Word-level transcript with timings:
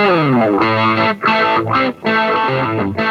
Oh, 0.00 0.30
my 0.30 1.90
God. 2.04 3.07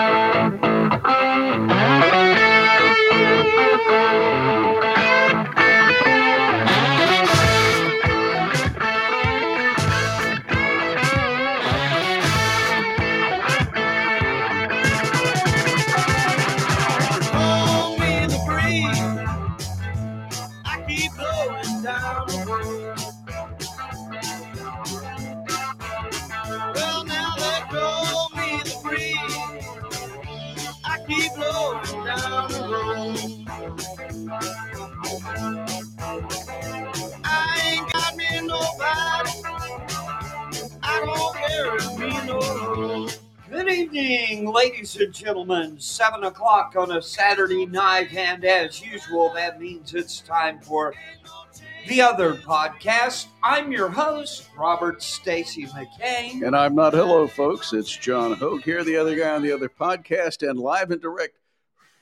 Evening, 44.47 44.64
ladies 44.64 44.95
and 44.95 45.14
gentlemen. 45.14 45.78
Seven 45.78 46.23
o'clock 46.23 46.75
on 46.78 46.92
a 46.92 47.02
Saturday 47.02 47.66
night, 47.66 48.14
and 48.14 48.45
as 48.45 48.81
usual, 48.81 49.33
that 49.33 49.59
means 49.59 49.94
it's 49.94 50.22
time 50.22 50.61
for 50.61 50.94
the 51.89 52.00
other 52.00 52.36
podcast. 52.36 53.28
I'm 53.44 53.73
your 53.73 53.89
host, 53.89 54.47
Robert 54.58 55.03
Stacy 55.03 55.66
McCain. 55.66 56.47
And 56.47 56.56
I'm 56.56 56.75
not 56.75 56.94
hello, 56.94 57.28
folks. 57.28 57.73
It's 57.73 57.94
John 57.94 58.31
Hoge 58.38 58.64
here, 58.64 58.86
the 58.86 58.95
other 58.95 59.18
guy 59.18 59.36
on 59.36 59.42
the 59.42 59.52
other 59.52 59.68
podcast, 59.68 60.50
and 60.50 60.58
live 60.58 60.92
and 60.92 61.02
direct 61.02 61.38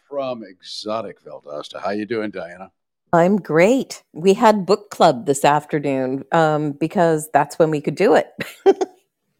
from 0.07 0.43
exotic 0.43 1.23
Valdosta. 1.23 1.81
How 1.81 1.89
you 1.91 2.05
doing, 2.05 2.31
Dianna? 2.31 2.69
I'm 3.11 3.37
great. 3.37 4.03
We 4.13 4.35
had 4.35 4.67
book 4.67 4.91
club 4.91 5.25
this 5.25 5.43
afternoon 5.43 6.25
um, 6.31 6.73
because 6.73 7.27
that's 7.33 7.57
when 7.57 7.71
we 7.71 7.81
could 7.81 7.95
do 7.95 8.13
it. 8.13 8.27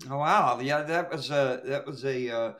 Oh, 0.07 0.17
wow, 0.19 0.59
yeah, 0.61 0.83
that 0.83 1.11
was 1.11 1.31
a 1.31 1.61
that 1.65 1.87
was 1.87 2.05
a 2.05 2.29
uh, 2.29 2.53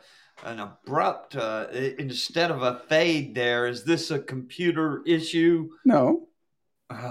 an 0.46 0.60
abrupt. 0.60 1.36
Uh, 1.36 1.68
instead 2.00 2.52
of 2.52 2.62
a 2.62 2.82
fade, 2.88 3.36
there 3.36 3.68
is 3.68 3.84
this 3.84 4.12
a 4.12 4.20
computer 4.20 5.02
issue? 5.06 5.70
No, 5.84 6.28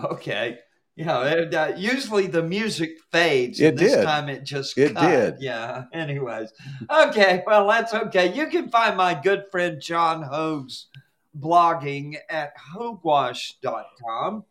Okay. 0.04 0.58
Yeah, 0.96 1.18
uh, 1.18 1.74
usually 1.77 2.28
the 2.28 2.44
music 2.44 2.90
fades. 3.10 3.58
It 3.60 3.70
and 3.70 3.78
this 3.78 3.94
did. 3.96 4.05
time 4.05 4.28
it 4.28 4.44
just 4.44 4.78
It 4.78 4.94
cut. 4.94 5.10
did. 5.10 5.34
Yeah. 5.42 5.86
Anyways, 5.92 6.52
okay. 6.88 7.42
Well, 7.44 7.66
that's 7.66 7.92
okay. 7.92 8.32
You 8.32 8.46
can 8.46 8.68
find 8.70 8.96
my 8.96 9.20
good 9.20 9.46
friend 9.50 9.80
John 9.82 10.22
Hoge's 10.22 10.86
blogging 11.36 12.14
at 12.30 12.52
hogewash.com. 12.77 14.44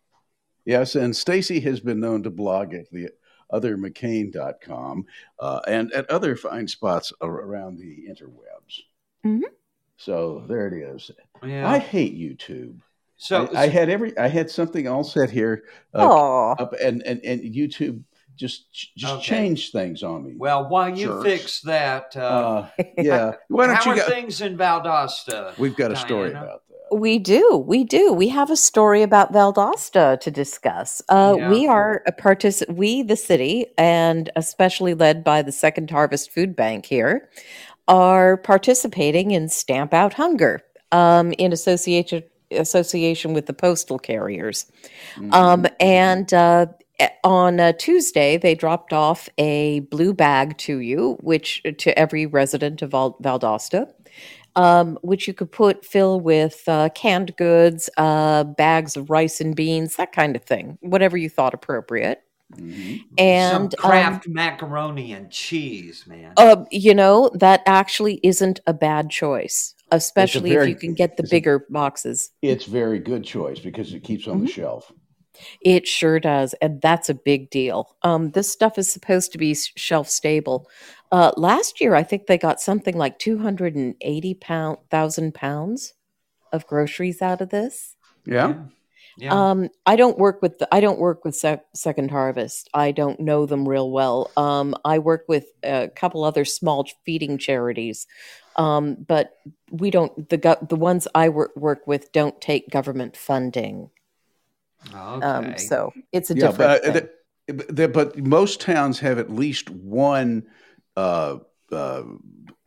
yes, 0.66 0.96
and 0.96 1.16
Stacy 1.16 1.62
has 1.62 1.80
been 1.80 2.02
known 2.02 2.24
to 2.24 2.30
blog 2.30 2.74
at 2.74 2.90
the 2.92 3.10
othermccain.com 3.54 5.06
uh, 5.40 5.60
and 5.68 5.94
at 5.94 6.10
other 6.10 6.36
fine 6.36 6.68
spots 6.68 7.14
around 7.22 7.78
the 7.78 8.06
interwebs. 8.10 8.53
Mhm. 9.26 9.42
So 9.98 10.44
there 10.48 10.68
it 10.68 10.74
is. 10.96 11.12
Yeah. 11.44 11.70
I 11.70 11.78
hate 11.80 12.18
YouTube. 12.18 12.80
so 13.18 13.48
I, 13.56 13.64
I 13.64 13.68
had 13.68 13.90
every 13.90 14.18
I 14.18 14.28
had 14.28 14.50
something 14.50 14.88
all 14.88 15.04
set 15.04 15.30
here 15.30 15.64
uh, 15.94 16.08
Oh, 16.10 16.52
up, 16.60 16.74
and, 16.82 17.02
and 17.04 17.22
and 17.24 17.42
YouTube 17.42 18.04
just 18.36 18.72
just 18.98 19.14
Okay. 19.14 19.24
changed 19.24 19.72
things 19.72 20.02
on 20.04 20.26
me. 20.26 20.34
well, 20.36 20.68
while 20.68 20.90
you 20.90 21.08
Jerks. 21.08 21.24
fix 21.24 21.62
that, 21.62 22.16
uh, 22.18 22.20
uh, 22.20 22.70
yeah. 22.98 23.34
Why 23.48 23.68
don't 23.68 23.76
how 23.76 23.86
you 23.86 24.02
are 24.02 24.06
go? 24.06 24.10
things 24.10 24.42
in 24.42 24.58
Valdosta? 24.58 25.58
We've 25.58 25.76
got 25.76 25.92
a 25.92 25.96
story 25.96 26.32
about 26.32 26.64
that. 26.68 26.98
we 26.98 27.20
do. 27.20 27.64
We 27.66 27.84
do. 27.84 28.12
We 28.12 28.30
have 28.30 28.50
a 28.50 28.56
story 28.58 29.04
about 29.04 29.32
Valdosta 29.32 30.20
to 30.20 30.32
discuss. 30.32 31.02
Uh, 31.10 31.36
Yeah. 31.38 31.50
We 31.52 31.68
are 31.68 32.02
a 32.08 32.12
partic- 32.12 32.68
We, 32.74 33.04
the 33.04 33.16
city, 33.16 33.68
and 33.78 34.30
especially 34.36 34.94
led 34.96 35.24
by 35.24 35.44
the 35.44 35.52
Second 35.52 35.92
Harvest 35.92 36.32
Food 36.32 36.56
Bank 36.56 36.86
here, 36.88 37.30
are 37.88 38.38
participating 38.38 39.32
in 39.32 39.50
Stamp 39.50 39.94
Out 39.94 40.14
Hunger 40.14 40.62
um, 40.92 41.34
in 41.34 41.52
association 41.52 42.24
association 42.52 43.34
with 43.34 43.48
the 43.48 43.54
postal 43.54 43.98
carriers. 43.98 44.72
Mm-hmm. 45.16 45.34
Um, 45.34 45.66
and 45.80 46.32
uh, 46.34 46.68
on 47.24 47.60
uh, 47.60 47.74
Tuesday, 47.74 48.38
they 48.38 48.56
dropped 48.56 48.94
off 48.94 49.28
a 49.38 49.82
blue 49.82 50.14
bag 50.14 50.58
to 50.60 50.78
you, 50.78 51.18
which 51.22 51.64
to 51.80 51.98
every 51.98 52.26
resident 52.26 52.82
of 52.82 52.92
Val- 52.92 53.18
Valdosta, 53.22 53.92
um, 54.56 54.98
which 55.02 55.28
you 55.28 55.34
could 55.34 55.52
put 55.52 55.84
fill 55.84 56.20
with 56.20 56.64
uh, 56.68 56.90
canned 56.90 57.36
goods, 57.38 57.90
uh, 57.98 58.44
bags 58.44 58.96
of 58.96 59.10
rice 59.10 59.42
and 59.42 59.56
beans, 59.56 59.96
that 59.96 60.12
kind 60.12 60.36
of 60.36 60.44
thing, 60.44 60.78
whatever 60.82 61.18
you 61.18 61.30
thought 61.30 61.54
appropriate. 61.54 62.22
Mhm. 62.58 63.02
And 63.18 63.52
Some 63.52 63.64
um, 63.64 63.92
Kraft 63.92 64.28
macaroni 64.28 65.14
and 65.14 65.30
cheese, 65.32 66.06
man. 66.08 66.34
uh, 66.38 66.66
you 66.72 66.94
know, 66.94 67.30
that 67.36 67.62
actually 67.66 68.20
isn't 68.24 68.60
a 68.68 68.74
bad 68.74 69.10
choice, 69.10 69.76
especially 69.92 70.52
if 70.52 70.68
you 70.68 70.76
can 70.76 70.94
get 70.94 71.18
the 71.18 71.24
it's 71.24 71.32
a- 71.32 71.36
bigger 71.36 71.66
boxes. 71.70 72.32
It's 72.42 72.66
very 72.66 73.00
good 73.00 73.24
choice 73.24 73.60
because 73.60 73.94
it 73.94 74.04
keeps 74.04 74.28
on 74.28 74.42
the 74.42 74.48
shelf. 74.48 74.92
It 75.62 75.88
sure 75.88 76.20
does, 76.20 76.54
and 76.62 76.80
that's 76.82 77.10
a 77.10 77.16
big 77.16 77.50
deal. 77.50 77.96
Um, 78.04 78.32
this 78.32 78.52
stuff 78.52 78.78
is 78.78 78.92
supposed 78.92 79.32
to 79.32 79.40
be 79.40 79.56
shelf 79.56 80.08
stable. 80.08 80.70
Uh, 81.12 81.32
last 81.38 81.82
year, 81.82 81.96
I 81.96 82.04
think 82.04 82.28
they 82.28 82.38
got 82.38 82.62
something 82.62 82.96
like 82.96 83.18
two 83.18 83.40
hundred 83.40 83.76
and 83.76 83.96
eighty 84.02 84.36
pound 84.36 84.78
thousand 84.92 85.34
pounds 85.34 85.94
of 86.52 86.68
groceries 86.68 87.20
out 87.22 87.42
of 87.42 87.50
this. 87.50 87.96
Yeah. 88.26 88.50
Yeah. 88.50 88.56
Um, 89.30 89.70
I 89.86 89.96
don't 89.96 90.18
work 90.18 90.42
with 90.42 90.60
the, 90.60 90.68
I 90.74 90.80
don't 90.80 91.00
work 91.00 91.24
with 91.24 91.36
Sec- 91.36 91.66
Second 91.74 92.10
Harvest. 92.12 92.70
I 92.74 92.92
don't 92.92 93.20
know 93.20 93.46
them 93.46 93.68
real 93.68 93.92
well. 93.92 94.32
Um, 94.38 94.76
I 94.84 95.00
work 95.00 95.26
with 95.28 95.46
a 95.64 95.90
couple 95.96 96.24
other 96.24 96.46
small 96.46 96.88
feeding 97.06 97.38
charities, 97.38 98.08
um, 98.56 98.96
but 99.08 99.38
we 99.72 99.92
don't 99.92 100.30
the 100.30 100.38
go- 100.38 100.66
the 100.68 100.76
ones 100.76 101.08
I 101.14 101.30
work 101.30 101.56
work 101.56 101.86
with 101.88 102.12
don't 102.12 102.40
take 102.42 102.70
government 102.70 103.16
funding. 103.16 103.90
okay. 104.94 105.26
Um, 105.26 105.58
so 105.58 105.94
it's 106.12 106.30
a 106.32 106.36
yeah, 106.36 106.48
different. 106.48 106.84
but, 106.84 106.90
uh, 106.90 106.94
thing. 106.94 107.10
the- 107.48 107.74
the- 107.74 107.88
but 107.88 108.18
most 108.18 108.62
towns 108.62 109.00
have 109.00 109.20
at 109.20 109.30
least 109.30 109.70
one 109.70 110.48
uh, 110.96 111.38
uh, 111.74 112.04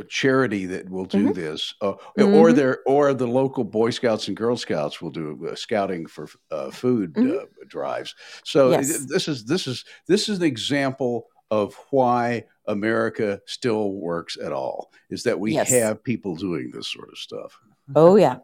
charity 0.08 0.66
that 0.66 0.88
will 0.90 1.06
do 1.06 1.28
Mhm. 1.28 1.34
this, 1.34 1.74
uh, 1.80 1.94
or 2.18 2.50
Mhm. 2.50 2.54
their 2.56 2.78
or 2.86 3.14
the 3.14 3.26
local 3.26 3.64
Boy 3.64 3.90
Scouts 3.90 4.28
and 4.28 4.36
Girl 4.36 4.56
Scouts 4.56 5.00
will 5.00 5.10
do 5.10 5.48
uh, 5.50 5.54
scouting 5.54 6.06
for 6.06 6.28
uh, 6.50 6.70
food 6.70 7.14
Mhm. 7.14 7.42
uh, 7.42 7.46
drives. 7.66 8.14
So 8.44 8.70
Yes. 8.70 9.06
this 9.06 9.28
is 9.28 9.44
this 9.44 9.66
is 9.66 9.84
this 10.06 10.28
is 10.28 10.38
an 10.38 10.44
example 10.44 11.26
of 11.50 11.74
why 11.90 12.44
America 12.66 13.40
still 13.46 13.92
works 13.92 14.36
at 14.36 14.52
all. 14.52 14.90
Is 15.10 15.22
that 15.22 15.38
we 15.38 15.52
Yes. 15.54 15.70
have 15.70 16.02
people 16.02 16.34
doing 16.34 16.70
this 16.72 16.88
sort 16.88 17.08
of 17.10 17.16
stuff. 17.18 17.58
Oh 17.94 18.16
yeah. 18.16 18.38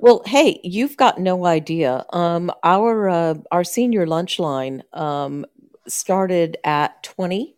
Well, 0.00 0.22
hey, 0.24 0.60
you've 0.64 0.96
got 0.96 1.20
no 1.20 1.44
idea. 1.44 2.06
Um, 2.10 2.50
our 2.64 3.08
uh, 3.08 3.34
our 3.52 3.62
senior 3.64 4.06
lunch 4.06 4.38
line 4.38 4.82
um, 4.94 5.44
started 5.86 6.56
at 6.64 7.02
twenty. 7.02 7.54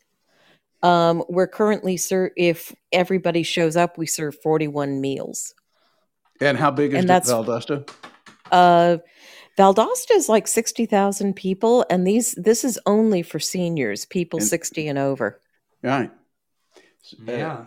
Um, 0.82 1.22
we're 1.28 1.46
currently 1.46 1.96
ser- 1.96 2.32
if 2.36 2.74
everybody 2.92 3.42
shows 3.42 3.76
up, 3.76 3.98
we 3.98 4.06
serve 4.06 4.36
forty 4.42 4.66
one 4.68 5.00
meals. 5.00 5.54
And 6.40 6.56
how 6.56 6.70
big 6.70 6.92
is 6.94 7.00
And 7.00 7.08
that's- 7.08 7.30
Valdosta? 7.30 7.88
Uh, 8.50 8.98
Valdosta 9.58 10.12
is 10.12 10.28
like 10.28 10.48
sixty 10.48 10.86
thousand 10.86 11.34
people, 11.36 11.84
and 11.90 12.06
these 12.06 12.32
this 12.36 12.64
is 12.64 12.78
only 12.86 13.22
for 13.22 13.38
seniors, 13.38 14.06
people 14.06 14.38
And- 14.38 14.48
sixty 14.48 14.88
and 14.88 14.98
over. 14.98 15.38
Right. 15.82 16.10
Uh, 17.28 17.32
yeah. 17.32 17.64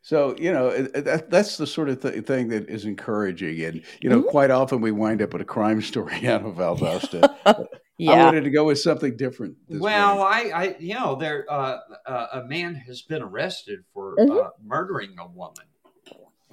So 0.00 0.34
you 0.38 0.52
know 0.52 0.68
it- 0.68 0.90
it- 0.94 1.04
that, 1.04 1.30
that's 1.30 1.58
the 1.58 1.66
sort 1.66 1.88
of 1.90 2.00
th- 2.00 2.24
thing 2.24 2.48
that 2.48 2.68
is 2.70 2.84
encouraging, 2.86 3.60
and 3.62 3.82
you 4.00 4.08
know 4.08 4.22
Mhm. 4.22 4.28
quite 4.28 4.50
often 4.50 4.80
we 4.80 4.90
wind 4.90 5.20
up 5.20 5.32
with 5.34 5.42
a 5.42 5.44
crime 5.46 5.82
story 5.82 6.26
out 6.26 6.44
of 6.46 6.54
Valdosta. 6.56 7.28
I 8.00 8.16
wanted 8.24 8.44
to 8.44 8.50
go 8.50 8.64
with 8.64 8.80
something 8.80 9.16
different. 9.16 9.56
This 9.68 9.80
Well, 9.80 10.16
morning. 10.16 10.52
I, 10.52 10.56
I, 10.64 10.76
you 10.78 10.94
know, 10.94 11.14
there, 11.14 11.46
uh, 11.48 11.78
uh, 12.06 12.26
a 12.32 12.44
man 12.44 12.74
has 12.74 13.02
been 13.02 13.22
arrested 13.22 13.80
for 13.94 14.16
Mhm. 14.16 14.44
uh, 14.46 14.50
murdering 14.64 15.14
a 15.18 15.26
woman 15.28 15.66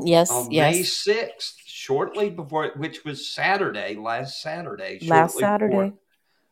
Yes. 0.02 0.30
on 0.32 0.52
yes. 0.52 0.76
May 0.76 0.84
sixth, 0.84 1.56
shortly 1.66 2.30
before, 2.30 2.72
which 2.78 3.04
was 3.04 3.34
Saturday, 3.34 3.96
last 3.96 4.42
Saturday, 4.42 5.00
Last 5.08 5.38
Saturday. 5.40 5.94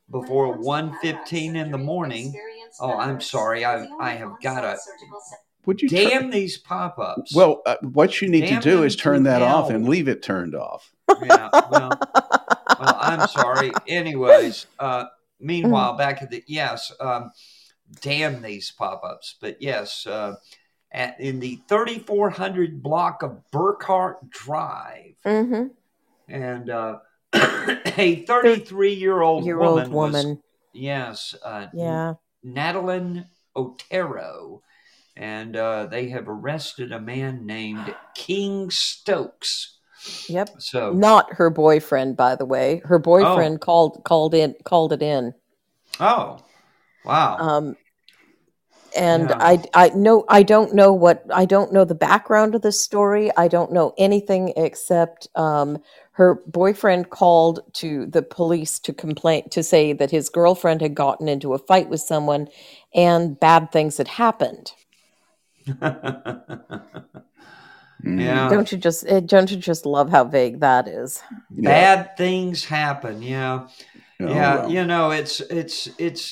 before, 0.09 0.21
before 0.53 0.57
one 0.57 0.95
fifteen 1.01 1.55
in 1.55 1.71
the 1.71 1.77
morning. 1.77 2.33
Oh, 2.79 2.97
I'm 2.97 3.21
sorry, 3.21 3.65
I, 3.65 3.85
I 3.99 4.11
have 4.11 4.33
got 4.41 4.63
a 4.63 4.77
would 5.65 5.81
you 5.81 5.89
turn- 5.89 5.99
damn 6.09 6.29
these 6.31 6.57
pop-ups. 6.57 7.35
well, 7.35 7.61
uh, 7.65 7.75
what 7.81 8.21
you 8.21 8.29
need 8.29 8.41
Damn 8.45 8.61
to 8.61 8.69
do 8.69 8.83
is 8.83 8.95
turn 8.95 9.17
to 9.25 9.29
that 9.29 9.41
off 9.41 9.69
and 9.69 9.87
leave 9.87 10.07
it 10.07 10.23
turned 10.23 10.55
off. 10.55 10.93
yeah, 11.23 11.49
well, 11.53 11.69
well, 12.13 12.36
I'm 13.19 13.27
sorry. 13.27 13.71
Anyways, 13.87 14.67
uh, 14.79 15.05
meanwhile, 15.39 15.93
back 15.97 16.21
at 16.21 16.29
the 16.31 16.43
yes, 16.47 16.91
um, 16.99 17.31
damn 18.01 18.41
these 18.41 18.71
pop-ups. 18.71 19.35
But 19.41 19.61
yes, 19.61 20.05
uh, 20.07 20.35
at, 20.91 21.19
in 21.19 21.39
the 21.39 21.59
3400 21.67 22.81
block 22.81 23.23
of 23.23 23.41
Burkhart 23.53 24.29
Drive, 24.29 25.15
Mm-hmm. 25.25 25.67
and 26.29 26.69
uh, 26.69 26.99
a 27.33 28.23
33 28.25 28.93
year 28.93 29.21
old 29.21 29.45
Year 29.45 29.57
woman, 29.57 29.91
was- 29.91 30.37
yes, 30.73 31.35
uh, 31.43 31.67
Yeah. 31.73 32.13
Natalyn 32.45 33.25
Otero, 33.55 34.61
and 35.15 35.55
uh, 35.55 35.87
they 35.87 36.09
have 36.09 36.29
arrested 36.29 36.91
a 36.91 37.01
man 37.01 37.45
named 37.45 37.93
King 38.15 38.69
Stokes. 38.69 39.76
Yep. 40.29 40.49
So, 40.59 40.91
Not 40.93 41.33
her 41.33 41.49
boyfriend, 41.49 42.17
by 42.17 42.35
the 42.35 42.45
way. 42.45 42.81
Her 42.85 42.99
boyfriend 42.99 43.61
called 43.61 44.03
called 44.03 44.33
in 44.33 44.55
called 44.63 44.93
it 44.93 45.01
in. 45.01 45.33
oh, 45.99 46.39
wow. 47.05 47.37
Um, 47.37 47.77
and 48.95 49.29
Yeah. 49.29 49.37
I 49.39 49.63
I 49.73 49.89
know 49.89 50.25
I 50.27 50.43
don't 50.43 50.73
know 50.73 50.93
what 50.93 51.23
I 51.33 51.45
don't 51.45 51.71
know 51.71 51.85
the 51.85 51.95
background 51.95 52.55
of 52.55 52.61
this 52.61 52.81
story. 52.81 53.31
I 53.37 53.47
don't 53.47 53.71
know 53.71 53.93
anything 53.97 54.53
except 54.57 55.27
um, 55.35 55.79
her 56.11 56.41
boyfriend 56.47 57.09
called 57.09 57.59
to 57.73 58.05
the 58.07 58.21
police 58.23 58.79
to 58.79 58.93
complain 58.93 59.49
to 59.49 59.63
say 59.63 59.93
that 59.93 60.11
his 60.11 60.29
girlfriend 60.29 60.81
had 60.81 60.95
gotten 60.95 61.27
into 61.27 61.53
a 61.53 61.59
fight 61.59 61.89
with 61.89 62.01
someone 62.01 62.47
and 62.93 63.39
bad 63.39 63.71
things 63.71 63.97
had 63.97 64.07
happened. 64.07 64.73
Yeah. 68.03 68.49
Don't 68.49 68.71
you 68.71 68.77
just 68.77 69.05
eh, 69.07 69.19
don't 69.19 69.49
you 69.51 69.57
just 69.57 69.85
love 69.85 70.09
how 70.09 70.23
vague 70.23 70.59
that 70.59 70.87
is? 70.87 71.21
Yeah. 71.49 71.69
Bad 71.69 72.17
things 72.17 72.65
happen. 72.65 73.21
Yeah. 73.21 73.67
Oh, 74.19 74.25
yeah, 74.27 74.55
well. 74.55 74.71
you 74.71 74.83
know, 74.85 75.11
it's 75.11 75.41
it's 75.41 75.89
it's 75.99 76.29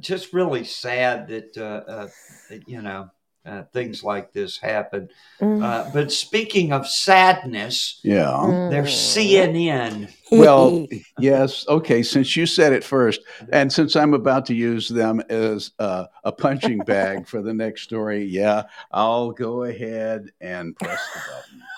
just 0.00 0.32
really 0.32 0.64
sad 0.64 1.28
that 1.28 1.56
uh, 1.56 1.90
uh, 1.90 2.08
that, 2.48 2.68
you 2.68 2.82
know 2.82 3.10
uh, 3.46 3.62
things 3.72 4.04
like 4.04 4.32
this 4.32 4.58
happen. 4.58 5.08
Mm. 5.40 5.62
Uh, 5.64 5.90
but 5.94 6.12
speaking 6.12 6.72
of 6.72 6.86
sadness, 6.86 8.00
Yeah. 8.04 8.68
there's 8.70 8.90
Mm. 8.90 9.14
CNN. 9.54 10.08
Well, 10.30 10.86
yes. 11.18 11.66
Okay. 11.68 12.02
Since 12.02 12.36
you 12.36 12.46
said 12.46 12.72
it 12.72 12.84
first, 12.84 13.20
and 13.52 13.72
since 13.72 13.96
I'm 13.96 14.14
about 14.14 14.46
to 14.46 14.54
use 14.54 14.88
them 14.88 15.20
as 15.30 15.72
uh, 15.78 16.04
a 16.24 16.30
punching 16.32 16.78
bag 16.80 17.26
for 17.26 17.42
the 17.42 17.52
next 17.54 17.82
story, 17.82 18.24
yeah, 18.24 18.64
I'll 18.92 19.30
go 19.32 19.64
ahead 19.64 20.30
and 20.40 20.76
press 20.76 21.00
the 21.14 21.20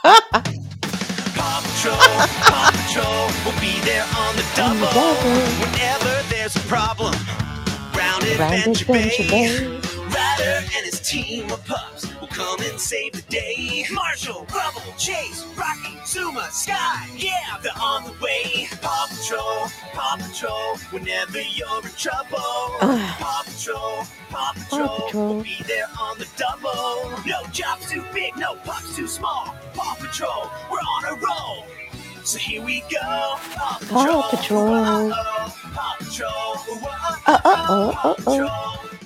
button. 0.03 0.65
Paw 1.35 1.61
Patrol, 1.65 1.97
Paw 1.97 2.71
Patrol 2.75 3.27
will 3.45 3.61
be 3.61 3.81
there 3.87 4.05
on 4.19 4.37
the 4.37 4.45
double 4.55 4.87
double. 4.93 5.41
whenever 5.65 6.29
there's 6.29 6.55
a 6.57 6.61
problem. 6.69 7.15
Round 7.95 7.97
Round 7.97 8.25
Adventure 8.25 8.85
Adventure 8.93 9.23
Bay, 9.31 9.59
Bay. 9.69 9.92
Ryder 10.43 10.67
and 10.77 10.87
his 10.87 11.01
team 11.01 11.51
of 11.53 11.65
pups 11.67 12.13
will 12.21 12.27
come 12.27 12.61
and 12.63 12.79
save 12.81 13.13
the 13.13 13.23
day. 13.23 13.85
Marshall, 13.93 14.45
Rubble, 14.53 14.93
Chase, 14.99 15.45
Rocky, 15.57 15.97
Zuma, 16.05 16.49
Sky, 16.51 17.09
yeah, 17.17 17.59
they're 17.63 17.73
on 17.81 18.05
the 18.05 18.13
way. 18.21 18.67
Paw 18.81 19.07
Patrol, 19.11 19.69
Paw 19.95 20.17
Patrol, 20.21 20.77
whenever 20.91 21.41
you're 21.41 21.83
in 21.85 21.93
trouble. 21.97 22.39
Paw 22.81 23.43
Patrol, 23.47 24.05
Paw 24.31 24.53
Patrol, 24.55 25.01
Patrol. 25.07 25.35
will 25.37 25.43
be 25.45 25.59
there 25.69 25.87
on 26.01 26.19
the 26.19 26.27
double. 26.37 27.11
No 27.25 27.45
job's 27.53 27.89
too 27.89 28.05
big, 28.13 28.37
no 28.37 28.57
pups 28.57 28.97
too 28.97 29.07
small. 29.07 29.55
Paw 29.75 29.95
Patrol, 30.01 30.51
we're 30.71 30.79
on 30.79 31.05
a 31.05 31.15
roll. 31.21 31.67
So 32.25 32.39
here 32.39 32.63
we 32.63 32.81
go. 32.91 32.99
Paw 33.01 33.79
Patrol. 33.81 34.23
Paw 34.23 34.31
Patrol. 34.31 35.11
Paw 35.13 35.97
Patrol. 35.99 36.31
Whoa, 36.57 37.33
Uh-oh, 37.33 37.91
uh-oh. 38.05 38.15
Patrol. 38.17 39.02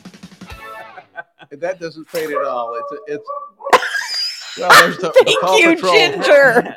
That 1.60 1.80
doesn't 1.80 2.08
fade 2.08 2.30
at 2.30 2.44
all. 2.44 2.74
It's 2.74 2.92
a, 2.92 3.14
it's. 3.14 3.28
Well, 4.58 4.70
there's 4.80 4.96
the, 4.96 5.08
the 5.08 5.22
Thank 5.26 5.40
Paw 5.42 5.56
you, 5.58 5.74
Patrol. 5.74 5.92
Ginger. 5.92 6.76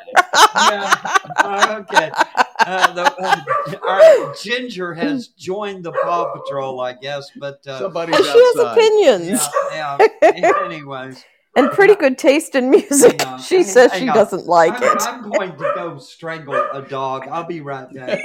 yeah. 0.54 1.16
Uh, 1.38 1.80
okay. 1.90 2.10
Uh, 2.58 2.92
the, 2.92 3.14
uh, 3.22 3.88
our 3.88 4.34
Ginger 4.34 4.92
has 4.92 5.28
joined 5.28 5.82
the 5.84 5.92
Paw 5.92 6.30
Patrol, 6.30 6.78
I 6.82 6.92
guess, 6.92 7.30
but 7.36 7.66
uh, 7.66 7.78
Somebody's 7.78 8.16
she 8.16 8.22
has 8.26 8.56
opinions 8.58 9.48
yeah, 9.72 9.96
yeah. 10.22 10.52
Anyways, 10.62 11.24
and 11.56 11.70
pretty 11.70 11.94
good 11.94 12.18
taste 12.18 12.54
in 12.54 12.68
music. 12.68 13.22
Hang 13.22 13.32
on, 13.32 13.40
She 13.40 13.56
hang- 13.56 13.64
says 13.64 13.92
hang 13.92 14.02
she 14.02 14.08
on. 14.10 14.14
doesn't 14.14 14.46
like 14.46 14.74
I'm, 14.74 14.82
it. 14.82 15.02
I'm 15.02 15.30
going 15.30 15.52
to 15.52 15.72
go 15.74 15.96
strangle 15.98 16.54
a 16.54 16.82
dog. 16.82 17.28
I'll 17.28 17.44
be 17.46 17.62
right 17.62 17.90
back. 17.94 18.18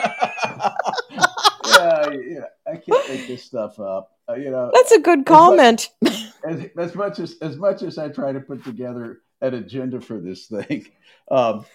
yeah, 1.65 2.09
yeah. 2.11 2.45
I 2.67 2.75
can't 2.75 3.07
make 3.09 3.25
this 3.27 3.43
stuff 3.45 3.79
up. 3.79 4.11
Uh, 4.27 4.35
you 4.35 4.49
know, 4.49 4.71
That's 4.73 4.91
a 4.91 4.99
good 4.99 5.25
comment. 5.25 5.89
as, 6.47 6.65
as 6.77 6.95
much 6.95 7.19
as 7.19 7.35
as 7.41 7.57
much 7.57 7.83
as 7.83 7.97
I 7.97 8.09
try 8.09 8.31
to 8.31 8.39
put 8.39 8.63
together 8.63 9.19
an 9.41 9.53
agenda 9.53 10.01
for 10.01 10.19
this 10.19 10.47
thing, 10.47 10.87
um, 11.29 11.65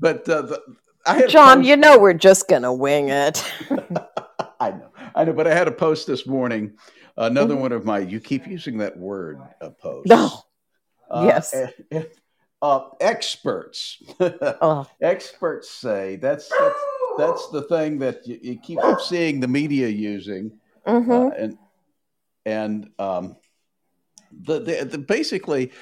but 0.00 0.28
uh, 0.28 0.42
the, 0.42 0.62
I 1.06 1.14
had 1.14 1.28
John, 1.28 1.58
post- 1.58 1.68
you 1.68 1.76
know 1.76 1.98
we're 1.98 2.12
just 2.14 2.48
gonna 2.48 2.72
wing 2.72 3.08
it. 3.08 3.44
I 4.60 4.70
know, 4.70 4.88
I 5.14 5.24
know, 5.24 5.32
but 5.32 5.46
I 5.46 5.54
had 5.54 5.68
a 5.68 5.72
post 5.72 6.06
this 6.06 6.26
morning. 6.26 6.72
Another 7.16 7.54
Mhm. 7.54 7.60
one 7.60 7.72
of 7.72 7.84
my. 7.84 7.98
You 7.98 8.20
keep 8.20 8.46
using 8.46 8.78
that 8.78 8.96
word, 8.96 9.38
uh, 9.60 9.70
post. 9.70 10.08
No. 10.08 10.30
Uh, 11.10 11.24
Yes. 11.26 11.52
eh, 11.54 11.66
eh, 11.90 12.02
uh, 12.62 12.88
experts. 13.00 14.02
Oh, 14.20 14.86
experts 15.00 15.68
say 15.70 16.16
that's 16.16 16.48
that's, 16.48 16.80
that's 17.18 17.48
the 17.50 17.62
thing 17.62 17.98
that 17.98 18.26
you, 18.26 18.38
you 18.42 18.58
keep 18.58 18.78
seeing 19.04 19.40
the 19.40 19.48
media 19.48 19.88
using. 19.88 20.52
mhm. 20.86 21.30
uh, 21.30 21.34
and 21.36 21.58
and 22.44 22.90
um, 22.98 23.36
the, 24.30 24.60
the, 24.60 24.84
the 24.84 24.98
basically 24.98 25.72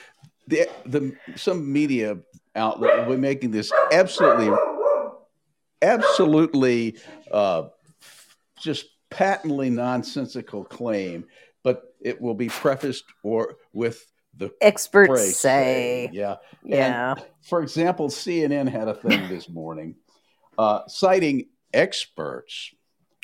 the 0.47 0.69
the 0.85 1.15
some 1.37 1.73
media 1.73 2.19
outlet 2.57 3.07
will 3.07 3.15
be 3.15 3.21
making 3.21 3.51
this 3.51 3.73
absolutely 3.93 4.51
absolutely 5.83 6.99
uh, 7.31 7.65
just 8.59 8.87
patently 9.11 9.71
nonsensical 9.71 10.65
claim, 10.65 11.25
but 11.63 11.95
it 12.01 12.21
will 12.21 12.35
be 12.35 12.49
prefaced 12.49 13.05
or 13.23 13.57
with 13.73 14.05
the 14.37 14.53
Experts 14.61 15.09
phrase 15.09 15.39
say, 15.39 16.09
yeah. 16.13 16.37
yeah. 16.65 17.15
For 17.43 17.63
example, 17.63 18.09
CNN 18.09 18.69
had 18.69 18.89
a 18.89 18.95
thing 18.95 19.29
this 19.29 19.49
morning 19.49 19.97
uh, 20.57 20.83
citing 20.87 21.49
experts 21.73 22.71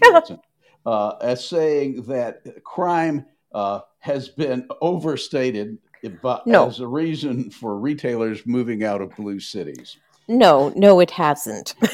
uh, 0.05 0.21
as 0.87 1.47
saying 1.47 2.03
that 2.03 2.63
crime 2.65 3.27
uh, 3.53 3.81
has 3.99 4.29
been 4.29 4.67
overstated 4.81 5.79
by, 6.23 6.41
No. 6.47 6.69
as 6.69 6.81
a 6.81 6.87
reason 6.87 7.51
for 7.51 7.79
retailers 7.79 8.47
moving 8.47 8.85
out 8.85 9.01
of 9.01 9.15
blue 9.17 9.41
cities. 9.41 9.97
No, 10.29 10.73
no, 10.77 11.01
it 11.01 11.11
hasn't. 11.11 11.75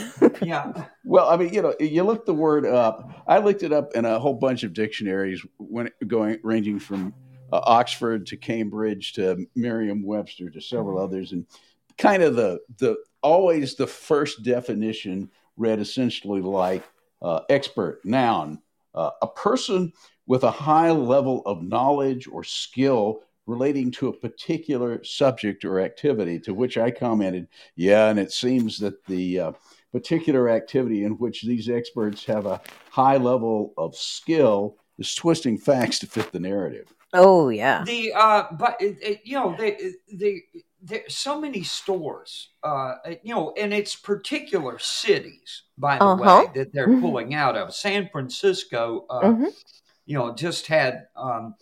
Yeah. 0.42 0.86
Well, 1.04 1.28
I 1.28 1.36
mean, 1.36 1.52
you 1.54 1.62
know, 1.62 1.74
you 1.78 2.02
look 2.02 2.26
the 2.26 2.34
word 2.34 2.66
up. 2.66 3.22
I 3.28 3.38
looked 3.38 3.62
it 3.62 3.72
up 3.72 3.94
in 3.94 4.04
a 4.04 4.18
whole 4.18 4.34
bunch 4.34 4.64
of 4.64 4.72
dictionaries, 4.72 5.40
when 5.58 5.88
going 6.08 6.38
ranging 6.42 6.80
from 6.80 7.14
uh, 7.52 7.60
Oxford 7.62 8.26
to 8.26 8.36
Cambridge 8.36 9.12
to 9.14 9.46
Merriam-Webster 9.54 10.50
to 10.50 10.60
several 10.60 10.98
others, 10.98 11.30
and 11.32 11.46
kind 11.96 12.22
of 12.24 12.34
the 12.34 12.60
the 12.78 12.96
always 13.22 13.76
the 13.76 13.86
first 13.86 14.42
definition 14.42 15.30
read 15.56 15.78
essentially 15.78 16.40
like 16.40 16.82
uh, 17.20 17.40
expert 17.48 18.04
noun, 18.04 18.60
uh, 18.94 19.10
a 19.20 19.26
person 19.26 19.92
with 20.26 20.44
a 20.44 20.50
high 20.50 20.90
level 20.90 21.42
of 21.46 21.62
knowledge 21.62 22.28
or 22.28 22.44
skill 22.44 23.20
relating 23.46 23.90
to 23.90 24.08
a 24.08 24.16
particular 24.16 25.02
subject 25.04 25.64
or 25.64 25.80
activity. 25.80 26.38
To 26.40 26.54
which 26.54 26.78
I 26.78 26.90
commented, 26.90 27.48
"Yeah," 27.74 28.08
and 28.08 28.18
it 28.18 28.32
seems 28.32 28.78
that 28.78 29.04
the 29.06 29.38
uh, 29.38 29.52
particular 29.92 30.48
activity 30.48 31.04
in 31.04 31.12
which 31.12 31.42
these 31.42 31.68
experts 31.68 32.24
have 32.24 32.46
a 32.46 32.60
high 32.90 33.16
level 33.16 33.74
of 33.76 33.96
skill 33.96 34.76
is 34.98 35.14
twisting 35.14 35.58
facts 35.58 35.98
to 36.00 36.06
fit 36.06 36.32
the 36.32 36.40
narrative. 36.40 36.92
Oh 37.12 37.50
yeah. 37.50 37.84
The 37.84 38.12
uh, 38.14 38.44
but 38.52 38.76
it, 38.80 38.96
it, 39.02 39.20
you 39.24 39.34
know, 39.34 39.54
they 39.58 39.92
they 40.12 40.42
there's 40.82 41.16
so 41.16 41.40
many 41.40 41.62
stores, 41.62 42.50
uh, 42.62 42.94
you 43.22 43.34
know, 43.34 43.52
and 43.56 43.72
it's 43.72 43.94
particular 43.94 44.78
cities, 44.78 45.62
by 45.78 45.98
the 45.98 46.04
Uh-huh. 46.04 46.42
way, 46.42 46.50
that 46.54 46.72
they're 46.72 46.88
Mhm. 46.88 47.00
pulling 47.00 47.34
out 47.34 47.56
of. 47.56 47.74
San 47.74 48.08
Francisco, 48.10 49.06
uh, 49.08 49.20
Mhm. 49.22 49.52
you 50.06 50.18
know, 50.18 50.34
just 50.34 50.66
had 50.66 51.06
um, 51.16 51.54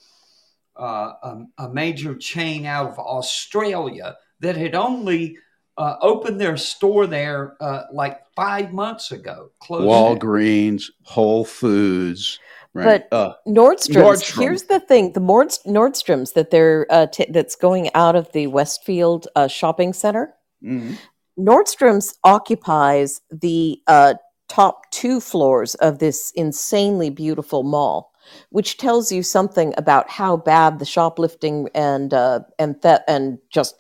uh, 0.77 1.13
a, 1.23 1.47
a 1.59 1.69
major 1.69 2.15
chain 2.15 2.65
out 2.65 2.91
of 2.91 2.99
Australia 2.99 4.17
that 4.41 4.57
had 4.57 4.75
only 4.75 5.37
uh, 5.77 5.97
opened 6.03 6.41
their 6.41 6.57
store 6.57 7.07
there 7.07 7.57
uh, 7.61 7.85
like 7.93 8.21
five 8.35 8.73
months 8.73 9.13
ago. 9.13 9.51
Closed 9.61 9.89
down. 9.89 10.17
Walgreens, 10.19 10.91
Whole 11.05 11.45
Foods, 11.45 12.39
right? 12.75 13.09
But- 13.11 13.17
uh, 13.17 13.35
Nordstrom's. 13.47 14.23
Nordstrom. 14.23 14.43
Here's 14.43 14.63
the 14.65 14.81
thing: 14.81 15.13
the 15.13 15.21
Mords- 15.21 15.61
Nordstrom's 15.67 16.33
that 16.33 16.51
they're 16.51 16.87
uh, 16.91 17.07
t- 17.07 17.27
that's 17.31 17.57
going 17.57 17.91
out 17.95 18.17
of 18.17 18.31
the 18.33 18.47
Westfield 18.49 19.29
uh, 19.37 19.49
shopping 19.49 19.93
center. 19.93 20.35
mhm. 20.63 20.97
Nordstrom's 21.39 22.15
occupies 22.25 23.23
the 23.31 23.81
uh, 23.87 24.15
top 24.49 24.91
two 24.91 25.21
floors 25.21 25.75
of 25.77 25.99
this 25.99 26.33
insanely 26.33 27.09
beautiful 27.11 27.63
mall. 27.63 28.13
which 28.51 28.77
tells 28.77 29.11
you 29.11 29.23
something 29.23 29.73
about 29.77 30.09
how 30.11 30.37
bad 30.37 30.79
the 30.79 30.85
shoplifting 30.85 31.69
and 31.75 32.13
uh, 32.15 32.41
and 32.59 32.81
th- 32.83 33.01
and 33.09 33.39
just 33.51 33.75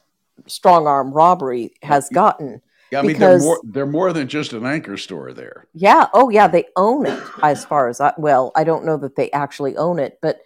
strong 0.46 0.86
arm 0.86 1.12
robbery 1.12 1.70
has 1.82 2.08
gotten. 2.08 2.60
Yeah, 2.90 3.00
I 3.00 3.02
mean 3.02 3.18
they're 3.18 3.38
more 3.38 3.60
they're 3.62 3.86
more 3.86 4.12
than 4.12 4.26
just 4.28 4.52
an 4.52 4.66
anchor 4.66 4.96
store 4.96 5.32
there. 5.32 5.66
Yeah. 5.74 6.08
Oh, 6.12 6.28
yeah. 6.28 6.48
They 6.48 6.66
own 6.76 7.06
it. 7.06 7.22
As 7.42 7.64
far 7.64 7.88
as 7.88 8.00
I, 8.00 8.12
well, 8.18 8.52
I 8.56 8.64
don't 8.64 8.84
know 8.84 8.96
that 8.98 9.16
they 9.16 9.30
actually 9.30 9.76
own 9.76 9.98
it, 9.98 10.18
but 10.20 10.40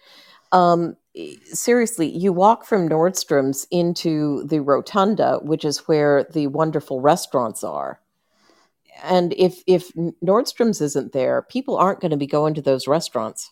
um, 0.51 0.95
seriously, 1.45 2.07
you 2.07 2.31
walk 2.31 2.65
from 2.65 2.87
Nordstrom's 2.87 3.67
into 3.71 4.43
the 4.45 4.59
rotunda, 4.59 5.39
which 5.41 5.65
is 5.65 5.87
where 5.87 6.23
the 6.31 6.47
wonderful 6.47 7.01
restaurants 7.01 7.63
are. 7.63 7.99
And 9.03 9.33
if 9.33 9.61
if 9.67 9.91
Nordstrom's 10.23 10.81
isn't 10.81 11.11
there, 11.13 11.41
people 11.41 11.77
aren't 11.77 11.99
going 11.99 12.11
to 12.11 12.17
be 12.17 12.27
going 12.27 12.53
to 12.53 12.61
those 12.61 12.87
restaurants. 12.87 13.51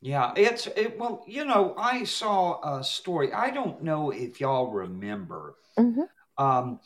Yeah, 0.00 0.32
it's 0.36 0.66
it, 0.66 0.98
well, 0.98 1.24
you 1.28 1.44
know, 1.44 1.74
I 1.78 2.02
saw 2.02 2.78
a 2.78 2.82
story. 2.82 3.32
I 3.32 3.50
don't 3.50 3.82
know 3.82 4.10
if 4.10 4.40
y'all 4.40 4.72
remember. 4.72 5.54
Mhm. 5.78 6.08
Um, 6.38 6.80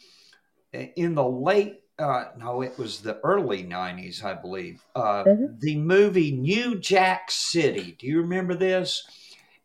in 0.72 1.14
the 1.14 1.24
late, 1.24 1.80
uh, 1.98 2.26
no, 2.38 2.62
it 2.62 2.78
was 2.78 3.00
the 3.00 3.18
early 3.20 3.62
'90s, 3.62 4.22
I 4.22 4.34
believe. 4.34 4.82
Uh, 4.94 5.24
Mhm. 5.24 5.60
The 5.60 5.76
movie 5.78 6.32
New 6.32 6.78
Jack 6.78 7.30
City. 7.30 7.96
Do 7.98 8.06
you 8.06 8.20
remember 8.20 8.54
this? 8.54 9.02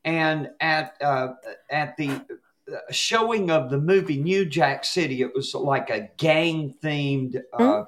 And 0.05 0.49
at 0.59 0.95
uh, 1.01 1.33
at 1.69 1.97
the 1.97 2.09
uh, 2.09 2.77
showing 2.89 3.51
of 3.51 3.69
the 3.69 3.77
movie 3.77 4.21
New 4.21 4.45
Jack 4.45 4.85
City, 4.85 5.21
it 5.21 5.35
was 5.35 5.53
like 5.53 5.89
a 5.89 6.09
gang 6.17 6.75
themed. 6.81 7.41
Uh, 7.53 7.83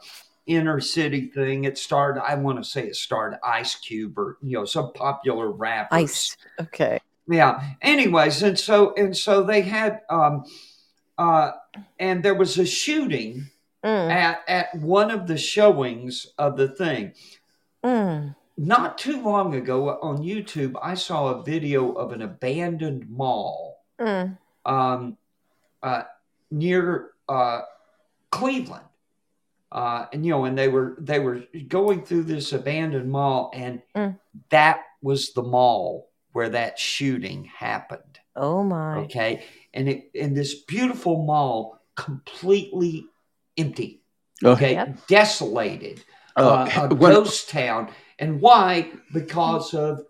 Inner 0.45 0.81
city 0.81 1.31
thing. 1.33 1.63
It 1.63 1.77
started. 1.77 2.21
I 2.21 2.35
want 2.35 2.61
to 2.61 2.69
say 2.69 2.85
it 2.85 2.97
started 2.97 3.39
Ice 3.45 3.75
Cube 3.75 4.19
or 4.19 4.37
you 4.41 4.57
know 4.57 4.65
some 4.65 4.91
popular 4.91 5.49
rappers. 5.49 5.87
Ice. 5.97 6.37
Okay. 6.59 6.99
Yeah. 7.29 7.63
Anyways, 7.81 8.43
and 8.43 8.59
so 8.59 8.93
and 8.95 9.15
so 9.15 9.43
they 9.43 9.61
had 9.61 10.01
um 10.09 10.43
uh 11.17 11.51
and 11.99 12.23
there 12.23 12.35
was 12.35 12.57
a 12.57 12.65
shooting 12.65 13.49
Mm, 13.83 14.09
at 14.09 14.39
at 14.47 14.73
one 14.75 15.11
of 15.11 15.27
the 15.27 15.37
showings 15.37 16.27
of 16.37 16.55
the 16.55 16.69
thing. 16.69 17.13
mm. 17.83 18.33
Not 18.55 18.97
too 18.97 19.21
long 19.21 19.55
ago 19.55 19.99
on 20.01 20.19
YouTube, 20.19 20.75
I 20.81 20.93
saw 20.93 21.27
a 21.31 21.43
video 21.43 21.91
of 21.91 22.13
an 22.13 22.21
abandoned 22.21 23.09
mall 23.09 23.83
Mm. 23.99 24.37
um 24.65 25.17
uh 25.81 26.03
near 26.49 27.11
uh 27.27 27.61
Cleveland. 28.31 28.85
Uh, 29.71 30.05
and 30.13 30.23
you 30.25 30.31
know, 30.31 30.45
and 30.45 30.55
they 30.57 30.67
were 30.67 30.95
they 30.99 31.19
were 31.19 31.41
going 31.67 32.05
through 32.05 32.23
this 32.23 32.53
abandoned 32.53 33.11
mall, 33.11 33.49
and 33.53 33.81
Mm. 33.95 34.17
that 34.49 34.81
was 35.01 35.33
the 35.33 35.41
mall 35.43 36.09
where 36.31 36.49
that 36.49 36.77
shooting 36.79 37.45
happened. 37.45 38.19
Oh 38.35 38.63
my. 38.63 38.97
Okay, 38.99 39.43
and 39.73 39.89
it 39.89 40.11
and 40.19 40.35
this 40.35 40.53
beautiful 40.63 41.23
mall 41.25 41.79
completely 41.95 43.05
empty. 43.57 44.01
Oh, 44.43 44.51
Okay, 44.51 44.73
Yep. 44.73 45.07
desolated, 45.07 46.03
Uh, 46.35 46.67
uh, 46.75 46.87
a 46.91 46.95
when- 46.95 47.13
ghost 47.13 47.49
town. 47.49 47.89
And 48.19 48.41
why? 48.41 48.91
Because 49.13 49.73
of 49.73 50.01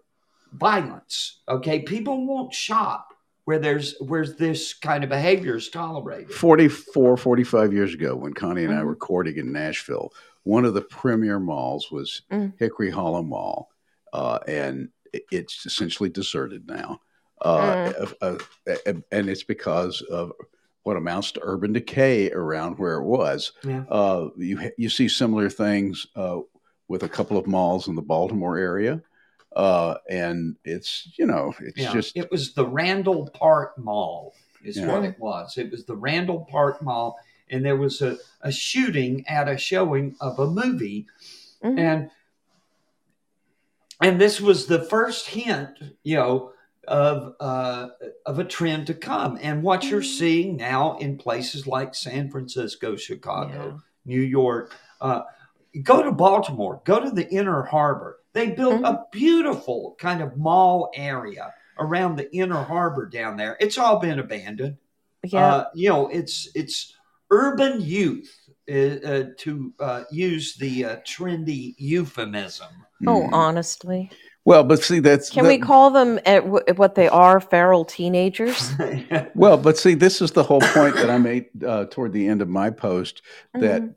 violence. 0.53 1.41
Okay, 1.48 1.79
people 1.82 2.25
won't 2.25 2.53
shop 2.53 3.10
where 3.46 3.60
there's 3.60 3.96
where 4.00 4.25
this 4.25 4.74
kind 4.74 5.03
of 5.03 5.10
behavior 5.10 5.55
is 5.55 5.70
tolerated. 5.70 6.32
44, 6.32 7.17
45 7.17 7.74
years 7.74 7.93
ago, 7.93 8.15
when 8.15 8.34
Connie 8.34 8.63
and 8.63 8.74
I 8.74 8.82
Mhm. 8.82 8.86
were 8.86 8.96
courting 8.96 9.38
in 9.38 9.51
Nashville, 9.51 10.13
one 10.43 10.65
of 10.65 10.74
the 10.74 10.82
premier 10.82 11.39
malls 11.39 11.91
was 11.91 12.22
Mm. 12.32 12.53
Hickory 12.58 12.89
Hollow 12.91 13.24
Mall, 13.24 13.70
uh, 14.13 14.39
and 14.48 14.89
it's 15.32 15.65
essentially 15.65 16.10
deserted 16.10 16.67
now. 16.67 17.01
Uh, 17.43 17.91
uh, 18.21 18.38
uh, 18.67 18.93
and 19.12 19.29
it's 19.29 19.43
because 19.43 20.01
of 20.03 20.31
what 20.83 20.95
amounts 20.97 21.31
to 21.33 21.39
urban 21.43 21.73
decay 21.73 22.31
around 22.31 22.77
where 22.79 22.95
it 22.95 23.03
was. 23.03 23.51
Yeah. 23.63 23.83
Uh, 23.89 24.29
you 24.38 24.71
you 24.77 24.89
see 24.89 25.07
similar 25.09 25.50
things 25.50 26.07
uh, 26.15 26.39
with 26.88 27.03
a 27.03 27.09
couple 27.09 27.38
of 27.38 27.45
malls 27.47 27.88
in 27.88 27.95
the 27.95 28.01
Baltimore 28.01 28.57
area, 28.57 29.01
uh, 29.55 29.95
and 30.09 30.55
it's 30.63 31.12
you 31.17 31.25
know 31.25 31.53
it's 31.59 31.77
Yeah, 31.79 31.93
just 31.93 32.15
it 32.15 32.31
was 32.31 32.53
the 32.53 32.65
Randall 32.65 33.29
Park 33.29 33.77
Mall, 33.77 34.33
is 34.63 34.77
Yeah. 34.77 34.93
what 34.93 35.03
it 35.03 35.19
was. 35.19 35.57
It 35.57 35.69
was 35.69 35.83
the 35.85 35.95
Randall 35.95 36.45
Park 36.50 36.81
Mall, 36.81 37.17
and 37.50 37.63
there 37.65 37.77
was 37.77 38.01
a, 38.01 38.17
a 38.41 38.51
shooting 38.53 39.25
at 39.27 39.50
a 39.50 39.57
showing 39.57 40.15
of 40.21 40.39
a 40.39 40.47
movie, 40.47 41.07
Mhm. 41.62 41.79
and 41.79 42.09
and 44.01 44.19
this 44.19 44.39
was 44.41 44.65
the 44.67 44.81
first 44.83 45.27
hint, 45.27 45.77
you 46.03 46.15
know, 46.15 46.52
of 46.88 47.36
uh, 47.40 47.90
of 48.25 48.40
a 48.40 48.44
trend 48.44 48.88
to 48.88 48.94
come. 48.94 49.38
And 49.42 49.63
what 49.63 49.86
you're 49.86 50.02
Mhm. 50.02 50.18
seeing 50.18 50.56
now 50.58 50.98
in 50.98 51.18
places 51.18 51.66
like 51.68 51.96
San 51.96 52.30
Francisco, 52.30 52.96
Chicago, 52.96 53.68
Yeah. 53.74 53.78
New 54.06 54.22
York. 54.22 54.74
Uh, 55.00 55.22
go 55.84 56.04
to 56.04 56.12
Baltimore, 56.12 56.82
go 56.86 57.00
to 57.00 57.10
the 57.12 57.30
Inner 57.30 57.63
Harbor. 57.63 58.20
They 58.34 58.52
built 58.52 58.84
a 58.84 59.04
beautiful 59.12 59.96
kind 60.00 60.22
of 60.22 60.38
mall 60.38 60.92
area 60.96 61.54
around 61.80 62.16
the 62.18 62.34
Inner 62.36 62.63
Harbor 62.63 63.06
down 63.08 63.38
there. 63.38 63.58
It's 63.60 63.78
all 63.78 64.00
been 64.00 64.20
abandoned. 64.20 64.78
Yeah. 65.24 65.46
Uh, 65.56 65.66
you 65.74 65.90
know, 65.90 66.08
it's 66.10 66.50
it's 66.56 66.96
urban 67.32 67.82
youth. 67.82 68.40
Uh, 68.72 68.96
uh, 69.06 69.24
to 69.38 69.74
uh, 69.82 70.04
use 70.10 70.56
the 70.56 70.86
uh, 70.86 70.96
trendy 71.02 71.75
euphemism. 71.78 72.70
oh, 73.06 73.24
Mm. 73.28 73.34
honestly. 73.34 74.10
Well, 74.45 74.63
but 74.63 74.83
see 74.83 75.00
that's 75.00 75.29
Can 75.29 75.43
that- 75.45 75.50
we 75.50 75.57
call 75.57 75.89
them 75.91 76.19
at 76.25 76.43
w- 76.43 76.63
what 76.75 76.95
they 76.95 77.07
are, 77.07 77.39
feral 77.39 77.85
teenagers? 77.85 78.71
Well, 79.35 79.57
but 79.57 79.77
see, 79.77 79.93
this 79.95 80.21
is 80.21 80.31
the 80.31 80.43
whole 80.43 80.62
point 80.62 80.95
that 80.95 81.09
I 81.09 81.17
made 81.17 81.45
uh, 81.65 81.85
toward 81.85 82.13
the 82.13 82.27
end 82.27 82.41
of 82.41 82.50
my 82.50 82.69
post 82.69 83.21
that 83.53 83.81
Mhm. 83.81 83.95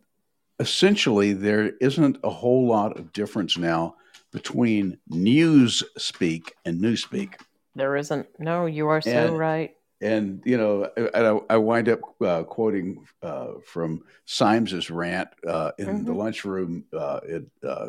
essentially 0.60 1.32
there 1.34 1.72
isn't 1.80 2.18
a 2.24 2.30
whole 2.30 2.66
lot 2.66 2.98
of 2.98 3.12
difference 3.12 3.58
now 3.58 3.96
between 4.32 4.98
news 5.08 5.82
speak 5.98 6.54
and 6.64 6.80
newspeak. 6.80 7.34
There 7.74 7.96
isn't. 7.96 8.26
No, 8.38 8.66
you 8.66 8.88
are 8.88 9.00
so 9.00 9.10
And- 9.10 9.38
right. 9.38 9.72
And, 10.02 10.42
you 10.44 10.58
know, 10.58 10.90
I, 11.14 11.54
I 11.54 11.56
wind 11.56 11.88
up 11.88 12.00
uh, 12.20 12.42
quoting 12.42 13.06
uh, 13.22 13.52
from 13.64 14.02
Symes's 14.26 14.90
rant 14.90 15.28
uh, 15.46 15.70
in 15.78 16.04
the 16.04 16.12
Mhm. 16.12 16.16
lunchroom 16.16 16.84
uh, 16.92 17.20
in, 17.26 17.50
uh, 17.66 17.88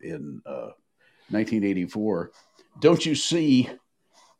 in 0.00 0.40
uh, 0.46 0.70
1984. 1.32 2.30
Don't 2.80 3.04
you 3.06 3.14
see 3.14 3.68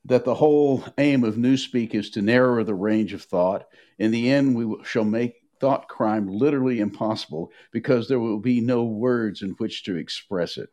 that 0.05 0.25
the 0.25 0.35
whole 0.35 0.85
aim 0.99 1.25
of 1.25 1.37
Newspeak 1.37 1.95
is 1.95 2.11
to 2.11 2.23
narrow 2.23 2.65
the 2.65 2.75
range 2.75 3.13
of 3.13 3.23
thought? 3.23 3.67
In 3.99 4.11
the 4.11 4.31
end, 4.31 4.55
we 4.55 4.77
shall 4.85 5.05
make 5.05 5.35
thought 5.61 5.89
crime 5.89 6.27
literally 6.27 6.81
impossible 6.81 7.53
because 7.71 8.09
there 8.09 8.19
will 8.19 8.41
be 8.41 8.61
no 8.61 8.85
words 8.85 9.43
in 9.43 9.51
which 9.59 9.85
to 9.85 9.97
express 9.97 10.57
it. 10.57 10.69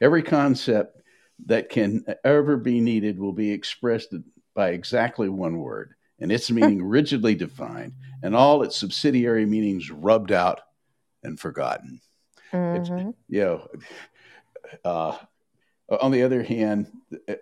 Every 0.00 0.22
concept 0.22 1.00
that 1.46 1.68
can 1.68 2.04
ever 2.24 2.56
be 2.56 2.80
needed 2.80 3.18
will 3.18 3.32
be 3.32 3.52
expressed 3.52 4.14
by 4.54 4.70
exactly 4.70 5.28
one 5.28 5.58
word, 5.58 5.94
and 6.18 6.32
its 6.32 6.50
meaning 6.50 6.82
rigidly 6.82 7.34
defined, 7.34 7.92
and 8.22 8.34
all 8.34 8.62
its 8.62 8.76
subsidiary 8.76 9.46
meanings 9.46 9.90
rubbed 9.90 10.32
out 10.32 10.60
and 11.22 11.38
forgotten. 11.38 12.00
It's- 12.52 12.88
Mhm. 12.88 13.14
you 13.28 13.40
know, 13.40 13.68
uh, 14.84 15.18
on 15.88 16.10
the 16.10 16.22
other 16.22 16.42
hand, 16.42 16.90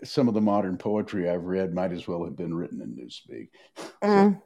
some 0.04 0.28
of 0.28 0.34
the 0.34 0.40
modern 0.40 0.76
poetry 0.76 1.28
I've 1.30 1.44
read 1.44 1.74
might 1.74 1.92
as 1.92 2.06
well 2.06 2.24
have 2.24 2.36
been 2.36 2.54
written 2.54 2.80
in 2.80 2.94
Newspeak. 2.96 3.48
Mm. 4.02 4.40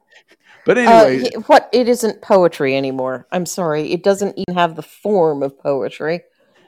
But 0.65 0.77
Uh, 0.77 0.81
anyway, 0.81 1.23
y- 1.35 1.41
what? 1.47 1.69
It 1.73 1.87
isn't 1.89 2.21
poetry 2.21 2.75
anymore. 2.77 3.27
I'm 3.31 3.45
sorry. 3.45 3.91
It 3.91 4.03
doesn't 4.03 4.37
even 4.37 4.55
have 4.55 4.75
the 4.75 4.81
form 4.83 5.43
of 5.43 5.57
poetry. 5.59 6.21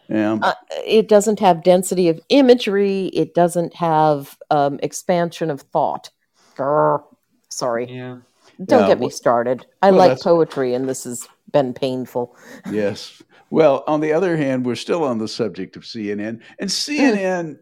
yeah, 0.09 0.37
Uh, 0.41 0.53
it 0.85 1.07
doesn't 1.07 1.39
have 1.39 1.63
density 1.63 2.09
of 2.09 2.19
imagery. 2.29 3.07
It 3.07 3.33
doesn't 3.33 3.75
have 3.75 4.37
um, 4.49 4.79
expansion 4.83 5.49
of 5.49 5.61
thought. 5.61 6.09
Grr. 6.57 7.01
Sorry. 7.49 7.87
yeah. 7.89 8.17
Don't 8.65 8.81
Yeah, 8.81 8.87
get 8.87 8.99
me 8.99 9.09
started. 9.09 9.65
I 9.81 9.91
well, 9.91 10.09
like 10.09 10.19
poetry, 10.19 10.73
and 10.73 10.87
this 10.87 11.05
has 11.05 11.27
been 11.51 11.73
painful. 11.73 12.35
yes. 12.71 13.21
Well, 13.49 13.83
on 13.85 13.99
the 13.99 14.13
other 14.13 14.37
hand, 14.37 14.65
we're 14.65 14.75
still 14.75 15.03
on 15.03 15.17
the 15.17 15.27
subject 15.27 15.75
of 15.75 15.83
CNN, 15.83 16.41
and 16.59 16.69
CNN 16.69 17.57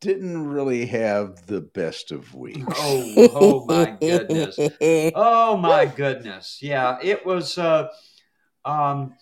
didn't 0.00 0.48
really 0.48 0.86
have 0.86 1.46
the 1.46 1.60
best 1.60 2.12
of 2.12 2.34
weeks. 2.34 2.62
Oh, 2.76 3.30
oh 3.34 3.64
my 3.66 3.96
goodness. 4.00 4.58
Oh 5.14 5.56
my 5.56 5.86
goodness. 5.86 6.58
Yeah, 6.62 6.98
it 7.02 7.26
was 7.26 7.58
uh 7.58 7.88
um 8.64 9.14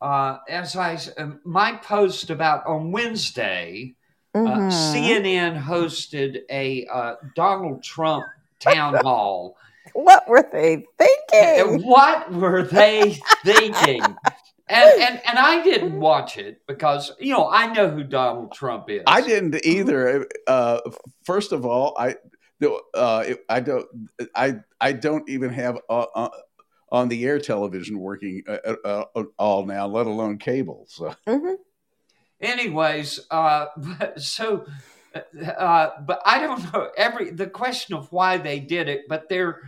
uh 0.00 0.38
as 0.48 0.76
I 0.76 0.98
um, 1.18 1.40
my 1.44 1.72
post 1.76 2.30
about 2.30 2.66
on 2.66 2.92
Wednesday, 2.92 3.94
uh, 4.34 4.38
Mhm. 4.38 4.70
CNN 4.70 5.62
hosted 5.62 6.40
a 6.50 6.86
uh, 6.86 7.14
Donald 7.34 7.82
Trump 7.82 8.24
town 8.58 8.94
hall. 8.96 9.56
What 9.96 10.28
were 10.28 10.46
they 10.52 10.84
thinking? 10.98 11.82
what 11.82 12.30
were 12.30 12.62
they 12.62 13.12
thinking? 13.44 14.18
and, 14.68 14.90
and 15.00 15.22
and 15.26 15.38
I 15.38 15.62
didn't 15.62 15.98
watch 15.98 16.36
it 16.36 16.60
because 16.68 17.12
you 17.18 17.32
know 17.32 17.48
I 17.48 17.72
know 17.72 17.88
who 17.88 18.04
Donald 18.04 18.52
Trump 18.52 18.90
is. 18.90 19.04
I 19.06 19.22
didn't 19.22 19.64
either. 19.64 20.26
Uh, 20.46 20.80
first 21.24 21.52
of 21.52 21.64
all, 21.64 21.96
I 21.98 22.16
uh, 22.94 23.24
I 23.48 23.60
don't 23.60 23.86
I 24.34 24.56
I 24.80 24.92
don't 24.92 25.26
even 25.30 25.48
have 25.50 25.78
uh, 25.88 26.06
uh, 26.14 26.28
on 26.92 27.08
the 27.08 27.24
air 27.24 27.38
television 27.38 27.98
working 27.98 28.42
uh, 28.46 28.74
uh, 28.84 29.24
all 29.38 29.64
now, 29.64 29.86
let 29.86 30.06
alone 30.06 30.36
cable. 30.36 30.84
So, 30.88 31.14
Mhm. 31.26 31.56
anyways 32.38 33.20
uh 33.30 33.64
but, 33.78 34.20
so 34.20 34.66
uh 35.56 35.88
but 36.06 36.20
i 36.26 36.38
don't 36.38 36.70
know 36.70 36.90
every 36.94 37.30
the 37.30 37.46
question 37.46 37.94
of 37.96 38.12
why 38.12 38.36
they 38.36 38.60
did 38.60 38.90
it 38.90 39.02
but 39.08 39.26
they're 39.30 39.62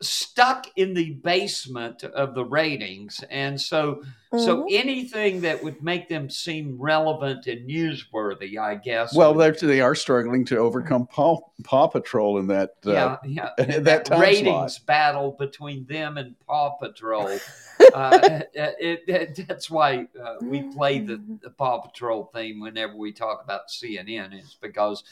stuck 0.00 0.66
in 0.76 0.94
the 0.94 1.10
basement 1.10 2.04
of 2.04 2.34
the 2.34 2.44
ratings 2.44 3.24
and 3.30 3.60
so 3.60 4.02
so 4.36 4.66
anything 4.70 5.40
that 5.40 5.64
would 5.64 5.82
make 5.82 6.08
them 6.08 6.28
seem 6.30 6.76
relevant 6.78 7.46
and 7.46 7.68
newsworthy 7.68 8.58
i 8.58 8.74
guess 8.76 9.14
well, 9.14 9.34
would- 9.34 9.58
they're, 9.60 9.68
they 9.68 9.80
are 9.80 9.94
struggling 9.94 10.44
to 10.44 10.56
overcome 10.56 11.06
Paw, 11.06 11.40
Paw 11.64 11.88
Patrol 11.88 12.38
in 12.38 12.46
that. 12.48 12.74
Uh, 12.86 12.92
yeah, 12.92 13.16
yeah. 13.24 13.50
that 13.58 13.84
that 13.84 14.04
time 14.04 14.20
ratings 14.20 14.78
battle 14.78 15.32
between 15.32 15.84
them 15.86 16.18
and 16.18 16.38
Paw 16.46 16.70
Patrol. 16.76 17.38
uh, 17.94 18.40
it, 18.54 19.02
it, 19.08 19.46
that's 19.48 19.70
why 19.70 20.06
uh, 20.22 20.36
we 20.42 20.62
play 20.74 21.00
the, 21.00 21.20
the 21.42 21.50
Paw 21.50 21.80
Patrol 21.80 22.30
theme 22.34 22.60
whenever 22.60 22.96
we 22.96 23.12
talk 23.12 23.42
about 23.42 23.68
CNN. 23.68 24.34
It's 24.34 24.54
because 24.54 25.04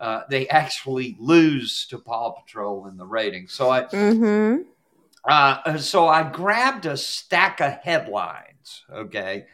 uh, 0.00 0.22
they 0.30 0.48
actually 0.48 1.16
lose 1.18 1.86
to 1.86 1.98
Paw 1.98 2.30
Patrol 2.30 2.86
in 2.86 2.96
the 2.96 3.06
ratings. 3.06 3.52
So 3.52 3.70
I, 3.70 3.84
Mhm. 3.84 4.64
uh, 5.24 5.78
so 5.78 6.06
I 6.06 6.22
grabbed 6.22 6.86
a 6.86 6.96
stack 6.96 7.60
of 7.60 7.72
headlines. 7.82 8.84
Okay, 8.92 9.46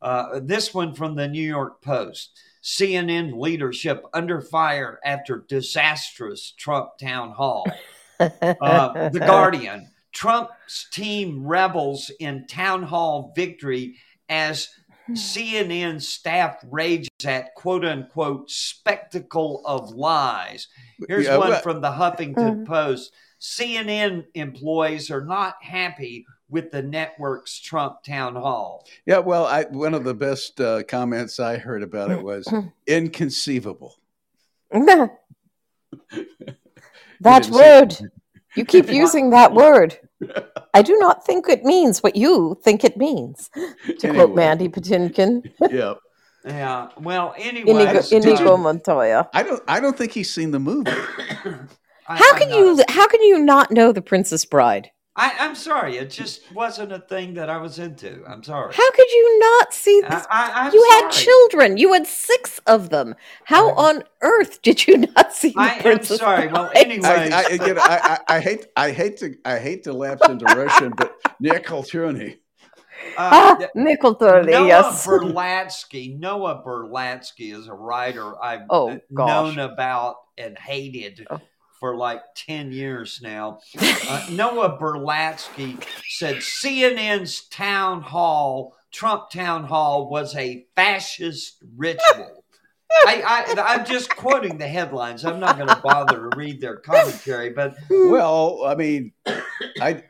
uh, 0.00 0.40
this 0.42 0.74
one 0.74 0.94
from 0.94 1.14
the 1.14 1.28
New 1.28 1.46
York 1.46 1.82
Post: 1.82 2.38
CNN 2.62 3.38
leadership 3.38 4.04
under 4.12 4.40
fire 4.40 4.98
after 5.04 5.44
disastrous 5.48 6.52
Trump 6.56 6.98
town 6.98 7.32
hall. 7.32 7.66
Uh, 8.60 9.08
the 9.10 9.18
Guardian: 9.18 9.90
Trump's 10.12 10.86
team 10.92 11.44
rebels 11.44 12.10
in 12.20 12.46
town 12.46 12.84
hall 12.84 13.32
victory 13.34 13.96
as 14.28 14.68
CNN 15.10 16.00
staff 16.00 16.58
rages 16.70 17.08
at 17.24 17.54
quote 17.54 17.84
unquote 17.84 18.50
spectacle 18.50 19.62
of 19.64 19.90
lies. 19.90 20.68
Here's 21.08 21.26
Yeah, 21.26 21.36
one 21.38 21.50
well- 21.50 21.60
from 21.62 21.80
the 21.80 21.90
Huffington 21.92 22.64
Mhm. 22.64 22.66
Post. 22.66 23.12
CNN 23.40 24.24
employees 24.34 25.10
are 25.10 25.24
not 25.24 25.56
happy 25.62 26.24
with 26.48 26.70
the 26.70 26.82
network's 26.82 27.58
Trump 27.58 28.04
town 28.04 28.36
hall. 28.36 28.86
Yeah, 29.04 29.18
well, 29.18 29.46
I, 29.46 29.64
one 29.64 29.94
of 29.94 30.04
the 30.04 30.14
best 30.14 30.60
uh, 30.60 30.84
comments 30.84 31.40
I 31.40 31.56
heard 31.56 31.82
about 31.82 32.10
it 32.12 32.22
was 32.22 32.46
inconceivable. 32.86 33.96
that 34.70 35.10
didn't 37.20 37.50
word. 37.50 37.96
You 38.54 38.64
keep 38.64 38.88
using 38.88 39.30
that 39.30 39.52
word. 39.52 39.98
I 40.74 40.82
do 40.82 40.96
not 40.98 41.24
think 41.26 41.48
it 41.48 41.64
means 41.64 42.02
what 42.02 42.16
you 42.16 42.58
think 42.64 42.84
it 42.84 42.96
means. 42.96 43.50
To 44.00 44.12
quote 44.12 44.34
Mandy 44.34 44.68
Patinkin, 44.68 45.42
Yeah, 45.70 45.94
Yeah. 46.44 46.88
Well, 46.98 47.34
Inigo, 47.38 47.70
anyways, 47.76 48.12
Inigo 48.12 48.54
uh, 48.54 48.56
Montoya. 48.56 49.28
I 49.32 49.42
don't. 49.42 49.62
I 49.68 49.80
don't 49.80 49.96
think 49.96 50.12
he's 50.12 50.32
seen 50.32 50.50
the 50.50 50.58
movie. 50.60 50.90
I- 52.08 52.16
How 52.16 52.36
can 52.38 52.50
you? 52.50 52.80
a- 52.80 52.90
How 52.92 53.06
can 53.06 53.22
you 53.22 53.38
not 53.38 53.70
know 53.70 53.92
the 53.92 54.02
Princess 54.02 54.44
Bride? 54.44 54.90
I, 55.14 55.34
I'm 55.40 55.54
sorry. 55.54 55.98
It 55.98 56.10
just 56.10 56.50
wasn't 56.54 56.90
a 56.90 56.98
thing 56.98 57.34
that 57.34 57.50
I 57.50 57.58
was 57.58 57.78
into. 57.78 58.24
I'm 58.26 58.42
sorry. 58.42 58.72
How 58.74 58.90
could 58.92 59.10
you 59.10 59.38
not 59.40 59.74
see 59.74 60.02
I, 60.06 60.08
this? 60.08 60.26
I, 60.30 60.52
I'm 60.54 60.72
you 60.72 60.88
had 60.90 61.10
children. 61.10 61.76
You 61.76 61.92
had 61.92 62.06
six 62.06 62.58
of 62.66 62.88
them. 62.88 63.14
How 63.44 63.70
I- 63.72 63.90
on 63.90 64.04
earth 64.22 64.62
did 64.62 64.86
you 64.86 64.96
not 65.14 65.34
see 65.34 65.50
the 65.50 65.60
I 65.60 65.68
am 65.74 65.82
Princess 65.82 66.18
sorry. 66.18 66.48
Well, 66.48 66.70
anyway, 66.74 67.06
I, 67.06 67.40
I, 67.40 67.42
again, 67.42 67.78
I, 67.78 68.18
I, 68.28 68.36
I 68.36 68.40
hate. 68.40 68.66
I 68.74 68.90
hate 68.90 69.18
to. 69.18 69.34
I 69.44 69.58
hate 69.58 69.84
to 69.84 69.92
lapse 69.92 70.26
into 70.26 70.46
Russian, 70.46 70.94
but 70.96 71.14
nekulturny. 71.42 72.38
uh, 73.18 73.58
Ah, 73.58 73.58
Nickel 73.74 74.14
Thirty, 74.14 74.50
Noah 74.52 74.66
yes. 74.66 75.06
Berlatsky. 75.06 76.18
Noah 76.18 76.62
Berlatsky 76.64 77.52
is 77.54 77.68
a 77.68 77.74
writer 77.74 78.42
I've 78.42 78.62
Oh, 78.70 78.98
known 79.10 79.58
about 79.58 80.16
and 80.38 80.56
hated 80.56 81.26
Oh. 81.30 81.38
For 81.82 81.96
like 81.96 82.22
10 82.36 82.70
years 82.70 83.20
now. 83.22 83.58
Uh, 84.08 84.26
Noah 84.30 84.78
Berlatsky 84.78 85.82
said 86.08 86.36
CNN's 86.36 87.44
town 87.44 88.02
hall, 88.02 88.76
Trump 88.90 89.30
town 89.30 89.64
hall, 89.64 90.10
was 90.10 90.34
a 90.34 90.66
fascist 90.74 91.58
ritual. 91.76 92.44
I, 93.06 93.46
I, 93.56 93.74
I'm 93.74 93.86
just 93.86 94.14
quoting 94.14 94.58
the 94.58 94.66
headlines. 94.66 95.24
I'm 95.24 95.40
not 95.40 95.56
going 95.56 95.68
to 95.68 95.80
bother 95.82 96.28
to 96.28 96.36
read 96.36 96.60
their 96.60 96.76
commentary, 96.76 97.50
but 97.50 97.76
Well, 97.88 98.62
I 98.66 98.74
mean, 98.74 99.12
I. 99.80 100.02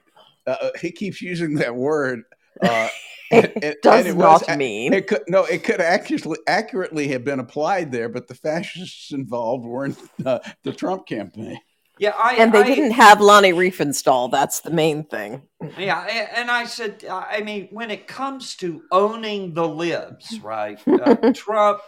Uh, 0.46 0.70
he 0.80 0.90
keeps 0.90 1.22
using 1.22 1.54
that 1.56 1.74
word. 1.76 2.22
Uh, 2.60 2.88
and- 3.32 3.44
and- 3.56 3.64
and 3.64 3.76
Does 3.82 4.06
it 4.06 4.16
was- 4.16 4.46
not 4.46 4.58
mean. 4.58 4.92
It 4.92 5.06
could 5.06 5.22
no. 5.28 5.44
It 5.44 5.64
could 5.64 5.80
accurately 5.80 6.38
accurately 6.46 7.08
have 7.08 7.24
been 7.24 7.40
applied 7.40 7.90
there, 7.92 8.08
but 8.08 8.28
the 8.28 8.34
fascists 8.34 9.12
involved 9.12 9.64
weren't 9.64 9.98
uh, 10.24 10.38
the 10.62 10.72
Trump 10.72 11.06
campaign. 11.06 11.58
yeah, 11.98 12.14
I 12.16 12.34
and 12.34 12.52
they 12.52 12.60
I- 12.60 12.64
didn't 12.74 12.92
have 12.92 13.20
Leni 13.20 13.52
Riefenstahl. 13.52 14.30
That's 14.30 14.60
the 14.60 14.70
main 14.70 15.04
thing. 15.04 15.42
Yeah, 15.78 16.00
and 16.34 16.50
I 16.50 16.64
said, 16.64 17.04
uh, 17.08 17.24
I 17.30 17.40
mean, 17.42 17.68
when 17.70 17.90
it 17.90 18.06
comes 18.06 18.56
to 18.56 18.82
owning 18.90 19.54
the 19.54 19.66
libs, 19.66 20.40
right? 20.42 20.80
Uh, 20.86 21.32
Trump 21.32 21.80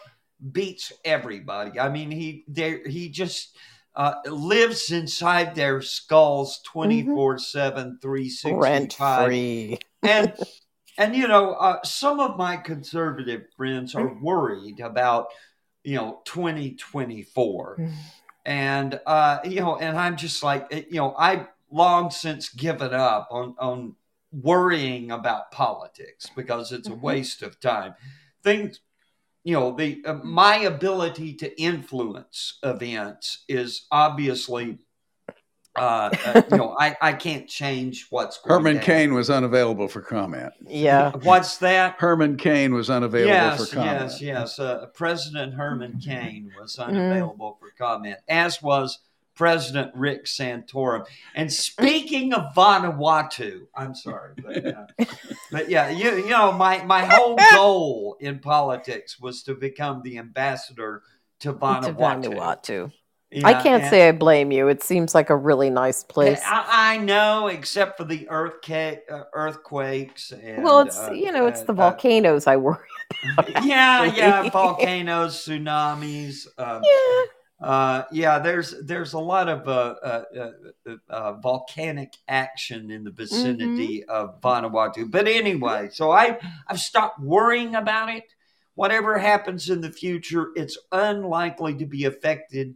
beats 0.52 0.92
everybody. 1.04 1.78
I 1.80 1.88
mean, 1.88 2.10
he 2.10 2.44
there 2.48 2.86
he 2.86 3.08
just 3.08 3.56
uh, 3.96 4.14
lives 4.26 4.90
inside 4.90 5.54
their 5.54 5.80
skulls 5.80 6.60
24 6.66 7.38
7 7.38 7.74
Rent 7.84 8.02
365 8.02 9.26
free. 9.26 9.78
and 10.02 10.32
and 10.98 11.14
you 11.14 11.26
know 11.28 11.54
uh, 11.54 11.82
some 11.84 12.20
of 12.20 12.36
my 12.36 12.56
conservative 12.56 13.42
friends 13.56 13.94
are 13.94 14.14
worried 14.20 14.80
about 14.80 15.28
you 15.82 15.96
know 15.96 16.20
2024 16.24 17.80
and 18.46 19.00
uh 19.06 19.38
you 19.44 19.60
know 19.60 19.76
and 19.78 19.98
i'm 19.98 20.16
just 20.16 20.42
like 20.42 20.66
eh, 20.70 20.82
you 20.90 20.96
know 20.96 21.14
i've 21.18 21.46
long 21.70 22.10
since 22.10 22.48
given 22.50 22.92
up 22.94 23.28
on 23.30 23.54
on 23.58 23.94
worrying 24.32 25.10
about 25.10 25.50
politics 25.52 26.30
because 26.34 26.72
it's 26.72 26.88
a 26.88 26.92
Mhm. 26.92 27.00
waste 27.02 27.42
of 27.42 27.60
time. 27.60 27.94
Things 28.42 28.80
you 29.44 29.54
know 29.54 29.72
the 29.76 30.02
uh, 30.06 30.14
my 30.14 30.56
ability 30.56 31.34
to 31.34 31.60
influence 31.60 32.58
events 32.62 33.44
is 33.48 33.86
obviously 33.90 34.78
uh, 35.76 36.10
uh 36.26 36.42
you 36.50 36.56
know 36.56 36.76
i 36.78 36.96
i 37.00 37.12
can't 37.12 37.48
change 37.48 38.06
what's 38.10 38.38
going 38.38 38.54
Herman 38.54 38.76
to 38.76 38.84
Cain 38.84 39.14
was 39.14 39.30
unavailable 39.30 39.88
for 39.88 40.00
comment. 40.00 40.52
Yeah. 40.66 41.12
What's 41.22 41.58
that? 41.58 41.96
Herman 41.98 42.36
Cain 42.36 42.74
was 42.74 42.90
unavailable 42.90 43.32
yes, 43.32 43.68
for 43.68 43.74
comment. 43.74 44.00
yes, 44.00 44.20
yes. 44.20 44.58
Uh, 44.58 44.86
President 44.94 45.54
Herman 45.54 46.00
Cain 46.00 46.52
was 46.58 46.78
unavailable 46.78 47.56
for 47.60 47.70
comment, 47.76 48.18
as 48.28 48.62
was 48.62 49.00
President 49.34 49.92
Rick 49.94 50.26
Santorum. 50.26 51.06
And 51.34 51.52
speaking 51.52 52.32
of 52.32 52.54
Vanuatu, 52.54 53.66
I'm 53.74 53.94
sorry, 53.94 54.34
but, 54.42 54.66
uh, 54.66 54.86
but 55.50 55.68
yeah, 55.68 55.90
you 55.90 56.16
you 56.16 56.30
know, 56.30 56.52
my 56.52 56.84
my 56.84 57.04
whole 57.04 57.36
goal 57.52 58.16
in 58.20 58.38
politics 58.38 59.18
was 59.18 59.42
to 59.44 59.54
become 59.54 60.02
the 60.02 60.18
ambassador 60.18 61.02
to 61.40 61.48
To 61.48 61.54
Vanuatu. 61.54 62.92
Yeah, 63.30 63.48
I 63.48 63.54
can't 63.62 63.84
say 63.84 64.08
I 64.08 64.12
blame 64.12 64.52
you. 64.52 64.68
It 64.68 64.82
seems 64.82 65.14
like 65.14 65.28
a 65.30 65.36
really 65.36 65.70
nice 65.70 66.04
place. 66.04 66.40
I, 66.46 66.94
I 66.94 66.96
know, 66.98 67.48
except 67.48 67.96
for 67.96 68.04
the 68.04 68.28
earthquake, 68.28 69.00
uh, 69.10 69.24
earthquakes. 69.32 70.30
And, 70.32 70.62
well, 70.62 70.80
it's 70.80 70.96
uh, 70.98 71.12
you 71.12 71.32
know, 71.32 71.46
it's 71.46 71.62
uh, 71.62 71.64
the 71.66 71.72
uh, 71.72 71.76
volcanoes 71.76 72.46
I 72.46 72.56
worry. 72.56 72.78
About. 73.38 73.64
Yeah, 73.64 74.04
yeah, 74.14 74.50
volcanoes, 74.50 75.36
tsunamis. 75.44 76.46
Um, 76.58 76.82
Yeah. 76.82 77.66
uh, 77.66 78.04
yeah, 78.12 78.38
there's 78.38 78.74
there's 78.84 79.14
a 79.14 79.18
lot 79.18 79.48
of 79.48 79.66
uh, 79.66 79.94
uh, 80.02 80.24
uh, 80.86 80.96
uh, 81.08 81.32
volcanic 81.40 82.12
action 82.28 82.90
in 82.90 83.04
the 83.04 83.10
vicinity 83.10 84.04
of 84.04 84.40
Vanuatu. 84.42 85.10
But 85.10 85.26
anyway, 85.26 85.88
so 85.90 86.10
I 86.10 86.38
I've 86.68 86.80
stopped 86.80 87.20
worrying 87.20 87.74
about 87.74 88.10
it. 88.10 88.24
Whatever 88.74 89.18
happens 89.18 89.70
in 89.70 89.80
the 89.80 89.90
future, 89.90 90.48
it's 90.56 90.76
unlikely 90.92 91.74
to 91.76 91.86
be 91.86 92.04
affected 92.04 92.74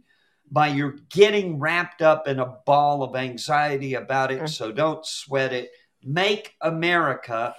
by 0.51 0.67
your 0.67 0.95
getting 1.09 1.59
wrapped 1.59 2.01
up 2.01 2.27
in 2.27 2.39
a 2.39 2.55
ball 2.65 3.03
of 3.03 3.15
anxiety 3.15 3.93
about 3.93 4.31
it. 4.31 4.41
Mm. 4.41 4.49
So 4.49 4.71
don't 4.71 5.05
sweat 5.05 5.53
it. 5.53 5.71
Make 6.03 6.55
America 6.61 7.55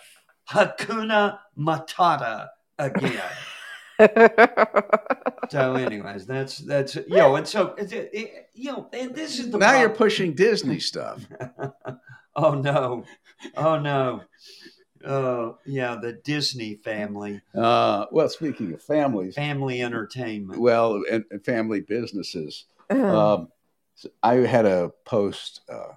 Hakuna 0.51 1.39
Matata 1.59 2.49
again. 2.79 3.23
So, 5.51 5.75
anyways, 5.75 6.27
that's 6.27 6.59
that's 6.59 6.95
you 6.95 7.05
know, 7.09 7.35
and 7.35 7.47
so 7.47 7.75
it, 7.77 7.93
it, 7.93 8.49
you 8.55 8.71
know, 8.71 8.89
and 8.93 9.13
this 9.13 9.41
is 9.41 9.51
the 9.51 9.59
Now 9.59 9.81
you're 9.81 9.91
pushing 9.91 10.33
Disney 10.33 10.79
stuff. 10.91 11.27
oh 12.37 12.55
no, 12.55 13.05
oh 13.57 13.79
no, 13.81 14.23
Oh 15.05 15.59
yeah, 15.67 15.97
the 15.97 16.13
Disney 16.13 16.77
family, 16.77 17.41
Uh, 17.55 18.07
well, 18.13 18.29
speaking 18.29 18.73
of 18.75 18.83
families, 18.83 19.35
family 19.35 19.83
entertainment. 19.83 20.61
well, 20.61 21.03
and, 21.11 21.25
and 21.31 21.45
family 21.45 21.81
businesses, 21.81 22.67
um, 22.91 23.49
so 23.95 24.09
I 24.23 24.35
had 24.37 24.67
a 24.67 24.91
post. 25.05 25.61
Uh, 25.69 25.93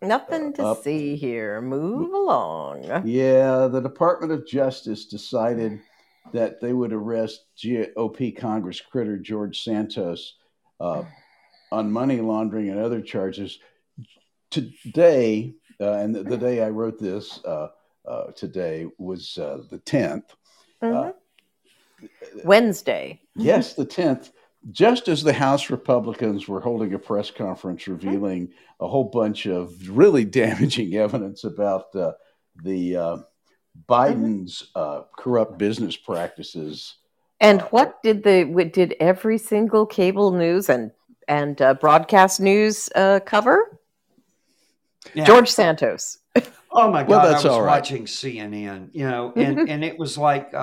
Nothing 0.00 0.52
to 0.54 0.64
up- 0.66 0.82
see 0.82 1.14
here. 1.16 1.60
Move 1.60 2.12
along. 2.12 2.84
yeah, 3.04 3.68
the 3.68 3.80
Department 3.80 4.32
of 4.32 4.46
Justice 4.46 5.06
decided 5.06 5.80
that 6.32 6.60
they 6.60 6.72
would 6.72 6.92
arrest 6.92 7.46
GOP 7.56 8.36
Congress 8.36 8.80
critter 8.80 9.16
George 9.16 9.62
Santos 9.62 10.34
uh, 10.80 11.04
on 11.70 11.90
money 11.92 12.20
laundering 12.20 12.68
and 12.70 12.80
other 12.80 13.00
charges. 13.00 13.58
Today, 14.50 15.54
uh, 15.80 15.92
and 15.94 16.14
the, 16.14 16.22
the 16.24 16.36
day 16.36 16.62
I 16.62 16.68
wrote 16.68 16.98
this 16.98 17.40
uh, 17.44 17.68
uh, 18.06 18.32
today 18.32 18.86
was 18.98 19.38
uh, 19.38 19.58
the 19.70 19.78
10th. 19.78 20.24
Mhm. 20.82 21.14
Wednesday. 22.44 23.20
Yes, 23.36 23.74
the 23.74 23.86
10th. 23.86 24.30
Just 24.70 25.08
as 25.08 25.22
the 25.22 25.32
House 25.32 25.70
Republicans 25.70 26.46
were 26.46 26.60
holding 26.60 26.94
a 26.94 26.98
press 26.98 27.30
conference 27.30 27.88
revealing 27.88 28.52
a 28.78 28.86
whole 28.86 29.04
bunch 29.04 29.46
of 29.46 29.88
really 29.88 30.24
damaging 30.42 30.94
evidence 30.94 31.44
about 31.44 31.94
uh, 31.96 32.12
the 32.62 32.96
uh, 32.96 33.16
Biden's 33.88 34.70
uh, 34.74 35.02
corrupt 35.16 35.58
business 35.58 35.96
practices. 35.96 36.96
And 37.40 37.60
Uh, 37.60 37.66
what 37.70 38.02
did 38.02 38.22
the 38.22 38.70
did 38.72 38.94
every 39.00 39.38
single 39.38 39.84
cable 39.86 40.30
news 40.30 40.68
and 40.68 40.92
and 41.26 41.60
uh, 41.60 41.74
broadcast 41.74 42.40
news 42.40 42.88
uh, 42.94 43.20
cover? 43.24 43.78
Yeah. 45.14 45.24
George 45.24 45.50
Santos. 45.50 46.18
Oh 46.70 46.90
my 46.90 47.02
God! 47.02 47.08
Well, 47.10 47.20
I 47.20 47.32
was 47.32 47.44
all 47.44 47.60
right. 47.60 47.66
watching 47.66 48.06
CNN, 48.06 48.90
you 48.92 49.06
know, 49.06 49.32
and 49.36 49.68
and 49.68 49.84
it 49.84 49.98
was 49.98 50.16
like 50.16 50.54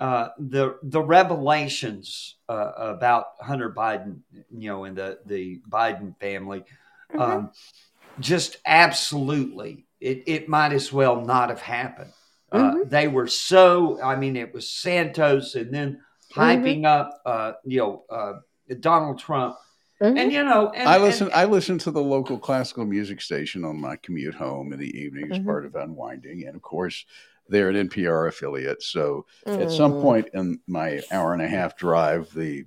uh, 0.00 0.28
the 0.38 0.78
the 0.82 1.00
revelations 1.02 2.36
uh, 2.48 2.72
about 2.76 3.26
Hunter 3.40 3.70
Biden, 3.72 4.18
you 4.56 4.68
know, 4.68 4.84
and 4.84 4.96
the 4.96 5.18
the 5.26 5.60
Biden 5.68 6.18
family, 6.20 6.64
Mm-hmm. 7.12 7.20
um, 7.22 7.50
just 8.18 8.56
absolutely, 8.66 9.86
it 10.00 10.24
it 10.26 10.48
might 10.48 10.72
as 10.72 10.92
well 10.92 11.20
not 11.20 11.50
have 11.50 11.60
happened. 11.60 12.12
Uh, 12.52 12.72
Mhm. 12.72 12.90
They 12.90 13.08
were 13.08 13.26
so, 13.28 14.00
I 14.02 14.16
mean, 14.16 14.36
it 14.36 14.52
was 14.54 14.68
Santos, 14.68 15.54
and 15.54 15.72
then 15.72 16.00
hyping 16.34 16.84
up, 16.84 17.20
uh, 17.24 17.52
you 17.64 17.78
know, 17.78 18.04
uh, 18.10 18.32
Donald 18.80 19.18
Trump, 19.18 19.56
Mhm. 20.02 20.18
and 20.18 20.32
you 20.32 20.42
know, 20.44 20.70
and, 20.74 20.88
I 20.88 20.94
and- 20.96 21.04
listen. 21.04 21.30
I 21.32 21.44
listen 21.44 21.78
to 21.78 21.90
the 21.90 22.02
local 22.02 22.38
classical 22.38 22.84
music 22.84 23.20
station 23.20 23.64
on 23.64 23.80
my 23.80 23.96
commute 23.96 24.34
home 24.34 24.72
in 24.72 24.78
the 24.80 24.90
evening 24.98 25.30
as 25.32 25.38
Mhm. 25.38 25.44
part 25.44 25.64
of 25.64 25.74
unwinding, 25.76 26.44
and 26.46 26.56
of 26.56 26.62
course, 26.62 27.04
they're 27.48 27.68
an 27.70 27.88
NPR 27.88 28.28
affiliate. 28.28 28.82
So 28.82 29.26
at 29.46 29.70
some 29.70 29.92
Mm. 29.94 30.02
point 30.02 30.28
in 30.34 30.60
my 30.66 31.00
hour 31.10 31.32
and 31.32 31.42
a 31.42 31.48
half 31.48 31.76
drive, 31.76 32.32
the 32.34 32.64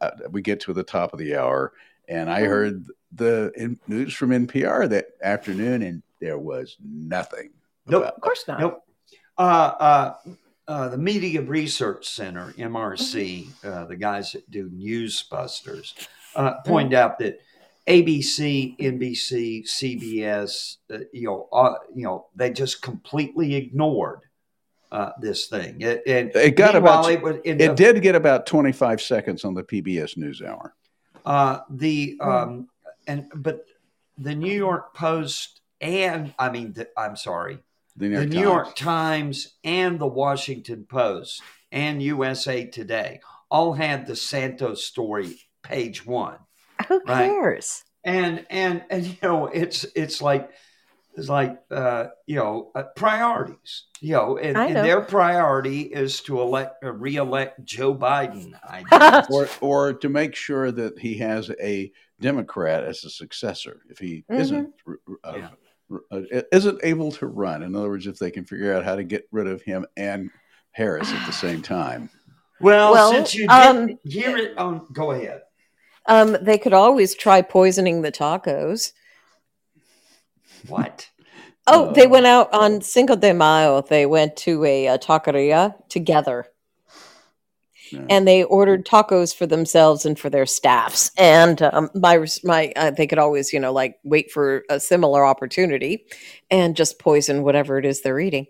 uh, 0.00 0.10
we 0.30 0.42
get 0.42 0.58
to 0.60 0.72
the 0.72 0.82
top 0.82 1.12
of 1.12 1.20
the 1.20 1.36
hour, 1.36 1.72
and 2.08 2.28
I 2.28 2.42
Mm. 2.42 2.46
heard 2.48 2.84
the 3.12 3.52
in, 3.56 3.78
news 3.86 4.12
from 4.12 4.30
NPR 4.32 4.88
that 4.88 5.06
afternoon, 5.22 5.82
and 5.82 6.02
there 6.20 6.36
was 6.38 6.76
nothing. 6.84 7.50
Nope. 7.86 8.02
about- 8.02 8.14
Of 8.16 8.20
course 8.20 8.44
not. 8.48 8.58
Nope. 8.60 8.82
Uh, 9.38 9.40
uh, 9.40 10.14
uh, 10.66 10.88
the 10.88 10.98
Media 10.98 11.40
Research 11.42 12.08
Center, 12.08 12.52
MRC, 12.58 13.48
uh, 13.64 13.84
the 13.84 13.96
guys 13.96 14.32
that 14.32 14.50
do 14.50 14.68
Newsbusters, 14.68 15.94
uh, 16.34 16.54
pointed 16.66 16.94
out 16.94 17.18
that 17.20 17.40
ABC, 17.88 18.78
NBC, 18.78 19.64
CBS, 19.64 20.76
uh, 20.92 20.98
you 21.12 21.24
know, 21.26 21.48
uh, 21.52 21.74
you 21.94 22.04
know, 22.04 22.26
they 22.36 22.50
just 22.50 22.82
completely 22.82 23.54
ignored 23.54 24.20
uh, 24.92 25.10
this 25.20 25.46
thing. 25.46 25.80
It, 25.80 26.02
and 26.06 26.30
It 26.36 26.56
got 26.56 26.76
about- 26.76 27.10
it, 27.10 27.22
was, 27.22 27.36
in 27.44 27.60
It 27.60 27.76
did 27.76 28.02
get 28.02 28.14
about 28.14 28.46
twenty 28.46 28.72
five 28.72 29.00
seconds 29.00 29.44
on 29.44 29.54
the 29.54 29.62
PBS 29.62 30.16
NewsHour. 30.18 30.72
Uh, 31.24 31.60
the 31.70 32.16
um, 32.20 32.68
and 33.06 33.30
but 33.34 33.64
the 34.18 34.34
New 34.34 34.52
York 34.54 34.94
Post 34.94 35.60
and 35.80 36.34
I 36.38 36.50
mean, 36.50 36.72
the, 36.74 36.88
I'm 36.96 37.16
sorry, 37.16 37.58
The 37.96 38.08
New 38.08 38.18
the 38.20 38.26
New 38.26 38.32
Times. 38.32 38.42
York 38.42 38.76
Times 38.76 39.54
and 39.64 39.98
the 39.98 40.06
Washington 40.06 40.84
Post 40.88 41.42
and 41.72 42.02
USA 42.02 42.66
Today 42.66 43.20
all 43.50 43.72
had 43.74 44.06
the 44.06 44.16
Santos 44.16 44.84
story 44.84 45.36
page 45.62 46.04
one. 46.04 46.36
Who 46.88 47.00
Right. 47.06 47.30
cares? 47.30 47.84
And 48.04 48.46
and 48.50 48.84
and 48.90 49.06
you 49.06 49.16
know 49.22 49.46
it's 49.46 49.84
it's 49.94 50.22
like 50.22 50.50
it's 51.14 51.28
like 51.28 51.58
uh, 51.70 52.06
you 52.26 52.36
know 52.36 52.70
uh, 52.74 52.84
priorities. 52.96 53.84
You 54.00 54.12
know, 54.12 54.38
and, 54.38 54.56
I 54.56 54.66
and 54.66 54.76
their 54.76 55.00
priority 55.00 55.82
is 55.82 56.20
to 56.22 56.40
elect 56.40 56.84
uh, 56.84 56.92
reelect 56.92 57.64
Joe 57.64 57.94
Biden. 57.94 58.52
I 58.64 59.24
or 59.30 59.48
or 59.60 59.92
to 59.94 60.08
make 60.08 60.34
sure 60.36 60.70
that 60.70 60.98
he 60.98 61.18
has 61.18 61.50
a 61.60 61.92
Democrat 62.20 62.84
as 62.84 63.04
a 63.04 63.10
successor 63.10 63.80
if 63.90 63.98
he 63.98 64.24
Mhm. 64.30 64.38
isn't 64.40 64.74
uh, 65.24 65.32
Yeah. 65.36 65.48
uh, 66.12 66.42
isn't 66.52 66.80
able 66.84 67.10
to 67.12 67.26
run. 67.26 67.62
In 67.62 67.74
other 67.74 67.88
words, 67.90 68.06
if 68.06 68.18
they 68.18 68.30
can 68.30 68.44
figure 68.44 68.72
out 68.74 68.84
how 68.84 68.94
to 68.94 69.04
get 69.04 69.26
rid 69.32 69.46
of 69.48 69.60
him 69.62 69.84
and 69.96 70.30
Harris 70.72 71.12
at 71.12 71.26
the 71.26 71.32
same 71.32 71.62
time. 71.62 72.08
well, 72.60 72.92
Well, 72.92 73.12
since 73.12 73.34
you 73.34 73.46
um, 73.48 73.86
didn't 73.86 74.00
hear 74.04 74.36
it, 74.36 74.56
on, 74.58 74.86
go 74.92 75.10
ahead. 75.12 75.42
Um, 76.08 76.36
they 76.40 76.58
could 76.58 76.72
always 76.72 77.14
try 77.14 77.42
poisoning 77.42 78.02
the 78.02 78.12
tacos. 78.12 78.92
What? 80.66 81.08
Oh, 81.70 81.92
they 81.94 82.06
Uh, 82.06 82.08
went 82.08 82.26
out 82.26 82.52
on 82.54 82.80
Cinco 82.80 83.14
de 83.14 83.34
Mayo. 83.34 83.82
They 83.82 84.06
went 84.06 84.36
to 84.38 84.64
a, 84.64 84.88
uh 84.88 84.98
taqueria 84.98 85.74
together, 85.90 86.46
Yeah. 87.92 88.06
and 88.08 88.26
they 88.26 88.42
ordered 88.44 88.86
tacos 88.86 89.34
for 89.36 89.46
themselves 89.46 90.06
and 90.06 90.18
for 90.18 90.30
their 90.30 90.46
staffs. 90.46 91.10
And 91.18 91.60
um, 91.62 91.90
my 91.94 92.26
my 92.44 92.72
uh, 92.76 92.90
they 92.92 93.06
could 93.06 93.18
always 93.18 93.52
you 93.52 93.60
know 93.60 93.72
like 93.72 93.96
wait 94.04 94.30
for 94.30 94.64
a 94.70 94.80
similar 94.80 95.26
opportunity 95.26 96.06
and 96.50 96.74
just 96.76 96.98
poison 96.98 97.42
whatever 97.42 97.78
it 97.78 97.84
is 97.86 98.00
they're 98.02 98.20
eating. 98.20 98.46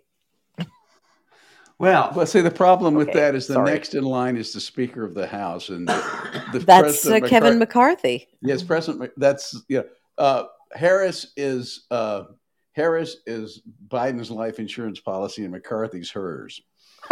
Well, 1.78 2.12
Well, 2.14 2.26
see, 2.26 2.40
the 2.40 2.50
problem 2.50 2.94
with 2.94 3.12
that 3.12 3.36
is 3.36 3.46
the 3.46 3.54
sorry. 3.54 3.70
next 3.70 3.94
in 3.94 4.04
line 4.04 4.36
is 4.36 4.52
the 4.52 4.60
Speaker 4.60 5.04
of 5.04 5.14
the 5.14 5.26
House, 5.28 5.68
and 5.68 5.86
the, 5.86 6.42
the 6.52 6.58
That's 6.58 7.06
uh, 7.06 7.10
President 7.10 7.26
Kevin 7.26 7.58
McCarthy. 7.58 8.26
Yes, 8.42 8.62
President. 8.64 9.12
That's 9.16 9.60
yeah. 9.68 9.82
Uh, 10.16 10.44
Harris 10.72 11.32
is 11.36 11.86
uh, 11.92 12.24
Harris 12.72 13.18
is 13.26 13.62
Biden's 13.86 14.30
life 14.30 14.58
insurance 14.58 14.98
policy, 14.98 15.44
and 15.44 15.52
McCarthy's 15.52 16.10
hers. 16.10 16.60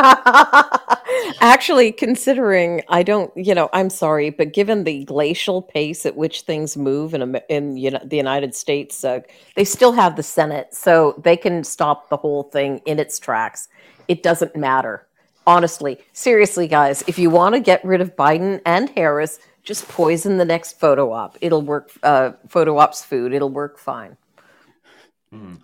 Actually, 1.40 1.92
considering 1.92 2.83
I 2.88 3.02
don't, 3.02 3.33
you 3.37 3.55
know, 3.55 3.70
I'm 3.72 3.88
sorry, 3.88 4.31
but 4.31 4.52
given 4.52 4.85
the 4.85 5.05
glacial 5.05 5.62
pace 5.62 6.05
at 6.05 6.16
which 6.16 6.42
things 6.42 6.76
move 6.76 7.14
in 7.14 7.37
in 7.48 7.76
you 7.76 7.92
know, 7.92 8.00
the 8.05 8.16
United 8.16 8.55
States, 8.55 9.05
uh, 9.05 9.20
they 9.55 9.64
still 9.64 9.92
have 9.92 10.16
the 10.16 10.22
Senate, 10.24 10.74
so 10.74 11.14
they 11.22 11.37
can 11.37 11.62
stop 11.62 12.09
the 12.09 12.16
whole 12.16 12.44
thing 12.44 12.81
in 12.85 12.98
its 12.98 13.18
tracks. 13.18 13.68
It 14.08 14.22
doesn't 14.22 14.56
matter, 14.56 15.06
honestly. 15.46 15.98
Seriously, 16.12 16.68
guys, 16.68 17.02
if 17.06 17.18
you 17.18 17.30
want 17.30 17.54
to 17.54 17.60
get 17.60 17.84
rid 17.84 18.00
of 18.00 18.16
Biden 18.16 18.60
and 18.64 18.90
Harris, 18.90 19.38
just 19.62 19.88
poison 19.88 20.36
the 20.36 20.44
next 20.44 20.78
photo 20.78 21.12
op. 21.12 21.36
It'll 21.40 21.62
work. 21.62 21.90
Uh, 22.02 22.32
photo 22.48 22.78
op's 22.78 23.04
food. 23.04 23.32
It'll 23.32 23.50
work 23.50 23.78
fine. 23.78 24.16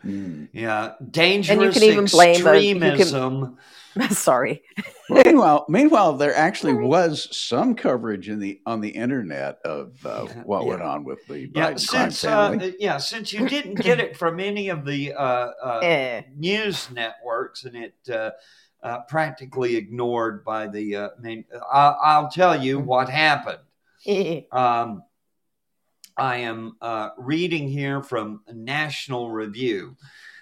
Mm. 0.04 0.48
yeah, 0.52 0.92
dangerous 1.10 1.82
even 1.82 2.04
blame 2.06 2.46
a- 2.46 2.56
you 2.58 2.74
can- 2.74 2.82
extremism. 2.84 3.58
sorry. 4.10 4.62
meanwhile, 5.10 5.66
meanwhile, 5.68 6.14
there 6.16 6.34
actually 6.34 6.72
was 6.74 7.28
some 7.36 7.74
coverage 7.74 8.28
in 8.30 8.38
the 8.38 8.58
on 8.64 8.80
the 8.80 8.88
internet 8.88 9.58
of 9.64 9.94
uh, 10.06 10.24
what 10.44 10.62
Yeah. 10.62 10.68
went 10.70 10.82
on 10.82 11.04
with 11.04 11.26
the 11.26 11.48
Biden 11.48 11.56
Yeah, 11.56 11.64
crime 11.66 11.78
since 11.78 12.24
uh, 12.24 12.70
yeah, 12.78 12.96
since 12.96 13.32
you 13.34 13.46
didn't 13.48 13.74
get 13.74 14.00
it 14.00 14.16
from 14.16 14.40
any 14.40 14.70
of 14.70 14.86
the 14.86 15.12
uh, 15.12 15.50
uh, 15.62 15.80
Eh. 15.82 16.22
news 16.36 16.90
networks, 16.90 17.64
and 17.64 17.76
it 17.76 17.94
uh, 18.10 18.30
uh, 18.82 19.00
practically 19.08 19.76
ignored 19.76 20.42
by 20.44 20.66
the 20.68 20.96
uh, 20.96 21.08
main. 21.20 21.44
I'll, 21.70 21.98
I'll 22.02 22.28
tell 22.30 22.56
you 22.60 22.78
what 22.78 23.08
happened. 23.10 23.58
Um, 24.50 25.02
I 26.16 26.38
am 26.38 26.76
uh, 26.80 27.10
reading 27.16 27.68
here 27.68 28.02
from 28.02 28.42
National 28.52 29.30
Review. 29.30 29.96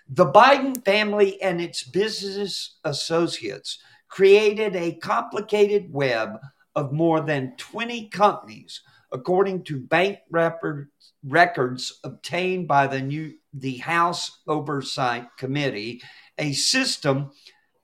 The 0.09 0.27
Biden 0.27 0.85
family 0.85 1.41
and 1.41 1.61
its 1.61 1.85
business 1.85 2.79
associates 2.85 3.79
created 4.09 4.75
a 4.75 4.97
complicated 4.97 5.93
web 5.93 6.39
of 6.75 6.93
more 6.93 7.21
than 7.21 7.55
20 7.57 8.09
companies, 8.09 8.81
according 9.13 9.63
to 9.65 9.81
bank 9.81 10.19
record, 10.31 10.89
records 11.25 12.01
obtained 12.05 12.67
by 12.67 12.87
the 12.87 13.01
new 13.01 13.35
the 13.53 13.79
House 13.79 14.43
Oversight 14.47 15.27
Committee, 15.37 16.03
a 16.39 16.53
system 16.53 17.31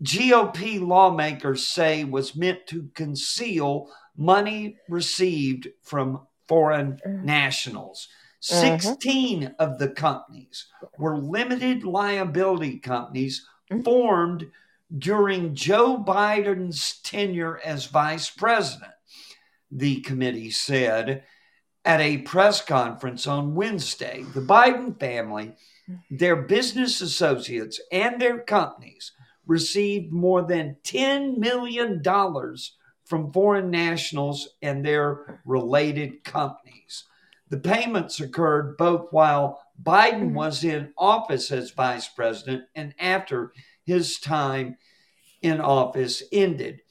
GOP 0.03 0.81
lawmakers 0.81 1.67
say 1.67 2.05
was 2.05 2.37
meant 2.37 2.67
to 2.69 2.89
conceal 2.95 3.91
money 4.17 4.77
received 4.89 5.69
from 5.83 6.27
foreign 6.49 6.99
uh-huh. 7.05 7.17
nationals. 7.23 8.09
Uh-huh. 8.51 8.79
16 8.79 9.55
of 9.59 9.79
the 9.79 9.89
companies 9.89 10.67
were 10.99 11.19
limited 11.19 11.85
liability 11.85 12.79
companies 12.79 13.47
Mhm. 13.71 13.85
formed 13.85 14.51
during 14.97 15.55
Joe 15.55 15.99
Biden's 15.99 17.01
tenure 17.03 17.59
as 17.65 17.87
vice 17.87 18.31
president, 18.31 18.93
the 19.71 20.01
committee 20.03 20.51
said 20.51 21.25
at 21.85 22.01
a 22.01 22.19
press 22.19 22.61
conference 22.61 23.27
on 23.27 23.55
Wednesday. 23.55 24.23
The 24.35 24.41
Biden 24.41 24.99
family, 24.99 25.57
mm-hmm. 25.89 26.17
their 26.17 26.37
business 26.37 27.01
associates, 27.01 27.81
and 27.91 28.21
their 28.21 28.39
companies 28.39 29.13
received 29.47 30.13
more 30.13 30.43
than 30.43 30.77
$10 30.85 31.39
million 31.39 32.03
from 33.07 33.33
foreign 33.33 33.71
nationals 33.71 34.49
and 34.63 34.85
their 34.85 35.41
related 35.45 36.25
companies. 36.25 37.05
The 37.49 37.59
payments 37.59 38.19
occurred 38.21 38.77
both 38.77 39.13
while 39.13 39.63
Biden 39.81 40.31
Mhm. 40.31 40.35
was 40.35 40.65
in 40.65 40.93
office 40.99 41.53
as 41.53 41.71
vice 41.71 42.09
president 42.09 42.65
and 42.75 42.95
after 42.99 43.53
his 43.85 44.19
time 44.19 44.77
in 45.43 45.61
office 45.61 46.23
ended. 46.33 46.83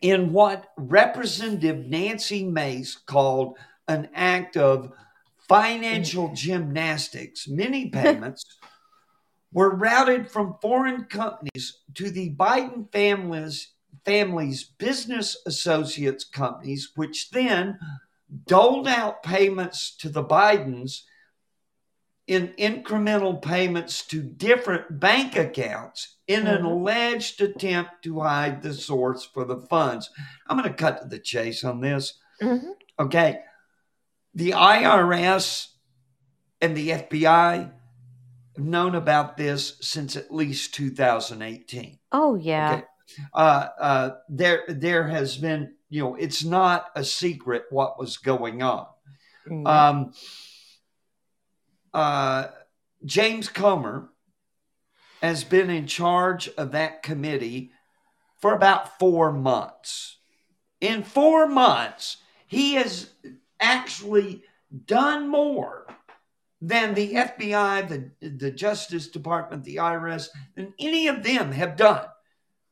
In 0.00 0.32
what 0.32 0.72
Representative 0.76 1.86
Nancy 1.86 2.44
Mace 2.44 2.94
called 2.96 3.58
an 3.88 4.08
act 4.14 4.56
of 4.56 4.92
financial 5.48 6.32
gymnastics, 6.34 7.48
many 7.48 7.90
payments 7.90 8.44
were 9.52 9.74
routed 9.74 10.30
from 10.30 10.58
foreign 10.60 11.04
companies 11.04 11.80
to 11.94 12.10
the 12.10 12.34
Biden 12.34 12.90
family's 12.92 13.73
family's 14.04 14.64
business 14.64 15.36
associates 15.46 16.24
companies, 16.24 16.92
which 16.94 17.30
then 17.30 17.78
doled 18.46 18.88
out 18.88 19.22
payments 19.22 19.96
to 19.96 20.08
the 20.08 20.24
Bidens 20.24 21.02
in 22.26 22.48
incremental 22.58 23.40
payments 23.40 24.06
to 24.06 24.22
different 24.22 24.98
bank 24.98 25.36
accounts 25.36 26.16
in 26.26 26.46
an 26.46 26.62
Mhm. 26.62 26.70
alleged 26.70 27.40
attempt 27.42 28.02
to 28.02 28.20
hide 28.20 28.62
the 28.62 28.72
source 28.72 29.24
for 29.24 29.44
the 29.44 29.58
funds. 29.58 30.08
I'm 30.46 30.56
going 30.56 30.68
to 30.68 30.74
cut 30.74 31.02
to 31.02 31.08
the 31.08 31.18
chase 31.18 31.64
on 31.64 31.80
this. 31.80 32.14
Mhm. 32.40 32.72
Okay. 32.98 33.42
The 34.34 34.54
IRS 34.54 35.68
and 36.62 36.74
the 36.74 36.92
FBI 36.92 37.70
have 38.56 38.64
known 38.64 38.94
about 38.94 39.36
this 39.36 39.76
since 39.82 40.16
at 40.16 40.32
least 40.34 40.72
2018 40.74 41.98
Oh 42.10 42.36
yeah. 42.36 42.72
okay 42.76 42.84
uh, 43.32 43.68
uh, 43.80 44.10
there 44.28 44.64
there 44.68 45.08
has 45.08 45.36
been 45.36 45.74
you 45.88 46.02
know 46.02 46.14
it's 46.14 46.44
not 46.44 46.90
a 46.94 47.04
secret 47.04 47.64
what 47.70 47.98
was 47.98 48.16
going 48.16 48.62
on. 48.62 48.86
Mm. 49.48 49.66
um, 49.68 50.12
uh, 51.92 52.48
james 53.04 53.48
comer 53.48 54.08
has 55.22 55.44
been 55.44 55.70
in 55.70 55.86
charge 55.86 56.48
of 56.56 56.72
that 56.72 57.02
committee 57.02 57.72
for 58.40 58.54
about 58.54 58.98
four 58.98 59.32
months. 59.32 60.18
In 60.80 61.02
four 61.02 61.46
months 61.46 62.18
he 62.46 62.74
has 62.74 63.10
actually 63.60 64.42
done 64.86 65.28
more 65.28 65.86
than 66.60 66.94
the 66.94 67.12
fbi 67.14 68.10
the, 68.20 68.28
the 68.28 68.50
justice 68.50 69.08
department 69.08 69.62
the 69.64 69.76
irs 69.76 70.28
than 70.56 70.72
any 70.78 71.08
of 71.08 71.22
them 71.22 71.52
have 71.52 71.76
done 71.76 72.06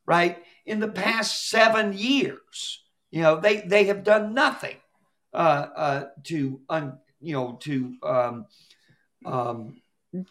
right 0.06 0.38
in 0.66 0.80
the 0.80 0.88
past 0.88 1.48
seven 1.48 1.92
years 1.92 2.82
you 3.10 3.22
know 3.22 3.38
they 3.40 3.60
they 3.60 3.84
have 3.84 4.02
done 4.04 4.34
nothing 4.34 4.76
uh 5.34 5.66
uh 5.76 6.04
to 6.24 6.60
un, 6.68 6.98
you 7.20 7.32
know 7.34 7.58
to 7.60 7.94
um 8.02 8.46
um 9.24 9.76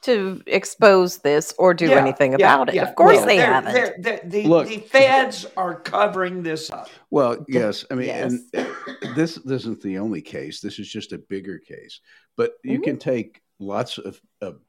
to 0.01 0.41
expose 0.45 1.17
this 1.19 1.55
or 1.57 1.73
do 1.73 1.87
yeah, 1.87 1.95
anything 1.97 2.31
yeah, 2.33 2.53
about 2.53 2.69
it. 2.69 2.75
yeah. 2.75 2.83
Of 2.83 2.95
course 2.95 3.17
Well, 3.17 3.25
they 3.25 3.37
they're- 3.37 3.45
haven't. 3.53 3.73
they're- 3.73 3.95
they're- 3.99 4.21
the, 4.25 4.43
Look. 4.43 4.67
the 4.67 4.77
feds 4.77 5.47
are 5.57 5.79
covering 5.79 6.43
this 6.43 6.69
up 6.69 6.87
Well, 7.09 7.43
yes. 7.47 7.83
I 7.89 7.95
mean, 7.95 8.09
and 8.11 8.39
this, 9.15 9.35
this 9.43 9.61
isn't 9.63 9.81
the 9.81 9.97
only 9.97 10.21
case. 10.21 10.61
This 10.61 10.77
is 10.77 10.87
just 10.87 11.13
a 11.13 11.17
bigger 11.17 11.57
case. 11.57 11.99
But 12.37 12.51
you 12.63 12.79
Mhm. 12.79 12.83
can 12.83 12.97
take 12.99 13.41
lots 13.59 13.97
of, 13.97 14.21
of 14.39 14.59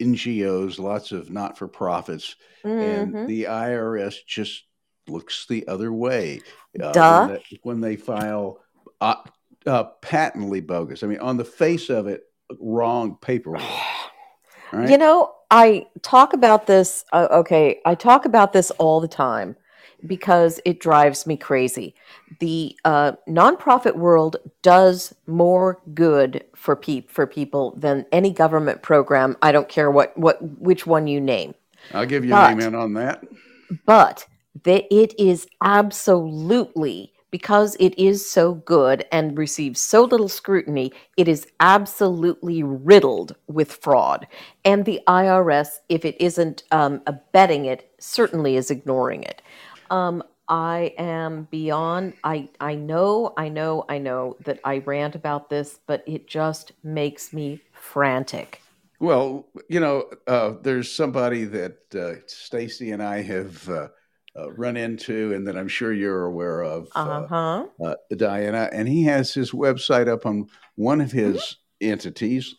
NGOs, 0.00 0.78
lots 0.78 1.12
of 1.12 1.30
not 1.30 1.56
for 1.58 1.68
profits, 1.68 2.36
Mhm. 2.64 2.82
and 2.82 3.28
the 3.28 3.44
IRS 3.44 4.16
just 4.26 4.64
looks 5.08 5.46
the 5.46 5.66
other 5.68 5.92
way 5.92 6.40
uh, 6.82 6.92
Duh. 6.92 7.26
When, 7.26 7.34
they, 7.34 7.58
when 7.62 7.80
they 7.80 7.96
file 7.96 8.58
uh, 9.00 9.16
uh, 9.66 9.84
patently 10.02 10.60
bogus. 10.60 11.02
I 11.02 11.06
mean, 11.06 11.20
on 11.20 11.36
the 11.36 11.44
face 11.44 11.90
of 11.90 12.06
it, 12.06 12.22
wrong 12.60 13.18
paperwork. 13.20 13.62
Right? 14.72 14.90
You 14.90 14.98
know, 14.98 15.32
I 15.48 15.86
talk 16.02 16.32
about 16.32 16.66
this. 16.66 17.04
Uh, 17.12 17.28
okay, 17.30 17.80
I 17.86 17.94
talk 17.94 18.24
about 18.24 18.52
this 18.52 18.72
all 18.72 19.00
the 19.00 19.06
time 19.06 19.54
because 20.06 20.60
it 20.64 20.80
drives 20.80 21.26
me 21.26 21.36
crazy. 21.36 21.94
The 22.40 22.76
uh, 22.84 23.12
nonprofit 23.28 23.96
world 23.96 24.36
does 24.62 25.14
more 25.26 25.80
good 25.94 26.44
for 26.54 26.76
peop 26.76 27.10
for 27.10 27.26
people 27.26 27.74
than 27.76 28.06
any 28.12 28.30
government 28.32 28.82
program. 28.82 29.36
I 29.42 29.52
don't 29.52 29.68
care 29.68 29.90
what 29.90 30.16
what 30.16 30.40
which 30.60 30.86
one 30.86 31.06
you 31.06 31.20
name. 31.20 31.54
I'll 31.92 32.06
give 32.06 32.24
you 32.24 32.30
but- 32.30 32.52
an 32.52 32.60
amen 32.60 32.74
on 32.74 32.94
that. 32.94 33.24
but 33.84 34.26
that 34.64 34.84
it 34.94 35.18
is 35.18 35.46
absolutely 35.62 37.12
because 37.30 37.76
it 37.80 37.98
is 37.98 38.28
so 38.28 38.54
good 38.54 39.04
and 39.12 39.36
receives 39.36 39.80
so 39.80 40.04
little 40.04 40.28
scrutiny 40.28 40.92
it 41.16 41.28
is 41.28 41.46
absolutely 41.60 42.62
riddled 42.62 43.34
with 43.48 43.72
fraud 43.72 44.26
and 44.64 44.84
the 44.84 45.00
irs 45.08 45.68
if 45.88 46.04
it 46.04 46.16
isn't 46.20 46.62
um, 46.70 47.02
abetting 47.06 47.64
it 47.66 47.92
certainly 47.98 48.56
is 48.56 48.70
ignoring 48.70 49.22
it 49.22 49.42
um, 49.90 50.22
i 50.48 50.94
am 50.98 51.46
beyond 51.50 52.12
i 52.24 52.48
i 52.60 52.74
know 52.74 53.32
i 53.36 53.48
know 53.48 53.84
i 53.88 53.98
know 53.98 54.36
that 54.44 54.60
i 54.64 54.78
rant 54.78 55.14
about 55.14 55.50
this 55.50 55.80
but 55.86 56.02
it 56.06 56.26
just 56.26 56.72
makes 56.82 57.32
me 57.32 57.60
frantic. 57.86 58.60
Well, 58.98 59.46
you 59.68 59.80
know, 59.80 60.10
uh, 60.26 60.54
there's 60.62 60.90
somebody 60.90 61.44
that 61.44 61.94
uh, 61.94 62.20
Stacy 62.26 62.90
and 62.92 63.02
I 63.02 63.22
have 63.22 63.68
uh, 63.68 63.88
uh, 64.36 64.52
run 64.52 64.76
into, 64.76 65.34
and 65.34 65.46
that 65.46 65.56
I'm 65.56 65.68
sure 65.68 65.92
you're 65.92 66.24
aware 66.24 66.62
of, 66.62 66.88
uh, 66.96 67.00
uh-huh. 67.00 67.66
uh, 67.84 67.94
Dianna, 68.12 68.68
and 68.72 68.88
he 68.88 69.04
has 69.04 69.32
his 69.32 69.52
website 69.52 70.08
up 70.08 70.26
on 70.26 70.48
one 70.74 71.00
of 71.00 71.12
his 71.12 71.56
entities, 71.80 72.54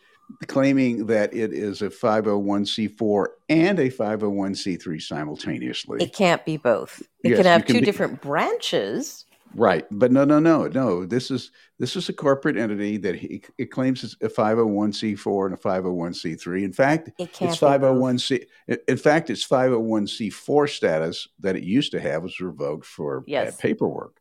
claiming 0.48 1.06
that 1.08 1.34
it 1.34 1.54
is 1.54 1.82
a 1.82 1.90
501c4 1.90 3.28
and 3.50 3.80
a 3.80 3.90
501c3 3.90 5.02
simultaneously. 5.02 6.04
it 6.04 6.14
can't 6.14 6.44
be 6.46 6.58
both 6.58 7.02
it 7.24 7.30
Yes, 7.30 7.38
can 7.38 7.46
have 7.46 7.66
can 7.66 7.76
two 7.76 7.80
be- 7.82 7.86
different 7.86 8.22
branches 8.22 9.24
Right, 9.56 9.86
but 9.90 10.12
no, 10.12 10.26
no, 10.26 10.40
no, 10.40 10.68
no. 10.68 11.06
This 11.06 11.32
is 11.32 11.52
this 11.80 11.96
is 11.96 12.10
a 12.10 12.14
corporate 12.14 12.58
entity 12.58 12.98
that 12.98 13.16
he 13.16 13.42
it 13.58 13.72
claims 13.72 14.04
it's 14.04 14.14
a 14.22 14.28
501c4 14.28 15.46
and 15.46 15.54
a 15.56 15.58
501c3. 15.58 16.64
In 16.66 16.74
fact, 16.74 17.12
It 17.18 17.32
can't 17.32 17.52
it's 17.54 17.60
501c. 17.62 18.46
in- 18.68 18.78
In 18.90 18.98
fact, 18.98 19.30
its 19.30 19.48
501c4 19.48 20.68
status 20.70 21.30
that 21.40 21.56
it 21.56 21.64
used 21.64 21.92
to 21.94 22.00
have 22.02 22.24
was 22.24 22.42
revoked 22.42 22.86
for 22.86 23.22
bad 23.22 23.30
Yes. 23.30 23.56
paperwork, 23.56 24.20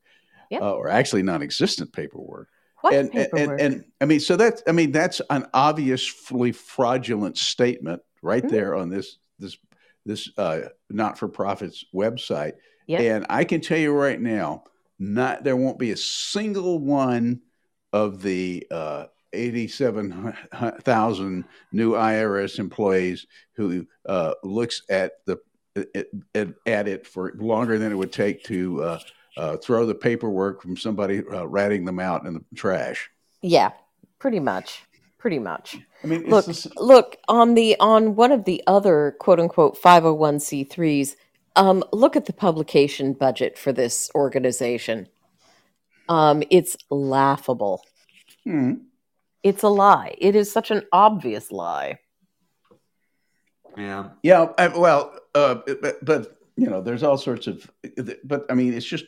Yep. 0.50 0.62
uh, 0.62 0.72
or 0.74 0.88
actually 0.88 1.24
non-existent 1.24 1.92
paperwork. 1.92 2.48
What 2.80 2.94
and, 2.94 3.14
and- 3.14 3.30
paperwork? 3.32 3.60
and 3.60 3.74
and 3.74 3.84
I 4.00 4.04
mean, 4.04 4.20
so 4.20 4.36
that's 4.36 4.62
I 4.66 4.72
mean 4.72 4.92
that's 4.92 5.20
an 5.30 5.46
obviously 5.54 6.52
fraudulent 6.52 7.38
statement 7.38 8.02
right 8.22 8.42
Mhm. 8.44 8.50
there 8.50 8.74
on 8.74 8.90
this 8.90 9.18
this 9.38 9.56
this 10.04 10.30
uh, 10.38 10.60
not-for-profits 10.88 11.86
website. 11.94 12.52
Yep. 12.86 13.00
And 13.00 13.26
I 13.28 13.42
can 13.44 13.60
tell 13.60 13.78
you 13.78 13.92
right 13.92 14.20
now, 14.20 14.62
not 15.00 15.42
there 15.42 15.56
won't 15.56 15.80
be 15.80 15.90
a 15.90 15.96
single 15.96 16.78
one 16.78 17.40
of 17.92 18.22
the 18.22 18.64
uh, 18.70 19.06
87,000 19.32 21.44
new 21.72 21.92
IRS 21.92 22.58
employees 22.58 23.26
who 23.54 23.86
uh, 24.06 24.34
looks 24.44 24.82
at 24.88 25.12
the 25.26 25.38
at, 25.94 26.06
at, 26.34 26.48
at 26.66 26.88
it 26.88 27.06
for 27.06 27.34
longer 27.36 27.78
than 27.78 27.92
it 27.92 27.96
would 27.96 28.12
take 28.12 28.42
to 28.44 28.82
uh, 29.36 29.56
throw 29.58 29.84
the 29.86 29.94
paperwork 29.94 30.62
from 30.62 30.76
somebody 30.76 31.22
uh, 31.32 31.44
ratting 31.46 31.84
them 31.84 31.98
out 31.98 32.26
in 32.26 32.34
the 32.34 32.44
trash. 32.54 33.10
yeah, 33.42 33.70
pretty 34.18 34.40
much. 34.40 34.82
Pretty 35.18 35.38
much. 35.40 35.76
I 36.04 36.06
mean, 36.06 36.28
Look, 36.28 36.46
this- 36.46 36.68
look 36.76 37.16
on 37.28 37.54
the 37.54 37.76
on 37.80 38.14
one 38.14 38.30
of 38.32 38.44
the 38.44 38.62
other 38.66 39.16
quote 39.18 39.40
unquote 39.40 39.80
501c3s, 39.80 41.16
um, 41.56 41.82
look 41.92 42.14
at 42.16 42.26
the 42.26 42.32
publication 42.32 43.12
budget 43.12 43.58
for 43.58 43.72
this 43.72 44.10
organization. 44.14 45.08
Um, 46.08 46.42
it's 46.50 46.76
laughable. 46.90 47.84
hmm. 48.44 48.74
It's 49.42 49.62
a 49.62 49.68
lie. 49.68 50.14
It 50.18 50.36
is 50.36 50.50
such 50.52 50.70
an 50.70 50.82
obvious 50.92 51.50
lie. 51.52 51.98
yeah 53.76 54.10
Yeah, 54.22 54.46
I, 54.58 54.68
well, 54.68 55.16
uh, 55.34 55.56
but, 55.80 56.04
but 56.04 56.35
you 56.56 56.70
know, 56.70 56.80
there's 56.80 57.02
all 57.02 57.18
sorts 57.18 57.46
of, 57.46 57.70
but 58.24 58.46
I 58.50 58.54
mean, 58.54 58.72
it's 58.72 58.86
just 58.86 59.04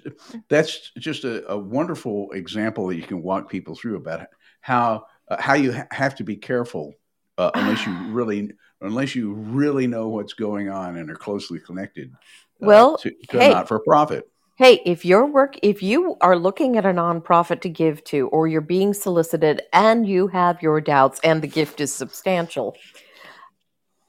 that's 0.49 0.91
just 0.99 1.25
a, 1.25 1.51
a 1.51 1.57
wonderful 1.57 2.31
example 2.33 2.87
that 2.89 2.97
you 2.97 3.03
can 3.03 3.23
walk 3.23 3.49
people 3.51 3.75
through 3.75 3.97
about 3.97 4.27
how 4.61 5.07
uh, 5.29 5.41
how 5.41 5.55
you 5.55 5.73
ha- 5.73 5.87
have 5.91 6.15
to 6.17 6.25
be 6.25 6.37
careful 6.37 6.95
uh, 7.39 7.51
unless 7.55 7.87
you 7.87 7.93
really 8.09 8.53
unless 8.83 9.15
you 9.15 9.33
really 9.33 9.87
know 9.87 10.09
what's 10.09 10.35
going 10.35 10.69
on 10.69 10.97
and 10.97 11.11
are 11.11 11.17
closely 11.17 11.59
connected. 11.59 12.13
uh, 12.13 12.67
Well, 12.67 12.99
to, 12.99 13.11
to 13.31 13.39
hey. 13.39 13.51
not 13.51 13.67
for 13.67 13.81
profit. 13.81 14.29
Hey, 14.57 14.83
if 14.85 15.05
your 15.05 15.25
work, 15.25 15.57
if 15.63 15.85
you 15.85 16.17
are 16.21 16.37
looking 16.37 16.77
at 16.77 16.85
a 16.85 16.89
nonprofit 16.89 17.61
to 17.61 17.69
give 17.69 18.03
to, 18.05 18.27
or 18.29 18.49
you're 18.49 18.61
being 18.61 18.93
solicited 18.93 19.63
and 19.73 20.07
you 20.07 20.27
have 20.27 20.61
your 20.61 20.81
doubts 20.81 21.21
and 21.23 21.41
the 21.41 21.47
gift 21.47 21.81
is 21.81 21.93
substantial, 21.93 22.77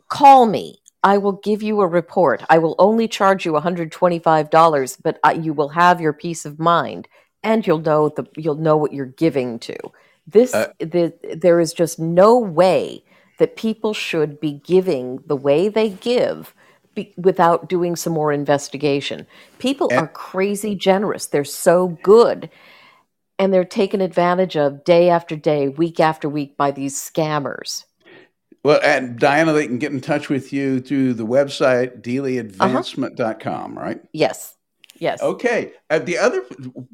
call 0.07 0.47
me. 0.47 0.79
I 1.03 1.17
will 1.17 1.33
give 1.33 1.63
you 1.63 1.81
a 1.81 1.87
report. 1.87 2.43
I 2.49 2.57
will 2.57 2.75
only 2.77 3.07
charge 3.07 3.45
you 3.45 3.53
$125, 3.53 4.97
but 5.01 5.19
I, 5.23 5.33
you 5.33 5.53
will 5.53 5.69
have 5.69 6.01
your 6.01 6.13
peace 6.13 6.45
of 6.45 6.59
mind 6.59 7.07
and 7.43 7.65
you'll 7.65 7.79
know 7.79 8.09
the 8.09 8.25
you'll 8.35 8.55
know 8.55 8.75
what 8.75 8.93
you're 8.93 9.05
giving 9.05 9.59
to. 9.59 9.75
This 10.27 10.53
Uh, 10.53 10.67
the, 10.79 11.13
there 11.37 11.59
is 11.59 11.73
just 11.73 11.99
no 11.99 12.37
way 12.37 13.03
that 13.37 13.55
people 13.55 13.93
should 13.93 14.39
be 14.39 14.61
giving 14.65 15.23
the 15.25 15.35
way 15.35 15.69
they 15.69 15.89
give 15.89 16.53
be, 16.95 17.13
without 17.15 17.69
doing 17.69 17.95
some 17.95 18.11
more 18.13 18.33
investigation. 18.33 19.25
People 19.57 19.87
And- 19.89 19.99
are 19.99 20.07
crazy 20.07 20.75
generous. 20.75 21.27
They're 21.27 21.45
so 21.45 21.97
good. 22.03 22.49
And 23.37 23.53
they're 23.53 23.63
taken 23.63 24.01
advantage 24.01 24.57
of 24.57 24.83
day 24.83 25.09
after 25.09 25.37
day, 25.37 25.69
week 25.69 26.01
after 26.01 26.27
week 26.27 26.57
by 26.57 26.71
these 26.71 26.95
scammers. 26.99 27.85
Well, 28.63 28.79
and 28.83 29.17
Dianna, 29.19 29.53
they 29.53 29.67
can 29.67 29.77
get 29.79 29.91
in 29.91 30.01
touch 30.01 30.27
with 30.29 30.51
you 30.51 30.79
through 30.81 31.13
the 31.13 31.25
website 31.25 31.91
Uh-huh. 31.93 32.01
deeleyadvancement.com, 32.01 33.77
right? 33.77 34.01
Yes. 34.13 34.55
Yes. 34.97 35.21
Okay. 35.21 35.71
Uh, 35.89 35.99
the 35.99 36.17
other 36.17 36.43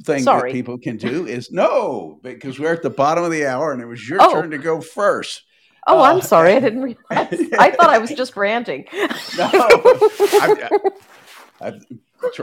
thing 0.03 0.21
Sorry. 0.21 0.51
that 0.51 0.55
people 0.55 0.77
can 0.77 0.97
do 0.97 1.25
is 1.27 1.51
no, 1.51 2.19
because 2.21 2.59
we're 2.59 2.73
at 2.73 2.83
the 2.83 2.89
bottom 2.91 3.23
of 3.23 3.31
the 3.31 3.47
hour 3.47 3.71
and 3.73 3.81
it 3.81 3.87
was 3.87 4.07
your 4.07 4.19
Oh. 4.21 4.31
turn 4.31 4.51
to 4.51 4.59
go 4.59 4.79
first. 4.79 5.41
Oh, 5.87 6.01
I'm 6.01 6.17
Uh, 6.17 6.21
sorry. 6.21 6.53
I 6.53 6.59
didn't 6.59 6.81
realize. 6.81 6.97
I 7.59 7.71
thought 7.71 7.89
I 7.89 7.97
was 7.99 8.11
just 8.11 8.35
ranting. 8.37 8.85
No, 8.93 9.49
I, 9.53 10.71
I, 11.61 11.67
I, 11.67 11.73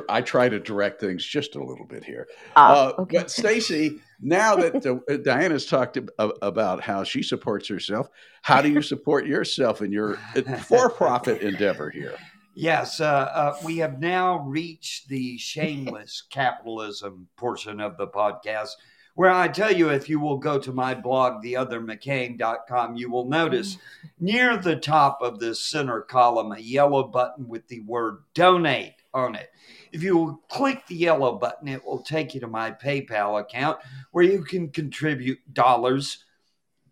I 0.09 0.21
try 0.21 0.49
to 0.49 0.59
direct 0.59 1.01
things 1.01 1.25
just 1.25 1.55
a 1.57 1.63
little 1.63 1.87
bit 1.87 2.05
here. 2.05 2.27
Ah, 2.57 2.89
Uh, 2.89 2.93
okay. 3.03 3.19
But 3.19 3.31
Stacy, 3.31 4.01
now 4.21 4.57
that 4.57 4.77
uh, 4.87 4.99
Dianna's 5.09 5.67
talked 5.67 5.99
about 6.19 6.81
how 6.81 7.05
she 7.05 7.23
supports 7.23 7.69
herself, 7.69 8.09
how 8.43 8.63
do 8.63 8.71
you 8.71 8.83
support 8.93 9.27
yourself 9.27 9.83
in 9.83 9.93
your 9.93 10.17
for-profit 10.67 11.43
endeavor 11.43 11.91
here? 11.91 12.15
Yes, 12.55 13.01
uh, 13.01 13.05
uh, 13.07 13.57
we 13.65 13.79
have 13.79 13.99
now 13.99 14.41
reached 14.41 15.09
the 15.09 15.39
shameless 15.39 16.25
capitalism 16.31 17.27
portion 17.37 17.81
of 17.81 17.97
the 17.97 18.07
podcast, 18.07 18.73
where 19.15 19.31
I 19.31 19.49
tell 19.49 19.73
you 19.73 19.91
if 19.91 20.09
you 20.09 20.19
will 20.21 20.39
go 20.39 20.59
to 20.59 20.73
my 20.73 20.95
blog, 20.95 21.45
theothermccain.com, 21.45 22.97
you 22.97 23.11
will 23.11 23.29
notice 23.29 23.77
near 24.19 24.57
the 24.57 24.77
top 24.77 25.19
of 25.21 25.39
this 25.39 25.65
center 25.65 26.01
column 26.01 26.53
a 26.53 26.59
yellow 26.59 27.05
button 27.05 27.49
with 27.49 27.69
the 27.69 27.81
word 27.81 28.19
donate 28.35 28.95
on 29.13 29.35
it. 29.35 29.51
If 29.93 30.03
you 30.03 30.17
will 30.17 30.41
click 30.49 30.87
the 30.87 30.97
yellow 30.97 31.37
button, 31.37 31.69
it 31.69 31.85
will 31.85 32.03
take 32.03 32.35
you 32.35 32.41
to 32.41 32.47
my 32.47 32.71
PayPal 32.71 33.41
account 33.41 33.79
where 34.13 34.25
you 34.25 34.43
can 34.43 34.71
contribute 34.71 35.39
dollars, 35.53 36.25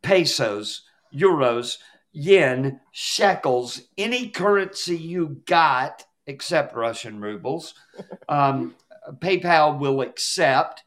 pesos, 0.03 0.83
euros, 1.15 1.79
yen, 2.13 2.81
shekels, 2.93 3.83
any 3.97 4.29
currency 4.29 4.97
you 4.97 5.41
got 5.47 6.05
except 6.27 6.75
Russian 6.75 7.21
rubles. 7.21 7.75
Um, 8.29 8.77
PayPal 9.15 9.81
will 9.81 10.03
accept, 10.03 10.85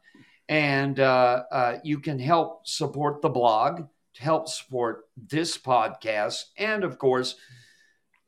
and 0.48 1.00
uh, 1.00 1.44
uh, 1.50 1.78
you 1.82 1.98
can 2.00 2.18
help 2.18 2.66
support 2.66 3.22
the 3.22 3.28
blog, 3.28 3.86
to 4.14 4.22
help 4.22 4.48
support 4.48 5.04
this 5.16 5.58
podcast, 5.58 6.44
and 6.58 6.84
of 6.84 6.98
course, 6.98 7.36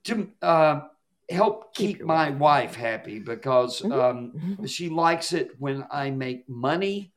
to 0.04 0.28
uh, 0.42 0.80
help 1.28 1.74
Keep 1.74 1.98
keep 1.98 2.06
my 2.06 2.30
wife 2.30 2.74
happy 2.76 3.18
because 3.18 3.82
Mhm. 3.82 3.92
um, 3.92 4.32
Mhm. 4.32 4.68
she 4.68 4.88
likes 4.88 5.32
it 5.32 5.50
when 5.58 5.84
I 5.90 6.10
make 6.10 6.48
money 6.48 7.12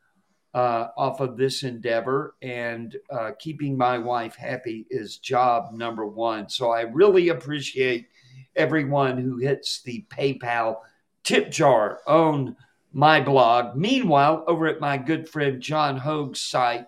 uh, 0.56 0.88
off 0.98 1.20
of 1.20 1.38
this 1.38 1.62
endeavor, 1.62 2.36
and 2.42 2.96
uh, 3.12 3.32
keeping 3.38 3.78
my 3.78 4.00
wife 4.00 4.36
happy 4.36 4.88
is 4.90 5.20
job 5.20 5.72
number 5.74 6.08
one. 6.08 6.50
So 6.50 6.72
I 6.72 6.82
really 6.82 7.30
appreciate 7.30 8.08
everyone 8.56 9.20
who 9.20 9.38
hits 9.38 9.84
the 9.84 10.06
PayPal 10.10 10.78
tip 11.24 11.52
jar 11.52 12.00
on 12.08 12.56
my 12.92 13.22
blog. 13.22 13.76
Meanwhile, 13.76 14.44
over 14.48 14.68
at 14.68 14.80
my 14.80 14.98
good 14.98 15.30
friend 15.30 15.62
John 15.62 15.98
Hoge's 15.98 16.42
site, 16.42 16.86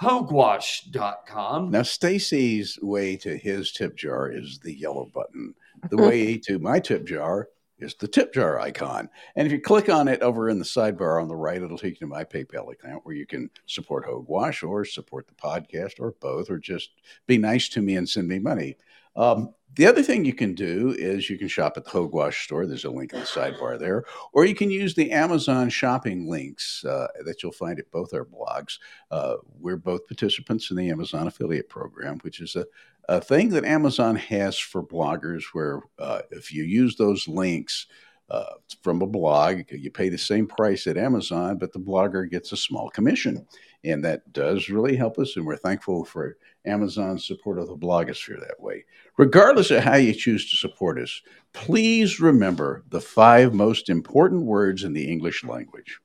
hogewash.com. 0.00 1.70
Now, 1.70 1.82
Stacy's 1.82 2.78
way 2.82 3.16
to 3.18 3.36
his 3.36 3.72
tip 3.72 3.96
jar 3.96 4.30
is 4.30 4.58
the 4.58 4.74
yellow 4.74 5.10
button. 5.12 5.54
The 5.90 5.96
way 5.96 6.38
to 6.46 6.58
my 6.58 6.80
tip 6.80 7.06
jar 7.06 7.48
is 7.78 7.94
the 7.94 8.08
tip 8.08 8.32
jar 8.32 8.58
icon. 8.58 9.08
And 9.34 9.46
if 9.46 9.52
you 9.52 9.60
click 9.60 9.88
on 9.88 10.08
it 10.08 10.22
over 10.22 10.48
in 10.48 10.58
the 10.58 10.64
sidebar 10.64 11.20
on 11.20 11.28
the 11.28 11.36
right, 11.36 11.62
it'll 11.62 11.78
take 11.78 12.00
you 12.00 12.06
to 12.06 12.06
my 12.06 12.24
PayPal 12.24 12.72
account 12.72 13.04
where 13.04 13.14
you 13.14 13.26
can 13.26 13.50
support 13.66 14.06
Hogewash 14.06 14.66
or 14.66 14.84
support 14.84 15.28
the 15.28 15.34
podcast 15.34 15.94
or 15.98 16.14
both, 16.20 16.50
or 16.50 16.58
just 16.58 16.90
be 17.26 17.38
nice 17.38 17.68
to 17.70 17.82
me 17.82 17.96
and 17.96 18.08
send 18.08 18.28
me 18.28 18.38
money. 18.38 18.76
Um, 19.14 19.54
the 19.74 19.86
other 19.86 20.02
thing 20.02 20.24
you 20.24 20.32
can 20.32 20.54
do 20.54 20.94
is 20.96 21.28
you 21.28 21.36
can 21.36 21.48
shop 21.48 21.76
at 21.76 21.84
the 21.84 21.90
Hogewash 21.90 22.44
store. 22.44 22.66
There's 22.66 22.84
a 22.84 22.90
link 22.90 23.12
in 23.12 23.20
the 23.20 23.26
sidebar 23.26 23.78
there. 23.78 24.04
Or 24.32 24.46
you 24.46 24.54
can 24.54 24.70
use 24.70 24.94
the 24.94 25.12
Amazon 25.12 25.68
shopping 25.68 26.30
links 26.30 26.84
uh, 26.84 27.08
that 27.24 27.42
you'll 27.42 27.52
find 27.52 27.78
at 27.78 27.90
both 27.90 28.14
our 28.14 28.24
blogs. 28.24 28.78
Uh, 29.10 29.36
we're 29.60 29.76
both 29.76 30.06
participants 30.06 30.70
in 30.70 30.76
the 30.78 30.88
Amazon 30.88 31.26
affiliate 31.26 31.68
program, 31.68 32.18
which 32.22 32.40
is 32.40 32.56
a, 32.56 32.64
a 33.08 33.20
thing 33.20 33.50
that 33.50 33.64
Amazon 33.64 34.16
has 34.16 34.58
for 34.58 34.82
bloggers 34.82 35.42
where 35.52 35.82
uh, 35.98 36.22
if 36.30 36.54
you 36.54 36.64
use 36.64 36.96
those 36.96 37.28
links 37.28 37.86
uh, 38.28 38.54
from 38.82 39.02
a 39.02 39.06
blog, 39.06 39.62
you 39.70 39.90
pay 39.90 40.08
the 40.08 40.18
same 40.18 40.46
price 40.46 40.86
at 40.86 40.96
Amazon, 40.96 41.58
but 41.58 41.72
the 41.72 41.78
blogger 41.78 42.28
gets 42.28 42.52
a 42.52 42.56
small 42.56 42.90
commission. 42.90 43.46
And 43.84 44.04
that 44.04 44.32
does 44.32 44.68
really 44.68 44.96
help 44.96 45.18
us. 45.18 45.36
And 45.36 45.46
we're 45.46 45.56
thankful 45.56 46.04
for 46.04 46.36
Amazon's 46.64 47.26
support 47.26 47.58
of 47.58 47.68
the 47.68 47.76
blogosphere 47.76 48.40
that 48.40 48.60
way. 48.60 48.84
Regardless 49.16 49.70
of 49.70 49.84
how 49.84 49.94
you 49.94 50.12
choose 50.12 50.50
to 50.50 50.56
support 50.56 50.98
us, 50.98 51.22
please 51.52 52.18
remember 52.18 52.82
the 52.88 53.00
five 53.00 53.54
most 53.54 53.88
important 53.88 54.42
words 54.42 54.82
in 54.82 54.92
the 54.92 55.08
English 55.08 55.44
language. 55.44 56.00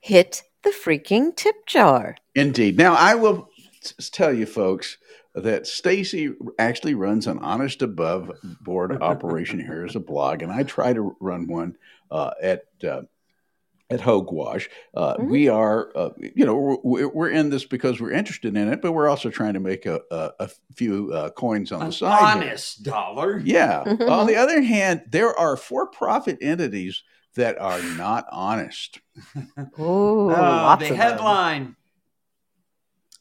Hit 0.00 0.42
the 0.62 0.70
freaking 0.70 1.36
tip 1.36 1.66
jar. 1.66 2.16
Indeed. 2.34 2.78
Now, 2.78 2.94
I 2.94 3.14
will 3.14 3.50
t- 3.82 3.94
tell 4.10 4.32
you, 4.32 4.46
folks, 4.46 4.96
that 5.34 5.66
Stacy 5.66 6.34
actually 6.58 6.94
runs 6.94 7.26
an 7.26 7.38
honest 7.38 7.82
above 7.82 8.30
board 8.60 9.00
operation 9.02 9.58
here 9.60 9.84
as 9.84 9.96
a 9.96 10.00
blog, 10.00 10.42
and 10.42 10.52
I 10.52 10.62
try 10.62 10.92
to 10.92 11.16
run 11.20 11.46
one 11.48 11.76
uh, 12.10 12.32
at. 12.42 12.62
Uh, 12.82 13.02
at 13.90 14.00
Hogewash, 14.00 14.68
uh, 14.94 15.16
Mhm. 15.18 15.28
we 15.28 15.48
are, 15.50 15.92
uh, 15.94 16.10
you 16.18 16.46
know, 16.46 16.80
we're, 16.82 17.08
we're 17.08 17.28
in 17.28 17.50
this 17.50 17.66
because 17.66 18.00
we're 18.00 18.12
interested 18.12 18.56
in 18.56 18.72
it, 18.72 18.80
but 18.80 18.92
we're 18.92 19.06
also 19.08 19.28
trying 19.28 19.52
to 19.52 19.60
make 19.60 19.84
a, 19.84 20.00
a, 20.10 20.30
a 20.40 20.50
few 20.74 21.12
uh, 21.12 21.28
coins 21.28 21.72
on 21.72 21.80
the 21.80 21.86
An 21.86 21.92
side. 21.92 22.18
here. 22.18 22.26
honest 22.46 22.82
dollar. 22.84 23.38
Yeah. 23.44 23.80
On 24.08 24.26
the 24.26 24.36
other 24.36 24.62
hand, 24.62 25.02
there 25.10 25.38
are 25.38 25.58
for-profit 25.58 26.38
entities 26.40 27.02
that 27.34 27.60
are 27.60 27.82
not 27.98 28.24
honest. 28.32 29.00
Ooh, 29.78 30.30
Uh, 30.30 30.40
lots 30.40 30.80
the 30.88 30.92
of 30.92 30.96
them. 30.96 31.76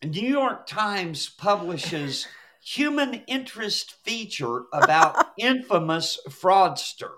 New 0.04 0.28
York 0.28 0.66
Times 0.66 1.30
publishes 1.30 2.28
human 2.64 3.16
interest 3.28 3.96
feature 4.04 4.64
about 4.74 5.28
infamous 5.38 6.20
fraudster. 6.30 7.12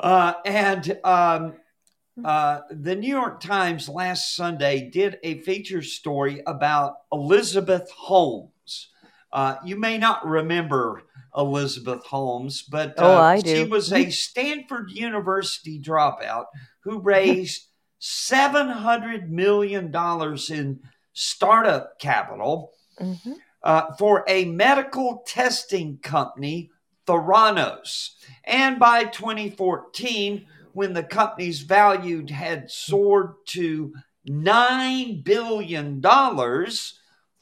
Uh, 0.00 0.34
and 0.44 0.98
um, 1.04 1.54
uh, 2.24 2.60
the 2.70 2.96
New 2.96 3.08
York 3.08 3.40
Times 3.40 3.88
last 3.88 4.34
Sunday 4.34 4.88
did 4.90 5.18
a 5.22 5.40
feature 5.40 5.82
story 5.82 6.42
about 6.46 6.94
Elizabeth 7.12 7.90
Holmes. 7.90 8.90
Uh, 9.32 9.56
you 9.64 9.76
may 9.76 9.98
not 9.98 10.26
remember 10.26 11.02
Elizabeth 11.36 12.04
Holmes, 12.04 12.62
but 12.62 12.94
Oh, 12.96 13.16
uh, 13.16 13.40
she 13.40 13.64
was 13.64 13.92
a 13.92 14.10
Stanford 14.10 14.90
University 14.90 15.78
dropout 15.78 16.46
who 16.80 17.00
raised 17.00 17.66
$700 18.00 19.28
million 19.28 19.94
in 20.50 20.80
startup 21.18 21.98
capital 21.98 22.72
Mhm. 23.00 23.36
uh, 23.62 23.94
for 23.96 24.24
a 24.28 24.44
medical 24.44 25.22
testing 25.26 25.98
company, 25.98 26.70
Theranos. 27.06 28.10
And 28.44 28.78
by 28.78 29.04
2014, 29.04 30.46
when 30.72 30.92
the 30.92 31.02
company's 31.02 31.62
value 31.62 32.24
had 32.28 32.70
soared 32.70 33.34
to 33.46 33.92
$9 34.28 35.22
billion, 35.24 36.00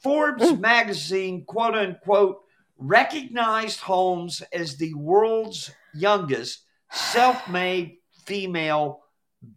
Forbes 0.01 0.43
Mm. 0.51 0.59
magazine, 0.59 1.45
quote 1.45 1.75
unquote, 1.75 2.41
recognized 2.77 3.81
Holmes 3.81 4.41
as 4.53 4.77
the 4.77 4.93
world's 4.95 5.71
youngest 5.93 6.61
self 6.91 7.47
made 7.47 7.97
female 8.25 9.03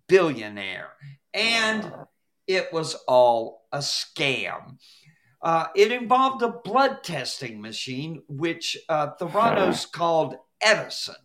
billionaire. 0.08 0.90
And 1.32 1.92
it 2.46 2.72
was 2.72 2.94
all 3.06 3.59
a 3.72 3.78
scam. 3.78 4.78
Uh, 5.42 5.66
it 5.74 5.90
involved 5.90 6.42
a 6.42 6.48
blood 6.64 7.02
testing 7.02 7.60
machine, 7.60 8.22
which 8.28 8.76
uh, 8.88 9.08
Theranos 9.20 9.90
called 9.92 10.36
Edison. 10.62 11.16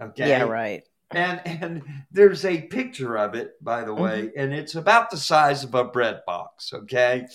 Okay. 0.00 0.28
Yeah, 0.28 0.42
right. 0.42 0.82
And 1.10 1.40
and 1.44 1.82
there's 2.10 2.44
a 2.44 2.62
picture 2.62 3.16
of 3.16 3.34
it, 3.34 3.52
by 3.62 3.84
the 3.84 3.94
way, 3.94 4.30
and 4.36 4.52
it's 4.52 4.74
about 4.74 5.10
the 5.10 5.16
size 5.16 5.62
of 5.62 5.74
a 5.74 5.84
bread 5.84 6.22
box. 6.26 6.72
Okay. 6.72 7.26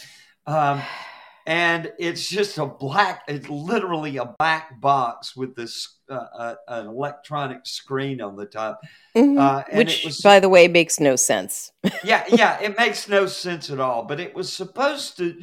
Um, 0.45 0.81
and 1.49 1.91
it's 1.97 2.29
just 2.29 2.57
a 2.59 2.65
black 2.65 3.23
it's 3.27 3.49
literally 3.49 4.17
a 4.17 4.25
black 4.37 4.79
box 4.79 5.35
with 5.35 5.55
this 5.55 5.97
uh, 6.09 6.13
uh, 6.37 6.55
an 6.67 6.87
electronic 6.87 7.61
screen 7.65 8.21
on 8.21 8.35
the 8.35 8.45
top 8.45 8.79
Mhm. 9.15 9.39
uh, 9.39 9.63
and 9.69 9.77
Which, 9.79 9.99
it 9.99 10.05
was 10.05 10.21
by 10.21 10.39
the 10.39 10.47
way, 10.49 10.67
makes 10.67 10.99
no 10.99 11.15
sense. 11.15 11.71
yeah 12.03 12.23
yeah 12.31 12.59
it 12.61 12.77
makes 12.77 13.09
no 13.09 13.25
sense 13.25 13.69
at 13.71 13.79
all 13.79 14.03
but 14.03 14.19
it 14.19 14.33
was 14.35 14.53
supposed 14.53 15.17
to 15.17 15.35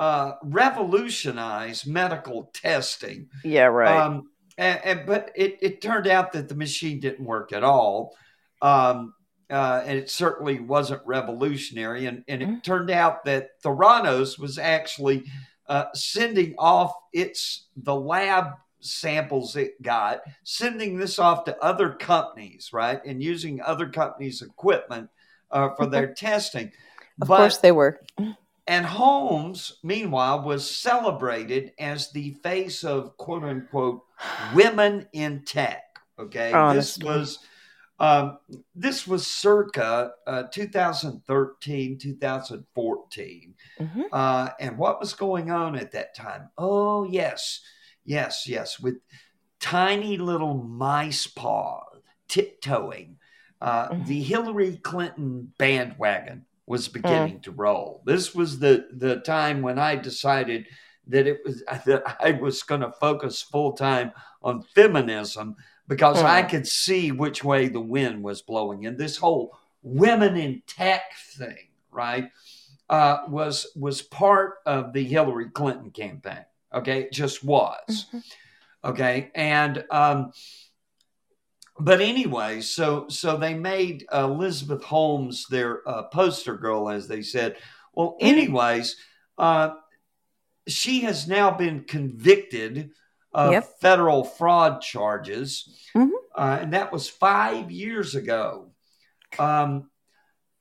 uh, 0.00 0.32
revolutionize 0.42 1.86
medical 1.86 2.50
testing 2.52 3.28
Yeah, 3.44 3.66
right. 3.66 3.96
um, 3.96 4.28
and, 4.58 4.80
and 4.84 5.06
but 5.06 5.30
it, 5.36 5.58
it 5.62 5.80
turned 5.80 6.06
out 6.08 6.32
that 6.32 6.48
the 6.48 6.54
machine 6.54 7.00
didn't 7.00 7.24
work 7.24 7.52
at 7.52 7.62
all. 7.64 8.16
Um, 8.62 9.14
uh, 9.50 9.82
and 9.84 9.98
it 9.98 10.10
certainly 10.10 10.60
wasn't 10.60 11.02
revolutionary. 11.06 12.06
And, 12.06 12.24
and 12.28 12.42
it 12.42 12.64
turned 12.64 12.90
out 12.90 13.24
that 13.24 13.60
Theranos 13.62 14.38
was 14.38 14.58
actually 14.58 15.24
uh, 15.68 15.86
sending 15.94 16.54
off 16.58 16.94
its 17.12 17.64
the 17.76 17.94
lab 17.94 18.54
samples 18.80 19.56
it 19.56 19.80
got, 19.82 20.20
sending 20.42 20.98
this 20.98 21.18
off 21.18 21.44
to 21.44 21.56
other 21.64 21.90
companies, 21.90 22.70
right, 22.72 23.00
and 23.06 23.22
using 23.22 23.60
other 23.62 23.88
companies' 23.88 24.42
equipment 24.42 25.08
uh, 25.50 25.70
for 25.74 25.86
their 25.86 26.12
testing. 26.14 26.66
of 27.22 27.28
But- 27.28 27.36
course 27.38 27.58
they 27.58 27.72
were. 27.72 28.00
and 28.66 28.84
Holmes, 28.86 29.78
meanwhile, 29.82 30.42
was 30.42 30.68
celebrated 30.70 31.72
as 31.78 32.10
the 32.12 32.32
face 32.42 32.84
of 32.84 33.16
quote 33.16 33.44
unquote 33.44 34.02
women 34.54 35.06
in 35.12 35.42
tech. 35.44 35.82
Okay. 36.18 36.52
Honestly. 36.52 37.06
This 37.06 37.16
was 37.16 37.38
um, 38.00 38.38
this 38.74 39.06
was 39.06 39.26
circa 39.26 40.12
uh, 40.26 40.44
2013, 40.50 41.98
2014. 41.98 43.54
Mhm. 43.80 44.04
Uh, 44.12 44.50
and 44.60 44.76
what 44.78 45.00
was 45.00 45.14
going 45.14 45.50
on 45.50 45.76
at 45.76 45.92
that 45.92 46.14
time? 46.14 46.50
Oh, 46.58 47.04
yes, 47.04 47.60
yes, 48.04 48.48
yes, 48.48 48.80
with 48.80 48.96
tiny 49.60 50.16
little 50.16 50.54
mice 50.54 51.26
paw 51.26 51.84
tiptoeing. 52.28 53.16
Uh, 53.60 53.88
Mhm. 53.90 54.06
The 54.06 54.22
Hillary 54.22 54.76
Clinton 54.78 55.52
bandwagon 55.58 56.44
was 56.66 56.88
beginning 56.88 57.40
to 57.42 57.52
roll. 57.52 58.02
This 58.04 58.34
was 58.34 58.58
the 58.58 58.88
the 58.92 59.20
time 59.20 59.62
when 59.62 59.78
I 59.78 59.96
decided 59.96 60.66
that 61.06 61.26
it 61.26 61.40
was 61.44 61.62
that 61.86 62.16
I 62.20 62.32
was 62.32 62.62
going 62.62 62.80
to 62.80 62.92
focus 62.92 63.40
full 63.42 63.72
time 63.72 64.12
on 64.42 64.62
feminism 64.74 65.56
because 65.88 66.22
I 66.22 66.42
Mm. 66.42 66.48
could 66.48 66.66
see 66.66 67.12
which 67.12 67.44
way 67.44 67.68
the 67.68 67.80
wind 67.80 68.22
was 68.22 68.42
blowing, 68.42 68.86
and 68.86 68.96
this 68.98 69.16
whole 69.16 69.56
women 69.82 70.36
in 70.36 70.62
tech 70.66 71.02
thing, 71.36 71.68
right, 71.90 72.30
uh, 72.88 73.24
was 73.28 73.66
was 73.76 74.02
part 74.02 74.58
of 74.66 74.92
the 74.92 75.04
Hillary 75.04 75.50
Clinton 75.50 75.90
campaign. 75.90 76.44
Okay, 76.72 77.02
it 77.02 77.12
just 77.12 77.44
was. 77.44 78.06
Mhm. 78.12 78.22
Okay, 78.84 79.30
and 79.34 79.84
um, 79.90 80.32
but 81.78 82.00
anyway, 82.00 82.60
so 82.60 83.08
so 83.08 83.36
they 83.36 83.54
made 83.54 84.06
Elizabeth 84.12 84.84
Holmes 84.84 85.46
their 85.48 85.86
uh, 85.88 86.04
poster 86.04 86.56
girl, 86.56 86.88
as 86.88 87.08
they 87.08 87.22
said. 87.22 87.56
Well, 87.92 88.12
Mhm. 88.20 88.26
anyways, 88.28 88.96
uh, 89.38 89.70
she 90.66 91.00
has 91.00 91.26
now 91.28 91.50
been 91.50 91.84
convicted 91.84 92.90
of 93.34 93.52
Yep. 93.52 93.80
federal 93.80 94.24
fraud 94.24 94.80
charges, 94.80 95.68
Mhm. 95.94 96.10
uh, 96.36 96.58
and 96.60 96.72
that 96.72 96.92
was 96.92 97.08
five 97.08 97.70
years 97.70 98.14
ago. 98.14 98.70
Um, 99.38 99.90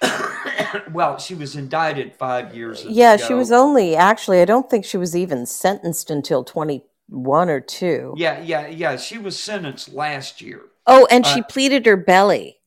well, 0.91 1.17
she 1.19 1.35
was 1.35 1.55
indicted 1.55 2.15
five 2.15 2.55
years. 2.55 2.81
Ago. 2.81 2.89
Yeah, 2.91 3.13
ago. 3.13 3.25
she 3.27 3.33
was 3.33 3.51
only 3.51 3.95
actually. 3.95 4.41
I 4.41 4.45
don't 4.45 4.69
think 4.69 4.85
she 4.85 4.97
was 4.97 5.15
even 5.15 5.45
sentenced 5.45 6.09
until 6.09 6.43
twenty 6.43 6.83
one 7.07 7.49
or 7.49 7.59
two. 7.59 8.13
Yeah, 8.17 8.39
yeah, 8.41 8.67
yeah. 8.67 8.97
She 8.97 9.17
was 9.17 9.39
sentenced 9.39 9.93
last 9.93 10.41
year. 10.41 10.61
Oh, 10.87 11.07
and 11.11 11.25
she 11.25 11.41
Uh, 11.41 11.45
pleaded 11.45 11.85
her 11.85 11.95
belly. 11.95 12.57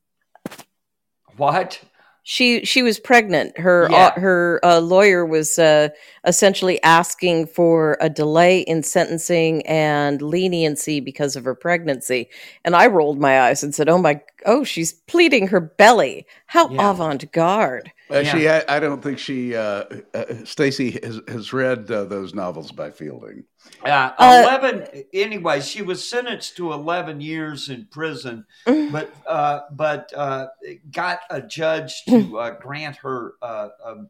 What? 1.36 1.80
She 2.28 2.64
she 2.64 2.82
was 2.82 2.98
pregnant. 2.98 3.56
Her 3.56 3.88
Yeah. 3.88 4.06
uh, 4.16 4.20
her 4.20 4.60
uh, 4.64 4.80
lawyer 4.80 5.24
was 5.24 5.60
uh, 5.60 5.90
essentially 6.26 6.82
asking 6.82 7.46
for 7.46 7.96
a 8.00 8.10
delay 8.10 8.60
in 8.62 8.82
sentencing 8.82 9.64
and 9.64 10.20
leniency 10.20 10.98
because 10.98 11.36
of 11.36 11.44
her 11.44 11.54
pregnancy. 11.54 12.28
And 12.64 12.74
I 12.74 12.88
rolled 12.88 13.20
my 13.20 13.42
eyes 13.42 13.62
and 13.62 13.72
said, 13.72 13.88
"Oh 13.88 13.98
my! 13.98 14.20
Oh, 14.46 14.64
she's 14.64 14.92
pleading 14.92 15.48
her 15.48 15.60
belly. 15.60 16.24
How 16.46 16.70
Yeah. 16.70 16.90
avant 16.90 17.30
garde!" 17.32 17.92
Uh, 18.10 18.20
Yeah. 18.20 18.32
She, 18.38 18.48
I, 18.48 18.64
I 18.68 18.80
don't 18.80 19.02
think 19.02 19.18
she, 19.18 19.54
uh, 19.56 19.84
uh, 20.14 20.24
Stacy 20.44 20.92
has, 21.02 21.20
has 21.28 21.52
read 21.52 21.90
uh, 21.90 22.04
those 22.04 22.32
novels 22.34 22.70
by 22.70 22.90
Fielding. 22.90 23.44
Uh, 23.84 24.12
Uh, 24.18 24.42
11 24.44 25.04
anyway 25.12 25.60
she 25.60 25.82
was 25.82 26.08
sentenced 26.08 26.56
to 26.56 26.72
11 26.72 27.20
years 27.20 27.68
in 27.68 27.86
prison 27.90 28.46
Mm. 28.66 28.92
but 28.92 29.10
uh, 29.26 29.60
but 29.72 30.12
uh, 30.16 30.46
got 30.92 31.18
a 31.30 31.42
judge 31.42 32.04
to 32.08 32.38
uh, 32.38 32.50
grant 32.60 32.96
her 32.98 33.34
uh, 33.42 33.68
um, 33.84 34.08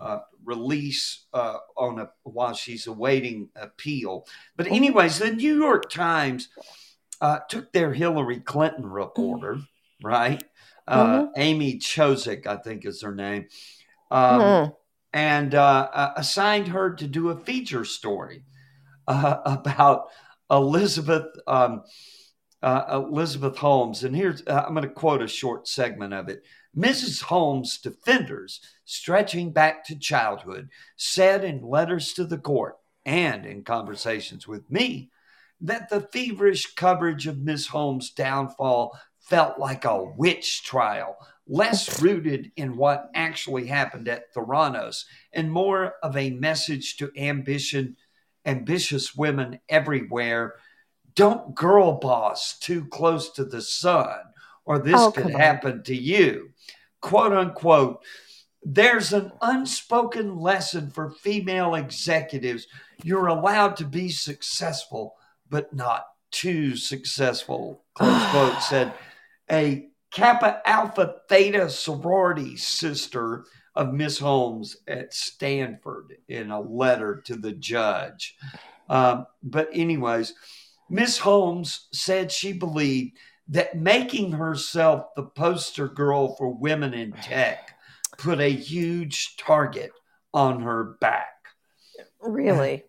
uh, 0.00 0.18
release 0.44 1.26
uh, 1.32 1.58
on 1.76 2.00
a 2.00 2.10
while 2.24 2.54
she's 2.54 2.88
awaiting 2.88 3.48
appeal 3.54 4.26
but 4.56 4.66
Mm. 4.66 4.72
anyways 4.72 5.20
the 5.20 5.30
new 5.30 5.56
york 5.56 5.88
times 5.88 6.48
uh, 7.20 7.40
took 7.48 7.72
their 7.72 7.92
hillary 7.92 8.40
clinton 8.40 8.86
reporter 8.86 9.58
right 10.02 10.42
uh, 10.86 11.22
amy 11.36 11.78
chozick 11.78 12.46
i 12.46 12.56
think 12.56 12.84
is 12.86 13.02
her 13.02 13.14
name 13.14 13.46
um, 14.10 14.40
Mhm. 14.40 14.72
and 15.12 15.54
uh, 15.54 15.88
uh, 15.92 16.12
assigned 16.16 16.68
her 16.68 16.94
to 16.94 17.06
do 17.06 17.30
a 17.30 17.38
feature 17.38 17.84
story 17.84 18.44
uh, 19.06 19.38
about 19.44 20.08
Elizabeth 20.50 21.26
um, 21.46 21.82
uh, 22.62 22.84
Elizabeth 23.10 23.56
Holmes. 23.56 24.04
And 24.04 24.14
here's 24.16 24.42
uh, 24.46 24.64
I'm 24.66 24.74
going 24.74 24.82
to 24.82 24.92
quote 24.94 25.22
a 25.22 25.28
short 25.28 25.68
segment 25.68 26.14
of 26.14 26.28
it. 26.28 26.42
Mrs. 26.76 27.22
Holmes' 27.22 27.78
defenders, 27.78 28.60
stretching 28.84 29.52
back 29.52 29.84
to 29.86 29.98
childhood, 29.98 30.68
said 30.96 31.44
in 31.44 31.62
letters 31.62 32.12
to 32.14 32.24
the 32.24 32.38
court 32.38 32.76
and 33.04 33.46
in 33.46 33.64
conversations 33.64 34.46
with 34.46 34.70
me 34.70 35.10
that 35.60 35.88
the 35.88 36.02
feverish 36.12 36.74
coverage 36.74 37.26
of 37.26 37.38
Miss 37.38 37.66
Holmes' 37.66 38.10
downfall 38.10 38.98
felt 39.20 39.58
like 39.58 39.84
a 39.84 40.02
witch 40.02 40.62
trial, 40.62 41.16
less 41.46 42.00
rooted 42.00 42.52
in 42.56 42.76
what 42.76 43.10
actually 43.14 43.66
happened 43.66 44.08
at 44.08 44.32
Theranos 44.34 45.04
and 45.32 45.50
more 45.50 45.94
of 46.02 46.16
a 46.16 46.30
message 46.30 46.96
to 46.98 47.10
ambition, 47.16 47.96
ambitious 48.46 49.14
women 49.14 49.60
everywhere. 49.68 50.54
Don't 51.14 51.54
girl 51.54 51.98
boss 51.98 52.58
too 52.58 52.86
close 52.86 53.30
to 53.32 53.44
the 53.44 53.60
sun, 53.60 54.18
or 54.64 54.78
this 54.78 55.00
Oh, 55.00 55.10
could 55.10 55.30
happen 55.30 55.82
to 55.84 55.96
you. 55.96 56.50
Quote 57.00 57.32
unquote. 57.32 58.02
There's 58.62 59.12
an 59.12 59.32
unspoken 59.40 60.36
lesson 60.36 60.90
for 60.90 61.10
female 61.10 61.74
executives. 61.74 62.66
You're 63.02 63.28
allowed 63.28 63.76
to 63.76 63.84
be 63.84 64.10
successful, 64.10 65.14
but 65.50 65.72
not 65.72 66.06
too 66.30 66.76
successful. 66.76 67.84
Close 67.94 68.24
quote 68.30 68.62
said 68.62 68.92
a 69.50 69.88
Kappa 70.10 70.62
Alpha 70.64 71.16
Theta 71.28 71.68
sorority 71.68 72.56
sister 72.56 73.44
of 73.74 73.92
Miss 73.92 74.18
Holmes 74.18 74.76
at 74.86 75.14
Stanford 75.14 76.16
in 76.28 76.50
a 76.50 76.60
letter 76.60 77.22
to 77.26 77.36
the 77.36 77.52
judge. 77.52 78.36
Um, 78.88 79.26
but, 79.42 79.68
anyways, 79.72 80.34
Miss 80.90 81.18
Holmes 81.18 81.88
said 81.92 82.32
she 82.32 82.52
believed 82.52 83.16
that 83.48 83.76
making 83.76 84.32
herself 84.32 85.06
the 85.14 85.22
poster 85.22 85.88
girl 85.88 86.34
for 86.36 86.48
women 86.48 86.94
in 86.94 87.12
tech 87.12 87.74
put 88.16 88.40
a 88.40 88.50
huge 88.50 89.36
target 89.36 89.92
on 90.34 90.60
her 90.62 90.96
back. 91.00 91.34
Really? 92.20 92.84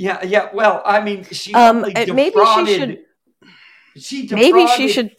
Yeah, 0.00 0.24
yeah. 0.24 0.48
Well, 0.54 0.80
I 0.86 1.02
mean, 1.02 1.24
she 1.24 1.52
Um, 1.52 1.84
only 1.84 1.94
uh, 1.94 2.14
maybe 2.14 2.40
she 2.54 2.74
should- 2.74 3.04
She 3.98 4.28
Maybe 4.32 4.66
she 4.68 4.88
should. 4.88 5.14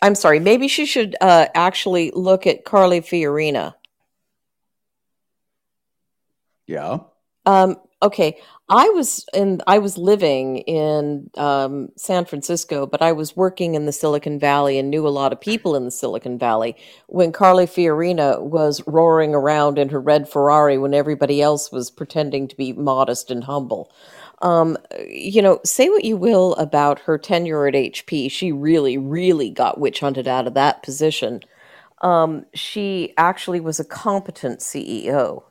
I'm 0.00 0.14
sorry. 0.14 0.40
Maybe 0.40 0.66
she 0.66 0.86
should 0.86 1.14
uh, 1.20 1.48
actually 1.54 2.10
look 2.14 2.46
at 2.46 2.64
Carly 2.64 3.02
Fiorina. 3.02 3.74
Yeah. 6.66 7.00
Um, 7.44 7.76
okay, 8.04 8.38
I 8.68 8.88
was 8.90 9.26
in 9.34 9.62
I 9.66 9.78
was 9.78 9.98
living 9.98 10.58
in 10.58 11.30
um, 11.36 11.88
San 11.96 12.24
Francisco, 12.26 12.86
but 12.86 13.02
I 13.02 13.12
was 13.12 13.36
working 13.36 13.74
in 13.74 13.86
the 13.86 13.92
Silicon 13.92 14.38
Valley 14.38 14.78
and 14.78 14.90
knew 14.90 15.08
a 15.08 15.10
lot 15.10 15.32
of 15.32 15.40
people 15.40 15.74
in 15.74 15.84
the 15.84 15.90
Silicon 15.90 16.38
Valley 16.38 16.76
when 17.08 17.32
Carly 17.32 17.66
Fiorina 17.66 18.40
was 18.40 18.82
roaring 18.86 19.34
around 19.34 19.78
in 19.78 19.88
her 19.88 20.00
red 20.00 20.28
Ferrari 20.28 20.78
when 20.78 20.94
everybody 20.94 21.42
else 21.42 21.72
was 21.72 21.90
pretending 21.90 22.46
to 22.48 22.56
be 22.56 22.72
modest 22.72 23.30
and 23.30 23.44
humble. 23.44 23.90
Um, 24.42 24.76
you 25.08 25.42
know, 25.42 25.60
say 25.64 25.88
what 25.88 26.04
you 26.04 26.16
will 26.16 26.54
about 26.56 27.00
her 27.00 27.16
tenure 27.18 27.66
at 27.66 27.74
HP, 27.74 28.30
she 28.30 28.52
really, 28.52 28.98
really 28.98 29.50
got 29.50 29.80
witch 29.80 30.00
hunted 30.00 30.28
out 30.28 30.46
of 30.46 30.54
that 30.54 30.82
position. 30.82 31.40
Um, 32.02 32.44
she 32.52 33.14
actually 33.16 33.60
was 33.60 33.80
a 33.80 33.84
competent 33.84 34.60
CEO 34.60 35.44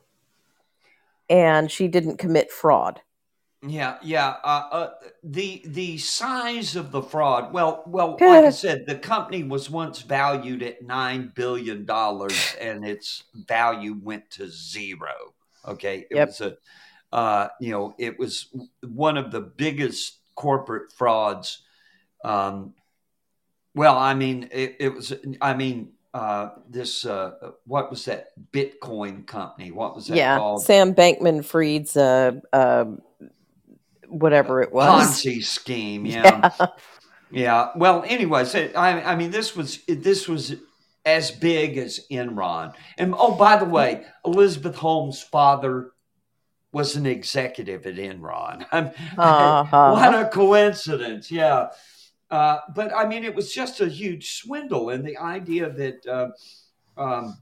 and 1.28 1.70
she 1.70 1.88
didn't 1.88 2.18
commit 2.18 2.50
fraud. 2.50 3.00
Yeah, 3.66 3.96
yeah. 4.02 4.36
Uh, 4.44 4.68
uh, 4.70 4.90
the 5.22 5.62
the 5.64 5.96
size 5.96 6.76
of 6.76 6.90
the 6.92 7.00
fraud. 7.02 7.52
Well, 7.52 7.82
well, 7.86 8.22
like 8.26 8.44
I 8.44 8.50
said, 8.50 8.84
the 8.86 8.98
company 8.98 9.42
was 9.42 9.70
once 9.70 10.02
valued 10.02 10.62
at 10.62 10.82
nine 10.82 11.32
billion 11.34 11.86
dollars, 11.86 12.54
and 12.60 12.84
its 12.84 13.24
value 13.34 13.94
went 14.02 14.30
to 14.32 14.48
zero. 14.50 15.34
Okay, 15.66 16.06
it 16.10 16.16
Yep. 16.16 16.28
was 16.28 16.40
a, 16.42 16.56
uh, 17.10 17.48
you 17.58 17.70
know, 17.70 17.94
it 17.98 18.18
was 18.18 18.54
one 18.82 19.16
of 19.16 19.30
the 19.30 19.40
biggest 19.40 20.18
corporate 20.34 20.92
frauds. 20.92 21.62
Um, 22.24 22.74
well, 23.74 23.96
I 23.98 24.14
mean, 24.14 24.48
it, 24.52 24.76
it 24.80 24.94
was. 24.94 25.12
I 25.40 25.54
mean, 25.54 25.92
uh, 26.14 26.50
this 26.70 27.04
uh, 27.04 27.32
what 27.66 27.90
was 27.90 28.04
that 28.06 28.28
Bitcoin 28.52 29.26
company? 29.26 29.72
What 29.72 29.94
was 29.96 30.06
that 30.06 30.16
Yeah, 30.16 30.38
called? 30.38 30.62
Sam 30.62 30.94
Bankman 30.94 31.44
Fried's 31.44 31.96
uh, 31.96 32.40
uh, 32.52 32.84
whatever 34.08 34.62
it 34.62 34.72
was. 34.72 35.22
Ponzi 35.22 35.44
scheme. 35.44 36.06
Yeah. 36.06 36.50
Yeah. 37.30 37.70
Well, 37.74 38.04
anyways, 38.06 38.54
I, 38.54 39.00
I 39.02 39.16
mean, 39.16 39.32
this 39.32 39.56
was 39.56 39.80
this 39.88 40.28
was 40.28 40.54
as 41.04 41.32
big 41.32 41.78
as 41.78 42.06
Enron. 42.08 42.74
And 42.96 43.12
oh, 43.18 43.34
by 43.34 43.56
the 43.56 43.64
way, 43.64 44.04
Elizabeth 44.24 44.76
Holmes' 44.76 45.20
father 45.20 45.90
was 46.72 46.94
an 46.94 47.06
executive 47.06 47.86
at 47.86 47.96
Enron. 47.96 48.64
Uh-huh. 49.18 49.90
What 49.92 50.14
a 50.14 50.28
coincidence! 50.28 51.30
Yeah. 51.30 51.68
Uh, 52.34 52.58
but 52.74 52.92
I 52.92 53.06
mean, 53.06 53.22
it 53.22 53.32
was 53.32 53.54
just 53.54 53.80
a 53.80 53.86
huge 53.86 54.32
swindle, 54.32 54.90
and 54.90 55.06
the 55.06 55.16
idea 55.18 55.70
that 55.70 56.04
uh, 56.04 57.00
um, 57.00 57.38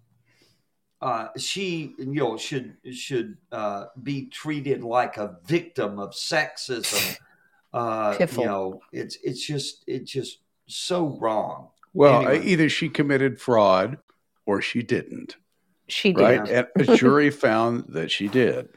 uh, 1.01 1.29
she, 1.39 1.95
you 1.99 2.07
know, 2.13 2.37
should 2.37 2.77
should 2.93 3.39
uh, 3.51 3.87
be 4.03 4.27
treated 4.27 4.83
like 4.83 5.17
a 5.17 5.39
victim 5.47 5.99
of 5.99 6.11
sexism. 6.13 7.17
Uh, 7.75 8.15
you 8.37 8.45
know, 8.45 8.83
it's 8.93 9.17
it's 9.23 9.47
just 9.47 9.83
it's 9.87 10.13
just 10.13 10.41
so 10.67 11.17
wrong. 11.19 11.69
Well, 11.95 12.27
Anyway. 12.27 12.45
either 12.45 12.69
she 12.69 12.91
committed 12.91 13.41
fraud 13.41 13.97
or 14.45 14.61
she 14.61 14.83
didn't, 14.83 15.37
She 15.89 16.13
did. 16.13 16.21
right? 16.21 16.49
And 16.51 16.67
a 16.77 16.95
jury 16.99 17.31
found 17.47 17.87
that 17.95 18.11
she 18.11 18.29
did. 18.29 18.69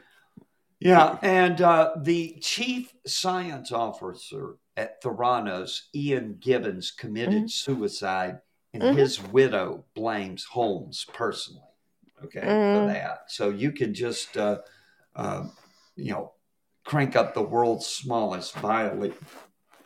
Yeah, 0.80 1.18
and 1.20 1.60
uh, 1.60 1.96
the 2.00 2.38
chief 2.40 2.90
science 3.04 3.70
officer 3.70 4.56
at 4.76 5.02
Theranos, 5.02 5.88
Ian 5.94 6.36
Gibbons, 6.38 6.90
committed 6.90 7.50
suicide, 7.50 8.40
and 8.74 8.82
Mhm. 8.82 8.94
his 8.94 9.22
widow 9.22 9.84
blames 9.94 10.44
Holmes 10.44 11.06
personally. 11.12 11.62
Okay, 12.24 12.40
for 12.40 12.46
Mm. 12.46 12.86
that. 12.92 13.30
So 13.30 13.50
you 13.50 13.72
can 13.72 13.94
just, 13.94 14.36
uh, 14.36 14.60
uh, 15.14 15.48
you 15.96 16.12
know, 16.12 16.32
crank 16.84 17.14
up 17.16 17.34
the 17.34 17.42
world's 17.42 17.86
smallest 17.86 18.54
violin. 18.56 19.14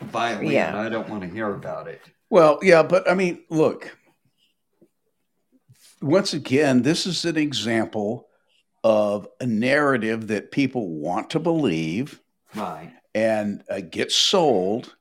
Violin. 0.01 0.53
Yeah. 0.53 0.79
I 0.81 0.89
don't 0.89 1.09
want 1.09 1.23
to 1.23 1.29
hear 1.29 1.55
about 1.55 1.89
it. 1.89 2.01
Well, 2.31 2.59
yeah, 2.63 2.83
but 2.83 3.09
I 3.11 3.15
mean, 3.15 3.45
look, 3.51 3.97
once 6.01 6.33
again, 6.33 6.83
this 6.83 7.07
is 7.07 7.25
an 7.25 7.37
example 7.37 8.29
of 8.83 9.29
a 9.41 9.47
narrative 9.47 10.29
that 10.29 10.51
people 10.51 10.89
want 10.89 11.31
to 11.31 11.39
believe 11.39 12.23
Right. 12.55 12.93
And 13.15 13.63
uh, 13.71 13.81
get 13.81 14.13
sold. 14.13 14.97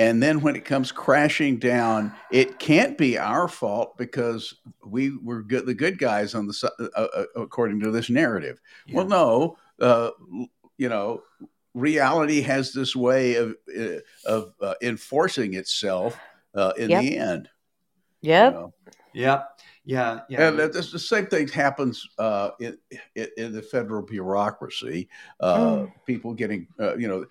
And 0.00 0.20
then 0.20 0.40
when 0.40 0.56
it 0.56 0.64
comes 0.64 0.90
crashing 0.90 1.58
down, 1.58 2.12
it 2.32 2.58
can't 2.58 2.98
be 2.98 3.16
our 3.16 3.46
fault 3.46 3.96
because 3.96 4.56
we 4.84 5.16
were 5.18 5.42
good, 5.42 5.66
the 5.66 5.74
good 5.74 5.98
guys 5.98 6.34
on 6.34 6.48
the 6.48 6.72
uh, 6.96 7.00
uh, 7.00 7.24
according 7.36 7.78
to 7.80 7.92
this 7.92 8.10
narrative. 8.10 8.60
Well, 8.92 9.06
no, 9.06 9.56
uh, 9.80 10.10
you 10.78 10.88
know, 10.88 11.22
reality 11.74 12.40
has 12.40 12.72
this 12.72 12.96
way 12.96 13.36
of 13.36 13.54
uh, 13.78 13.98
of 14.26 14.54
uh, 14.60 14.74
enforcing 14.82 15.54
itself 15.54 16.18
uh, 16.56 16.72
in 16.76 16.90
Yep. 16.90 17.02
the 17.02 17.16
end. 17.16 17.48
you 18.20 18.30
Yep. 18.30 18.52
know. 18.52 18.74
Yep. 19.12 19.60
Yeah. 19.84 20.20
Yeah. 20.28 20.48
And 20.48 20.58
that- 20.58 20.72
the 20.72 20.82
same 20.82 21.26
thing 21.26 21.46
happens 21.46 22.08
uh, 22.18 22.50
in, 22.58 22.76
in 23.14 23.28
in 23.36 23.52
the 23.52 23.62
federal 23.62 24.02
bureaucracy. 24.02 25.08
Uh, 25.38 25.86
People 26.04 26.34
getting, 26.34 26.66
uh, 26.80 26.96
you 26.96 27.06
know, 27.06 27.22
it. 27.22 27.28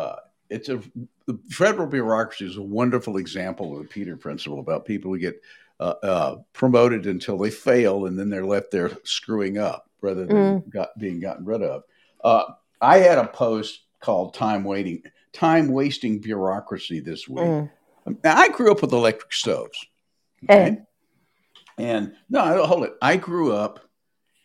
Uh, 0.00 0.16
it's 0.48 0.68
a 0.68 0.80
the 1.26 1.38
federal 1.50 1.86
bureaucracy 1.86 2.46
is 2.46 2.56
a 2.56 2.62
wonderful 2.62 3.16
example 3.18 3.72
of 3.76 3.82
the 3.82 3.88
Peter 3.88 4.16
principle 4.16 4.58
about 4.58 4.84
people 4.84 5.12
who 5.12 5.18
get 5.18 5.40
uh, 5.78 5.94
uh, 6.02 6.36
promoted 6.52 7.06
until 7.06 7.38
they 7.38 7.50
fail 7.50 8.06
and 8.06 8.18
then 8.18 8.28
they're 8.30 8.44
left 8.46 8.70
there 8.70 8.90
screwing 9.04 9.58
up 9.58 9.88
rather 10.00 10.24
than 10.26 10.60
got, 10.68 10.98
being 10.98 11.20
gotten 11.20 11.44
rid 11.44 11.62
of. 11.62 11.82
Uh, 12.24 12.44
I 12.80 12.98
had 12.98 13.18
a 13.18 13.28
post 13.28 13.82
called 14.00 14.34
"Time 14.34 14.64
Waiting, 14.64 15.02
Time 15.32 15.68
Wasting 15.68 16.18
Bureaucracy" 16.20 17.00
this 17.00 17.28
week. 17.28 17.44
Mm. 17.44 17.70
Now, 18.24 18.36
I 18.36 18.48
grew 18.48 18.72
up 18.72 18.80
with 18.82 18.92
electric 18.92 19.32
stoves. 19.32 19.78
Eh. 20.48 20.76
And 21.78 22.14
no, 22.28 22.40
I- 22.40 22.66
hold 22.66 22.84
it. 22.84 22.94
I 23.00 23.16
grew 23.16 23.52
up 23.52 23.80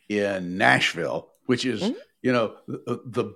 in 0.09 0.57
Nashville, 0.57 1.31
which 1.47 1.65
is, 1.65 1.81
Mm. 1.81 1.95
you 2.21 2.31
know, 2.33 2.55
the 2.67 3.01
the, 3.05 3.33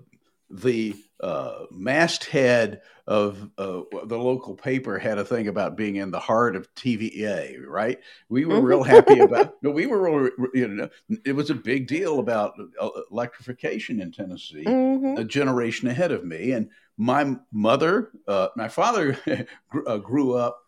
the 0.50 0.96
uh, 1.22 1.66
masthead 1.72 2.82
of 3.08 3.50
uh, 3.58 3.82
the 4.06 4.18
local 4.18 4.56
paper 4.56 4.98
had 4.98 5.18
a 5.18 5.26
thing 5.26 5.48
about 5.48 5.76
being 5.78 5.98
in 5.98 6.12
the 6.12 6.20
heart 6.20 6.56
of 6.56 6.74
TVA, 6.76 7.58
right? 7.68 8.00
We 8.30 8.46
were 8.46 8.60
real 8.60 8.84
happy 8.84 9.20
about. 9.20 9.56
No, 9.62 9.72
we 9.72 9.86
were 9.88 10.02
real. 10.22 10.32
You 10.54 10.68
know, 10.68 10.90
it 11.26 11.34
was 11.34 11.50
a 11.50 11.56
big 11.56 11.88
deal 11.88 12.20
about 12.20 12.54
uh, 12.80 12.90
electrification 13.12 14.02
in 14.02 14.12
Tennessee 14.12 14.64
Mhm. 14.66 15.20
a 15.20 15.24
generation 15.24 15.88
ahead 15.90 16.12
of 16.12 16.24
me. 16.24 16.52
And 16.52 16.70
my 16.98 17.36
mother, 17.52 18.12
uh, 18.28 18.50
my 18.56 18.68
father 18.68 19.18
grew, 19.70 19.86
uh, 19.86 19.98
grew 19.98 20.34
up 20.34 20.62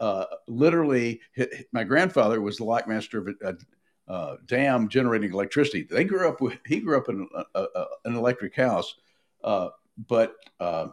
uh, 0.00 0.24
literally, 0.48 1.20
my 1.72 1.84
grandfather 1.84 2.40
was 2.40 2.56
the 2.56 2.64
lockmaster 2.64 3.18
of 3.28 3.34
a, 3.42 3.56
uh 4.08 4.36
dam 4.46 4.88
generating 4.88 5.32
electricity. 5.32 5.82
They 5.82 6.04
grew 6.04 6.28
up 6.28 6.40
with, 6.40 6.56
he 6.66 6.80
grew 6.80 6.96
up 6.96 7.08
in 7.08 7.28
a, 7.54 7.60
a- 7.60 7.86
an 8.04 8.14
electric 8.14 8.54
house. 8.54 8.94
Uh, 9.46 9.68
but 10.08 10.34
uh, 10.60 10.88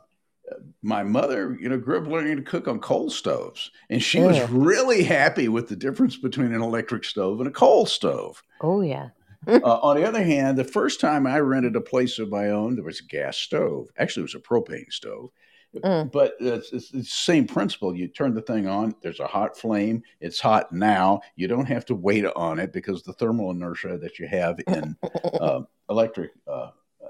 my 0.81 1.03
mother, 1.03 1.57
you 1.59 1.67
know, 1.67 1.77
grew 1.77 1.97
up 1.97 2.07
learning 2.07 2.37
to 2.37 2.43
cook 2.43 2.67
on 2.67 2.79
coal 2.79 3.09
stoves. 3.09 3.71
And 3.89 4.01
she 4.01 4.19
was 4.21 4.39
really 4.49 5.03
happy 5.03 5.49
with 5.49 5.67
the 5.67 5.75
difference 5.75 6.15
between 6.15 6.53
an 6.53 6.61
electric 6.61 7.03
stove 7.03 7.39
and 7.39 7.47
a 7.49 7.51
coal 7.51 7.85
stove. 7.85 8.41
Oh 8.61 8.81
yeah. 8.81 9.09
Uh, 9.45 9.79
on 9.81 9.97
the 9.97 10.07
other 10.07 10.23
hand, 10.23 10.57
the 10.57 10.63
first 10.63 11.01
time 11.01 11.27
I 11.27 11.39
rented 11.39 11.75
a 11.75 11.81
place 11.81 12.17
of 12.17 12.29
my 12.29 12.51
own, 12.51 12.75
there 12.75 12.85
was 12.85 13.01
a 13.01 13.05
gas 13.05 13.35
stove. 13.37 13.89
Actually, 13.97 14.21
it 14.21 14.33
was 14.33 14.35
a 14.35 14.39
propane 14.39 14.89
stove. 14.89 15.31
Mm. 15.75 16.11
But 16.11 16.35
it's, 16.39 16.71
it's 16.71 16.91
the 16.91 17.03
same 17.03 17.47
principle. 17.47 17.95
You 17.95 18.07
turn 18.07 18.35
the 18.35 18.41
thing 18.41 18.67
on, 18.67 18.95
there's 19.01 19.19
a 19.19 19.27
hot 19.27 19.57
flame. 19.57 20.03
It's 20.21 20.39
hot 20.39 20.71
now. 20.71 21.21
You 21.35 21.47
don't 21.47 21.65
have 21.65 21.85
to 21.87 21.95
wait 21.95 22.25
on 22.25 22.59
it 22.59 22.71
because 22.71 23.03
the 23.03 23.13
thermal 23.13 23.51
inertia 23.51 23.97
that 23.97 24.19
you 24.19 24.27
have 24.27 24.59
in 24.67 24.95
uh, 25.41 25.61
electric 25.89 26.31
uh, 26.47 26.69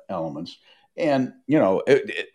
elements. 0.09 0.57
And, 0.97 1.33
you 1.47 1.59
know, 1.59 1.81
it, 1.87 2.09
it, 2.09 2.27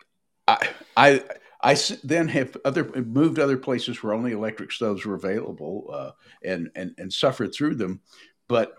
I, 0.47 0.69
I, 0.97 1.23
I 1.61 1.77
then 2.03 2.27
have 2.29 2.55
other 2.65 2.85
moved 3.03 3.39
other 3.39 3.57
places 3.57 4.01
where 4.01 4.13
only 4.13 4.31
electric 4.31 4.71
stoves 4.71 5.05
were 5.05 5.15
available 5.15 5.89
uh, 5.93 6.11
and, 6.43 6.69
and, 6.75 6.93
and 6.97 7.11
suffered 7.11 7.53
through 7.53 7.75
them. 7.75 8.01
But 8.47 8.73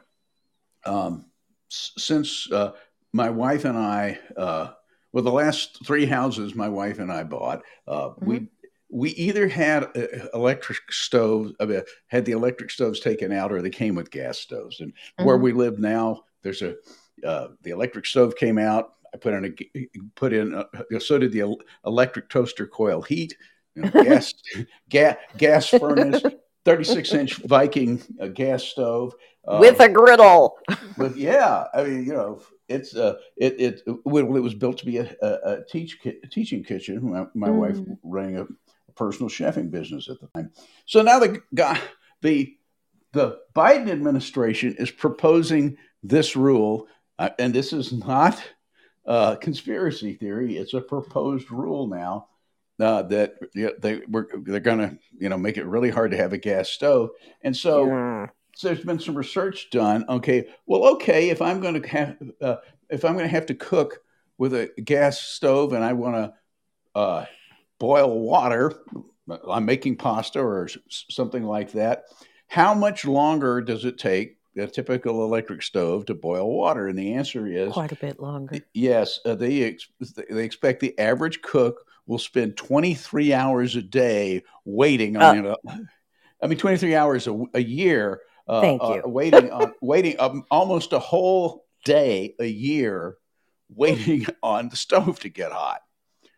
um, 0.84 1.26
s- 1.70 1.92
since 1.98 2.50
uh, 2.52 2.72
my 3.12 3.30
wife 3.30 3.64
and 3.64 3.76
I, 3.78 4.18
uh, 4.36 4.72
well, 5.12 5.24
the 5.24 5.32
last 5.32 5.84
three 5.86 6.06
houses 6.06 6.54
my 6.54 6.68
wife 6.68 6.98
and 6.98 7.12
I 7.12 7.24
bought, 7.24 7.62
uh, 7.88 8.10
we 8.20 8.48
we 8.92 9.10
either 9.10 9.46
had 9.48 9.84
uh, 9.84 10.06
electric 10.34 10.78
stoves, 10.90 11.52
I 11.60 11.82
had 12.08 12.24
the 12.24 12.32
electric 12.32 12.70
stoves 12.70 12.98
taken 13.00 13.32
out, 13.32 13.52
or 13.52 13.62
they 13.62 13.70
came 13.70 13.94
with 13.94 14.10
gas 14.10 14.38
stoves. 14.38 14.80
And 14.80 14.92
where 15.16 15.36
Mhm. 15.36 15.42
we 15.42 15.52
live 15.52 15.78
now, 15.78 16.24
there's 16.42 16.62
a 16.62 16.76
uh, 17.24 17.48
the 17.62 17.70
electric 17.70 18.06
stove 18.06 18.34
came 18.36 18.58
out. 18.58 18.94
I 19.14 19.16
put 19.18 19.34
in 19.34 19.44
a 19.44 19.88
put 20.14 20.32
in 20.32 20.54
a, 20.54 21.00
so 21.00 21.18
did 21.18 21.32
the 21.32 21.56
electric 21.84 22.28
toaster 22.28 22.66
coil 22.66 23.02
heat, 23.02 23.36
you 23.74 23.82
know, 23.82 23.90
gas 24.02 24.34
gas 24.88 25.16
gas 25.36 25.66
furnace, 25.68 26.22
36 26.64 27.14
inch 27.14 27.36
Viking 27.44 28.02
uh, 28.20 28.28
gas 28.28 28.64
stove. 28.64 29.14
Uh, 29.46 29.58
With 29.60 29.80
a 29.80 29.88
griddle. 29.88 30.58
but 30.98 31.16
yeah, 31.16 31.64
I 31.74 31.84
mean, 31.84 32.04
you 32.04 32.12
know, 32.12 32.42
it's 32.68 32.94
uh, 32.94 33.14
it 33.36 33.60
it 33.60 33.82
it 33.86 34.04
was 34.04 34.54
built 34.54 34.78
to 34.78 34.86
be 34.86 34.98
a, 34.98 35.14
a, 35.22 35.28
a 35.44 35.64
teach 35.68 36.00
ki- 36.00 36.20
teaching 36.30 36.62
kitchen. 36.62 37.10
My, 37.10 37.26
my 37.34 37.50
wife 37.50 37.78
Mm. 37.78 37.98
running 38.02 38.38
a, 38.38 38.46
personal 38.96 39.30
chefing 39.30 39.70
business 39.70 40.08
at 40.10 40.20
the 40.20 40.26
time. 40.34 40.50
So 40.84 41.00
now 41.00 41.20
the 41.20 41.40
guy, 41.54 41.80
the 42.22 42.54
the 43.12 43.38
Biden 43.54 43.88
administration 43.88 44.74
is 44.78 44.90
proposing 44.90 45.78
this 46.02 46.36
rule, 46.36 46.86
uh, 47.18 47.30
and 47.38 47.54
this 47.54 47.72
is 47.72 47.92
not 47.92 48.42
uh, 49.06 49.36
conspiracy 49.36 50.14
theory. 50.14 50.56
It's 50.56 50.74
a 50.74 50.80
proposed 50.80 51.50
rule 51.50 51.86
now 51.88 52.28
uh, 52.80 53.02
that 53.04 53.34
you 53.54 53.66
know, 53.66 53.72
they 53.80 54.00
were 54.08 54.28
they're 54.44 54.60
going 54.60 54.78
to 54.78 54.98
you 55.18 55.28
know 55.28 55.38
make 55.38 55.56
it 55.56 55.66
really 55.66 55.90
hard 55.90 56.10
to 56.12 56.16
have 56.16 56.32
a 56.32 56.38
gas 56.38 56.70
stove, 56.70 57.10
and 57.42 57.56
so 57.56 57.86
Mm. 57.86 58.30
so 58.54 58.68
there's 58.68 58.84
been 58.84 58.98
some 59.00 59.16
research 59.16 59.70
done. 59.70 60.04
Okay, 60.08 60.48
well, 60.66 60.84
okay, 60.94 61.30
if 61.30 61.42
I'm 61.42 61.60
going 61.60 61.80
to 61.80 61.88
have 61.88 62.16
uh, 62.42 62.56
if 62.90 63.04
I'm 63.04 63.14
going 63.14 63.24
to 63.26 63.34
have 63.34 63.46
to 63.46 63.54
cook 63.54 64.00
with 64.38 64.54
a 64.54 64.70
gas 64.82 65.20
stove 65.20 65.72
and 65.72 65.84
I 65.84 65.92
want 65.92 66.16
to 66.16 66.34
uh, 67.00 67.26
boil 67.78 68.20
water, 68.20 68.74
I'm 69.48 69.64
making 69.64 69.96
pasta 69.96 70.40
or 70.40 70.66
s- 70.66 71.06
something 71.10 71.44
like 71.44 71.72
that. 71.72 72.04
How 72.48 72.74
much 72.74 73.04
longer 73.04 73.60
does 73.60 73.84
it 73.84 73.98
take 73.98 74.38
a 74.60 74.66
typical 74.68 75.24
electric 75.24 75.62
stove 75.62 76.06
to 76.06 76.14
boil 76.14 76.50
water? 76.50 76.88
And 76.88 76.98
the 76.98 77.14
answer 77.14 77.46
is 77.46 77.72
Quite 77.72 77.92
a 77.92 77.96
bit 77.96 78.20
longer. 78.20 78.58
yes. 78.74 79.20
Uh, 79.24 79.34
they 79.34 79.64
ex- 79.64 79.88
they 80.30 80.44
expect 80.44 80.80
the 80.80 80.98
average 80.98 81.42
cook 81.42 81.84
will 82.06 82.18
spend 82.18 82.56
23 82.56 83.32
hours 83.32 83.76
a 83.76 83.82
day 83.82 84.42
waiting 84.64 85.16
on. 85.16 85.36
you 85.36 85.42
know, 85.42 85.56
I 86.42 86.46
mean, 86.46 86.58
23 86.58 86.94
hours 86.94 87.26
a, 87.26 87.44
a 87.54 87.60
year. 87.62 88.20
Uh, 88.48 88.60
Thank 88.62 88.82
uh, 88.82 88.94
you. 88.94 89.02
waiting 89.06 89.50
on 89.52 89.72
waiting 89.80 90.16
um, 90.18 90.44
almost 90.50 90.92
a 90.92 90.98
whole 90.98 91.66
day 91.84 92.34
a 92.40 92.46
year 92.46 93.16
waiting 93.74 94.26
on 94.42 94.68
the 94.68 94.76
stove 94.76 95.20
to 95.20 95.28
get 95.28 95.52
hot 95.52 95.80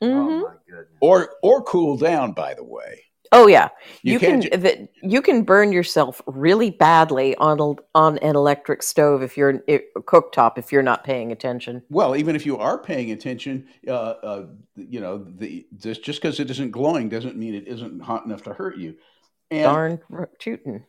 Mhm. 0.03 0.13
Oh 0.15 0.31
my 0.49 0.55
goodness. 0.69 0.99
or 1.01 1.31
or 1.43 1.63
cool 1.63 1.97
down. 1.97 2.33
By 2.33 2.55
the 2.55 2.65
way, 2.65 3.05
Oh 3.33 3.47
yeah, 3.47 3.69
You 4.03 4.13
you, 4.13 4.19
can 4.19 4.41
ju- 4.43 4.51
the, 4.51 4.89
you 5.03 5.23
can 5.23 5.43
burn 5.43 5.73
yourself 5.73 6.21
really 6.27 6.71
badly 6.71 7.35
on 7.37 7.61
a, 7.61 7.75
on 7.95 8.19
an 8.19 8.37
electric 8.37 8.83
stove 8.83 9.23
if 9.23 9.37
you're 9.39 9.63
a 9.69 9.81
cooktop 10.01 10.59
if 10.59 10.71
you're 10.71 10.83
not 10.83 11.03
paying 11.03 11.33
attention. 11.33 11.83
well, 11.89 12.15
even 12.15 12.37
if 12.37 12.45
you 12.45 12.59
are 12.59 12.79
paying 12.79 13.11
attention, 13.11 13.67
uh, 13.89 13.93
uh, 13.93 14.47
you 14.77 15.01
know, 15.01 15.25
the 15.25 15.67
just 15.77 16.03
just 16.03 16.21
because 16.21 16.41
it 16.41 16.51
isn't 16.51 16.73
glowing 16.73 17.09
doesn't 17.09 17.37
mean 17.37 17.55
it 17.55 17.67
isn't 17.69 18.01
hot 18.03 18.27
enough 18.27 18.43
to 18.43 18.53
hurt 18.53 18.77
you. 18.77 18.97
And 19.51 19.65
Darn 19.65 20.01
tootin'. 20.39 20.85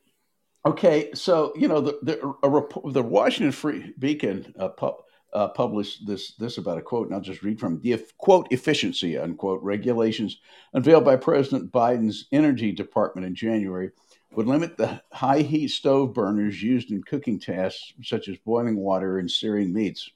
Okay, 0.65 1.11
so 1.13 1.53
you 1.55 1.67
know 1.67 1.81
the 1.81 1.99
the, 2.03 2.33
a 2.43 2.91
the 2.91 3.03
Washington 3.03 3.51
Free 3.51 3.93
Beacon 3.99 4.53
uh, 4.57 4.69
pu- 4.69 4.95
uh, 5.33 5.47
published 5.49 6.05
this 6.05 6.33
this 6.35 6.57
about 6.57 6.77
a 6.77 6.81
quote, 6.81 7.07
and 7.07 7.15
I'll 7.15 7.21
just 7.21 7.43
read 7.43 7.59
from 7.59 7.79
the 7.81 8.03
quote 8.17 8.47
efficiency 8.51 9.17
unquote 9.17 9.61
regulations 9.63 10.39
unveiled 10.73 11.05
by 11.05 11.15
President 11.15 11.71
Biden's 11.71 12.27
Energy 12.31 12.71
Department 12.71 13.25
in 13.25 13.35
January 13.35 13.91
would 14.35 14.47
limit 14.47 14.77
the 14.77 15.01
high 15.11 15.41
heat 15.41 15.69
stove 15.69 16.13
burners 16.13 16.61
used 16.61 16.91
in 16.91 17.03
cooking 17.03 17.39
tasks 17.39 17.93
such 18.03 18.27
as 18.27 18.37
boiling 18.37 18.77
water 18.77 19.19
and 19.19 19.29
searing 19.29 19.73
meats. 19.73 20.09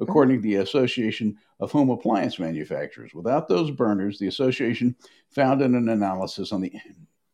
According 0.00 0.38
to 0.38 0.42
the 0.42 0.56
Association 0.56 1.36
of 1.60 1.70
Home 1.70 1.90
Appliance 1.90 2.38
Manufacturers, 2.38 3.14
without 3.14 3.48
those 3.48 3.70
burners, 3.70 4.18
the 4.18 4.26
association 4.26 4.96
found 5.30 5.62
in 5.62 5.74
an 5.74 5.88
analysis 5.88 6.52
on 6.52 6.60
the 6.60 6.72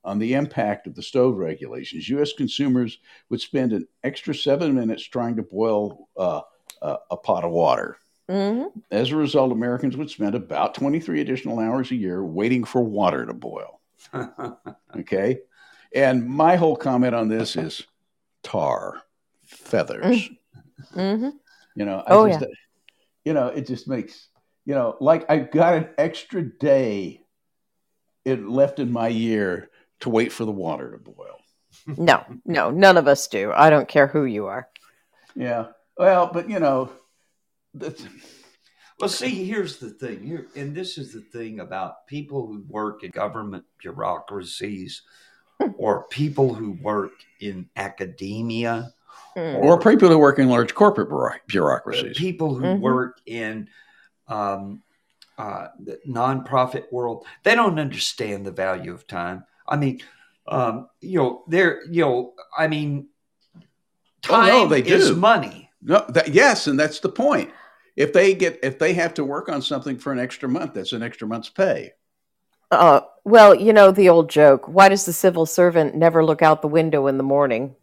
on 0.03 0.19
the 0.19 0.33
impact 0.33 0.87
of 0.87 0.95
the 0.95 1.03
stove 1.03 1.37
regulations, 1.37 2.09
U.S. 2.09 2.33
consumers 2.33 2.99
would 3.29 3.41
spend 3.41 3.73
an 3.73 3.87
extra 4.03 4.35
seven 4.35 4.75
minutes 4.75 5.03
trying 5.03 5.37
to 5.37 5.43
boil 5.43 6.09
uh, 6.17 6.41
uh, 6.83 6.97
a 7.11 7.17
pot 7.17 7.45
of 7.45 7.51
water. 7.51 7.97
hmm 8.29 8.65
As 8.91 9.11
a 9.11 9.17
result, 9.17 9.53
Americans 9.53 9.97
would 9.97 10.11
spend 10.11 10.35
about 10.35 10.75
23 10.75 11.21
additional 11.21 11.59
hours 11.59 11.91
a 11.91 11.97
year 11.97 12.25
waiting 12.25 12.65
for 12.65 12.83
water 12.83 13.27
to 13.27 13.35
boil. 13.35 13.81
Okay. 14.97 15.39
And 15.95 16.27
my 16.29 16.57
whole 16.57 16.77
comment 16.77 17.15
on 17.15 17.29
this 17.29 17.57
is 17.57 17.83
tar, 18.43 19.01
feathers. 19.45 20.31
hmm 20.93 21.31
You 21.77 21.85
know, 21.85 22.03
I 22.07 22.13
Oh, 22.15 22.29
just, 22.29 22.45
you 23.25 23.35
know, 23.35 23.49
it 23.49 23.67
just 23.67 23.89
makes, 23.89 24.29
you 24.65 24.75
know, 24.75 24.97
like 25.01 25.31
I 25.31 25.39
got 25.39 25.75
an 25.75 25.89
extra 25.99 26.43
day 26.43 27.23
it 28.25 28.47
left 28.47 28.79
in 28.79 28.93
my 28.93 29.09
year 29.09 29.71
to 30.01 30.11
wait 30.11 30.33
for 30.33 30.45
the 30.45 30.53
water 30.53 30.91
to 30.93 30.99
boil. 30.99 31.37
No, 31.87 32.25
no, 32.45 32.71
none 32.71 32.97
of 32.97 33.09
us 33.09 33.27
do. 33.29 33.53
I 33.53 33.71
don't 33.71 33.89
care 33.89 34.07
who 34.07 34.25
you 34.25 34.47
are. 34.47 34.69
Yeah. 35.35 35.69
Well, 36.01 36.31
but 36.33 36.49
you 36.49 36.59
know, 36.59 36.91
that's, 37.75 38.07
Well, 38.99 39.11
see, 39.11 39.45
here's 39.45 39.77
the 39.77 39.91
thing 39.91 40.23
here, 40.23 40.47
and 40.57 40.75
this 40.75 40.97
is 40.97 41.13
the 41.13 41.21
thing 41.21 41.61
about 41.61 42.07
people 42.07 42.47
who 42.47 42.65
work 42.71 43.05
in 43.05 43.11
government 43.11 43.67
bureaucracies 43.79 45.03
or 45.77 46.05
people 46.09 46.55
who 46.55 46.73
work 46.81 47.13
in 47.41 47.69
academia, 47.77 48.95
Mm. 49.37 49.57
or 49.57 49.79
people 49.79 50.09
who 50.09 50.19
work 50.19 50.39
in 50.39 50.49
large 50.49 50.75
corporate 50.75 51.11
bureaucracies. 51.47 52.17
people 52.17 52.55
who 52.55 52.65
Mhm. 52.65 52.81
work 52.81 53.21
in 53.27 53.69
um, 54.27 54.83
uh, 55.37 55.69
the 55.81 56.01
nonprofit 56.09 56.91
world. 56.93 57.27
They 57.43 57.55
don't 57.55 57.79
understand 57.79 58.47
the 58.47 58.53
value 58.53 58.95
of 58.95 59.07
time. 59.07 59.45
I 59.69 59.77
mean, 59.77 60.01
um, 60.49 60.89
you 61.01 61.19
know, 61.19 61.45
they're, 61.49 61.85
you 61.91 62.03
know, 62.03 62.35
I 62.57 62.69
mean, 62.69 63.09
Oh, 64.29 64.33
time 64.33 64.47
no, 64.47 64.67
they 64.67 64.81
is 64.83 65.11
do. 65.11 65.17
money. 65.17 65.70
No, 65.83 66.05
that, 66.09 66.29
yes, 66.29 66.67
and 66.67 66.79
that's 66.79 67.01
the 67.01 67.09
point. 67.09 67.51
If 67.97 68.13
they 68.13 68.35
get 68.35 68.59
if 68.63 68.79
they 68.79 68.95
have 68.95 69.15
to 69.15 69.25
work 69.25 69.49
on 69.49 69.63
something 69.63 69.99
for 69.99 70.13
an 70.13 70.19
extra 70.19 70.49
month, 70.49 70.75
that's 70.75 70.93
an 70.93 71.03
extra 71.03 71.27
month's 71.27 71.49
pay. 71.49 71.93
Uh, 72.71 73.01
well, 73.25 73.55
you 73.55 73.73
know 73.73 73.91
the 73.91 74.09
old 74.09 74.31
joke. 74.31 74.67
Why 74.67 74.89
does 74.89 75.05
the 75.05 75.13
civil 75.13 75.45
servant 75.47 75.95
never 75.95 76.25
look 76.25 76.41
out 76.41 76.63
the 76.63 76.69
window 76.69 77.07
in 77.09 77.17
the 77.17 77.25
morning? 77.25 77.75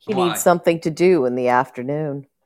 He 0.00 0.14
Why? 0.14 0.28
needs 0.28 0.42
something 0.42 0.80
to 0.80 0.90
do 0.90 1.24
in 1.24 1.34
the 1.34 1.48
afternoon. 1.48 2.26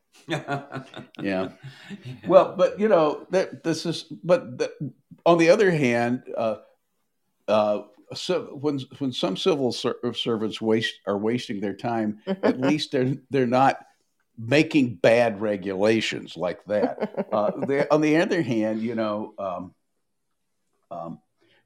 Yeah. 1.20 1.48
Well, 2.26 2.54
but 2.56 2.78
you 2.78 2.88
know 2.88 3.26
that 3.30 3.64
this 3.64 3.84
is. 3.86 4.04
But 4.04 4.58
the, 4.58 4.92
on 5.26 5.38
the 5.38 5.50
other 5.50 5.70
hand, 5.70 6.22
uh, 6.36 6.56
uh, 7.48 7.82
so 7.82 8.01
when 8.52 8.80
when 8.98 9.12
some 9.12 9.36
civil 9.36 9.72
ser- 9.72 9.96
servants 10.14 10.60
waste 10.60 10.94
are 11.06 11.18
wasting 11.18 11.60
their 11.60 11.74
time, 11.74 12.20
at 12.26 12.60
least 12.60 12.92
they're 12.92 13.14
they're 13.30 13.46
not 13.46 13.78
making 14.38 14.96
bad 14.96 15.40
regulations 15.40 16.36
like 16.36 16.64
that. 16.64 17.28
Uh, 17.32 17.52
they, 17.66 17.86
on 17.88 18.00
the 18.00 18.16
other 18.16 18.42
hand, 18.42 18.80
you 18.80 18.94
know, 18.94 19.34
um, 19.38 19.74
um, 20.90 21.18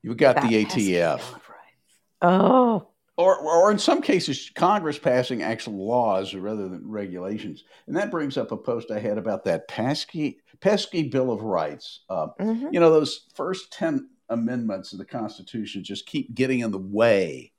you've 0.03 0.17
got 0.17 0.37
That 0.37 0.49
the 0.49 0.65
ATF, 0.65 1.19
Bill 1.19 1.37
of 1.37 1.49
Rights. 1.49 2.01
Oh, 2.23 2.89
or 3.17 3.39
or 3.39 3.71
in 3.71 3.79
some 3.79 4.03
cases, 4.03 4.51
Congress 4.55 4.99
passing 4.99 5.43
actual 5.43 5.87
laws 5.87 6.35
rather 6.35 6.69
than 6.69 6.91
regulations, 6.91 7.65
and 7.87 7.97
that 7.97 8.11
brings 8.11 8.37
up 8.37 8.53
a 8.53 8.57
post 8.57 8.91
I 8.91 8.99
had 8.99 9.19
about 9.19 9.45
that 9.45 9.69
pesky 9.69 10.41
pesky 10.61 11.05
Bill 11.09 11.31
of 11.31 11.43
Rights. 11.43 12.01
Uh, 12.09 12.29
mhm. 12.41 12.73
you 12.73 12.81
know, 12.81 12.91
those 12.91 13.27
first 13.35 13.73
10 13.73 14.09
amendments 14.29 14.93
of 14.93 14.99
the 14.99 15.05
Constitution 15.05 15.85
just 15.85 16.07
keep 16.07 16.35
getting 16.35 16.61
in 16.61 16.71
the 16.71 16.79
way 16.79 17.53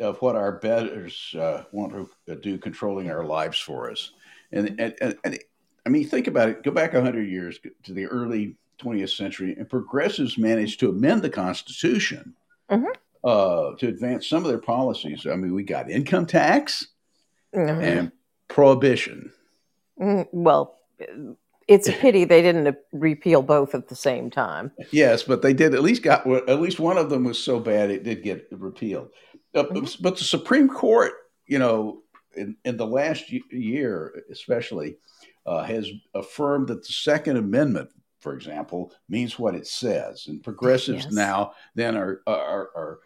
of 0.00 0.20
what 0.20 0.36
our 0.36 0.52
betters 0.52 1.34
uh, 1.38 1.64
want 1.72 1.92
to 2.26 2.36
do 2.36 2.58
controlling 2.58 3.10
our 3.10 3.24
lives 3.24 3.58
for 3.58 3.90
us. 3.90 4.12
And, 4.52 4.78
and, 4.80 4.94
and, 5.00 5.16
and 5.24 5.38
I 5.86 5.88
mean, 5.88 6.06
think 6.06 6.26
about 6.26 6.48
it. 6.48 6.62
Go 6.62 6.70
back 6.70 6.92
100 6.92 7.22
years 7.28 7.58
to 7.84 7.92
the 7.92 8.06
early 8.06 8.56
20th 8.78 9.16
century, 9.16 9.54
and 9.56 9.68
progressives 9.68 10.36
managed 10.36 10.80
to 10.80 10.90
amend 10.90 11.22
the 11.22 11.30
Constitution 11.30 12.34
Mhm. 12.70 12.94
uh, 13.24 13.74
to 13.76 13.88
advance 13.88 14.26
some 14.26 14.44
of 14.44 14.48
their 14.48 14.58
policies. 14.58 15.26
I 15.26 15.34
mean, 15.36 15.54
we 15.54 15.62
got 15.62 15.90
income 15.90 16.26
tax 16.26 16.88
Mhm. 17.54 17.82
and 17.82 18.12
prohibition. 18.48 19.32
Mm, 19.98 20.28
well, 20.32 20.78
it's 21.68 21.88
a 21.88 21.92
pity 21.92 22.24
they 22.24 22.42
didn't 22.42 22.76
repeal 22.92 23.42
both 23.42 23.74
at 23.74 23.88
the 23.88 23.96
same 23.96 24.30
time. 24.30 24.70
Yes, 24.92 25.22
but 25.24 25.42
they 25.42 25.52
did 25.52 25.74
at 25.74 25.82
least 25.82 26.02
got 26.02 26.26
at 26.48 26.60
least 26.60 26.78
one 26.80 26.98
of 26.98 27.10
them 27.10 27.24
was 27.24 27.42
so 27.42 27.58
bad 27.58 27.90
it 27.90 28.04
did 28.04 28.22
get 28.22 28.46
repealed. 28.52 29.08
Uh, 29.54 29.64
Mhm. 29.64 30.02
But 30.02 30.16
the 30.18 30.24
Supreme 30.24 30.68
Court, 30.68 31.12
you 31.46 31.58
know, 31.58 32.02
in, 32.36 32.56
in 32.64 32.76
the 32.76 32.86
last 32.86 33.32
year 33.50 34.22
especially, 34.30 34.98
uh, 35.46 35.64
has 35.64 35.88
affirmed 36.14 36.68
that 36.68 36.82
the 36.86 36.92
Second 36.92 37.36
Amendment, 37.38 37.90
for 38.20 38.34
example, 38.34 38.92
means 39.08 39.38
what 39.38 39.54
it 39.54 39.66
says, 39.66 40.26
and 40.28 40.42
progressives 40.42 41.04
Yes. 41.04 41.12
now 41.12 41.52
then 41.74 41.96
are 41.96 42.20
are 42.26 42.70
are 42.76 42.98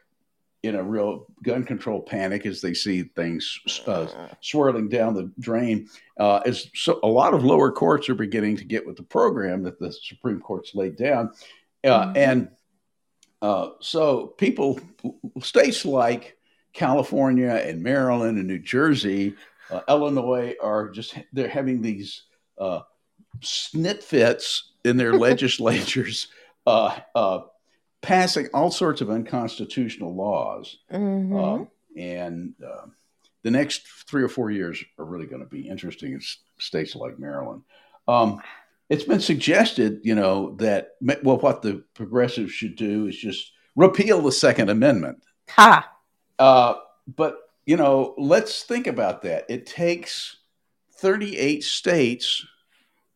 in 0.63 0.75
a 0.75 0.83
real 0.83 1.27
gun 1.43 1.65
control 1.65 2.03
panic 2.03 2.45
as 2.45 2.61
they 2.61 2.75
see 2.75 3.03
things 3.03 3.61
uh, 3.87 4.07
swirling 4.43 4.89
down 4.89 5.15
the 5.15 5.31
drain. 5.39 5.89
Uh, 6.19 6.41
as 6.45 6.69
so, 6.75 7.01
a 7.03 7.07
lot 7.09 7.33
of 7.33 7.45
lower 7.45 7.73
courts 7.73 8.09
are 8.11 8.15
beginning 8.15 8.57
to 8.57 8.65
get 8.65 8.87
with 8.87 8.97
the 8.97 9.03
program 9.03 9.63
that 9.63 9.79
the 9.79 9.91
Supreme 9.93 10.41
Court's 10.41 10.75
laid 10.75 10.97
down, 10.97 11.31
uh, 11.85 12.09
Mhm. 12.09 12.17
and 12.17 12.49
uh, 13.43 13.71
so 13.81 14.27
people, 14.27 14.79
states 15.43 15.87
like 15.87 16.37
California 16.75 17.49
and 17.65 17.83
Maryland 17.83 18.37
and 18.39 18.47
New 18.47 18.59
Jersey, 18.59 19.35
uh, 19.71 19.81
Illinois 19.89 20.55
are 20.63 20.91
just 20.91 21.15
they're 21.33 21.49
having 21.49 21.81
these 21.81 22.25
uh, 22.59 22.81
snit 23.41 24.03
fits 24.03 24.73
in 24.85 24.99
their 24.99 25.13
legislatures, 25.29 26.29
uh, 26.67 26.99
uh, 27.15 27.41
passing 28.03 28.48
all 28.55 28.70
sorts 28.70 29.01
of 29.01 29.11
unconstitutional 29.11 30.14
laws, 30.14 30.78
Mhm. 30.90 31.42
um, 31.42 31.68
and 31.96 32.55
uh, 32.64 32.86
the 33.42 33.51
next 33.51 33.86
three 34.09 34.22
or 34.22 34.28
four 34.28 34.51
years 34.51 34.82
are 34.98 35.05
really 35.05 35.26
going 35.26 35.42
to 35.42 35.48
be 35.48 35.68
interesting 35.68 36.12
in 36.12 36.20
states 36.59 36.94
like 36.96 37.18
Maryland. 37.18 37.62
Um, 38.09 38.40
it's 38.88 39.05
been 39.05 39.20
suggested, 39.20 40.01
you 40.03 40.14
know, 40.14 40.57
that 40.57 40.96
well, 41.22 41.38
what 41.38 41.62
the 41.62 41.84
progressives 41.94 42.53
should 42.53 42.76
do 42.76 43.07
is 43.07 43.16
just 43.16 43.53
repeal 43.76 44.20
the 44.20 44.32
Second 44.32 44.68
Amendment. 44.70 45.22
Ha. 45.51 45.90
Uh, 46.38 46.74
but 47.16 47.36
you 47.66 47.76
know, 47.76 48.14
let's 48.18 48.62
think 48.64 48.86
about 48.86 49.22
that. 49.22 49.44
It 49.48 49.64
takes 49.66 50.38
38 50.96 51.62
states 51.62 52.44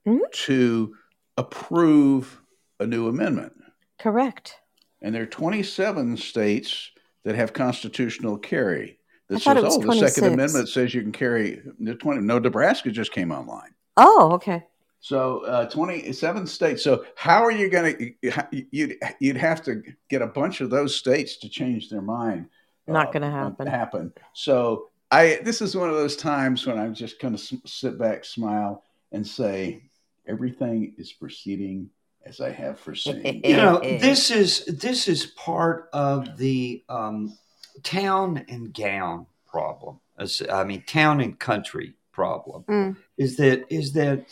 Mhm. 0.07 0.30
to 0.45 0.95
approve 1.37 2.41
a 2.78 2.87
new 2.87 3.09
amendment, 3.09 3.53
Correct. 3.99 4.57
And 5.05 5.15
there 5.15 5.23
are 5.23 5.27
27 5.27 6.17
states 6.17 6.91
that 7.25 7.35
have 7.35 7.53
constitutional 7.53 8.39
carry. 8.39 8.99
That 9.29 9.41
says, 9.41 9.63
oh, 9.65 9.79
the 9.79 10.09
Second 10.09 10.33
Amendment 10.33 10.69
says 10.69 10.95
you 10.95 11.03
can 11.03 11.13
carry 11.13 11.61
the 11.79 11.95
20. 11.95 12.23
No, 12.23 12.39
Nebraska 12.39 12.91
just 12.91 13.13
came 13.13 13.31
online. 13.31 13.75
Oh, 13.99 14.33
okay. 14.33 14.65
So 15.01 15.45
uh, 15.45 15.69
27 15.69 16.47
states. 16.47 16.83
So 16.83 17.05
how 17.17 17.45
are 17.45 17.51
you 17.51 17.69
going 17.69 18.15
to? 18.23 18.67
You'd 18.71 18.97
you'd 19.21 19.37
have 19.37 19.63
to 19.65 19.83
get 20.09 20.23
a 20.23 20.27
bunch 20.27 20.63
of 20.63 20.71
those 20.71 20.97
states 20.97 21.37
to 21.39 21.49
change 21.51 21.91
their 21.91 22.03
mind. 22.03 22.49
Not 22.87 23.09
uh, 23.09 23.13
gonna 23.13 23.31
happen. 23.31 23.67
Happen. 23.67 24.13
So 24.33 24.89
I 25.11 25.41
this 25.43 25.61
is 25.61 25.77
one 25.77 25.91
of 25.91 25.97
those 25.97 26.17
times 26.17 26.67
when 26.67 26.79
I'm 26.79 26.95
just 26.95 27.21
going 27.21 27.37
to 27.37 27.61
sit 27.67 27.99
back, 27.99 28.25
smile, 28.25 28.85
and 29.13 29.27
say 29.27 29.83
everything 30.27 30.95
is 30.97 31.13
proceeding 31.13 31.91
as 32.25 32.41
I 32.41 32.51
have 32.51 32.79
for 32.79 32.95
foreseen. 32.95 33.43
you 33.45 33.57
know 33.57 33.79
this 33.81 34.31
is 34.31 34.64
this 34.66 35.09
is 35.09 35.27
part 35.27 35.89
of 35.93 36.37
the 36.37 36.83
um, 36.89 37.37
town 37.83 38.45
and 38.49 38.72
gown 38.72 39.27
problem. 39.47 40.01
As- 40.18 40.43
i 40.51 40.64
mean 40.64 40.83
town 40.87 41.20
and 41.20 41.39
country 41.39 41.95
problem. 42.12 42.64
Mm. 42.64 42.97
is 43.16 43.37
that 43.37 43.64
is 43.72 43.93
that 43.95 44.27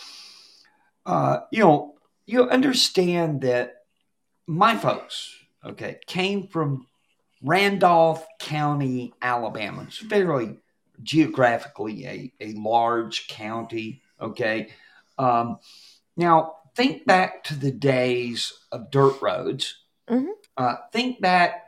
uh, 1.07 1.41
you 1.51 1.61
know 1.61 1.95
you 2.27 2.49
understand 2.49 3.41
that 3.43 3.85
my 4.47 4.77
folks 4.77 5.37
okay 5.65 5.99
came 6.07 6.47
from 6.47 6.87
randolph 7.43 8.27
county 8.39 9.13
alabama. 9.21 9.85
It's 9.89 9.99
fairly 9.99 10.59
geographically 11.03 12.07
a, 12.07 12.33
a 12.41 12.53
large 12.53 13.27
county 13.27 14.03
okay? 14.23 14.69
Um, 15.19 15.59
now 16.17 16.55
think 16.75 17.05
back 17.07 17.45
to 17.45 17.55
the 17.55 17.71
days 17.73 18.53
of 18.71 18.91
dirt 18.91 19.21
roads 19.21 19.77
Mhm. 20.09 20.33
uh, 20.57 20.77
think 20.93 21.21
back 21.21 21.65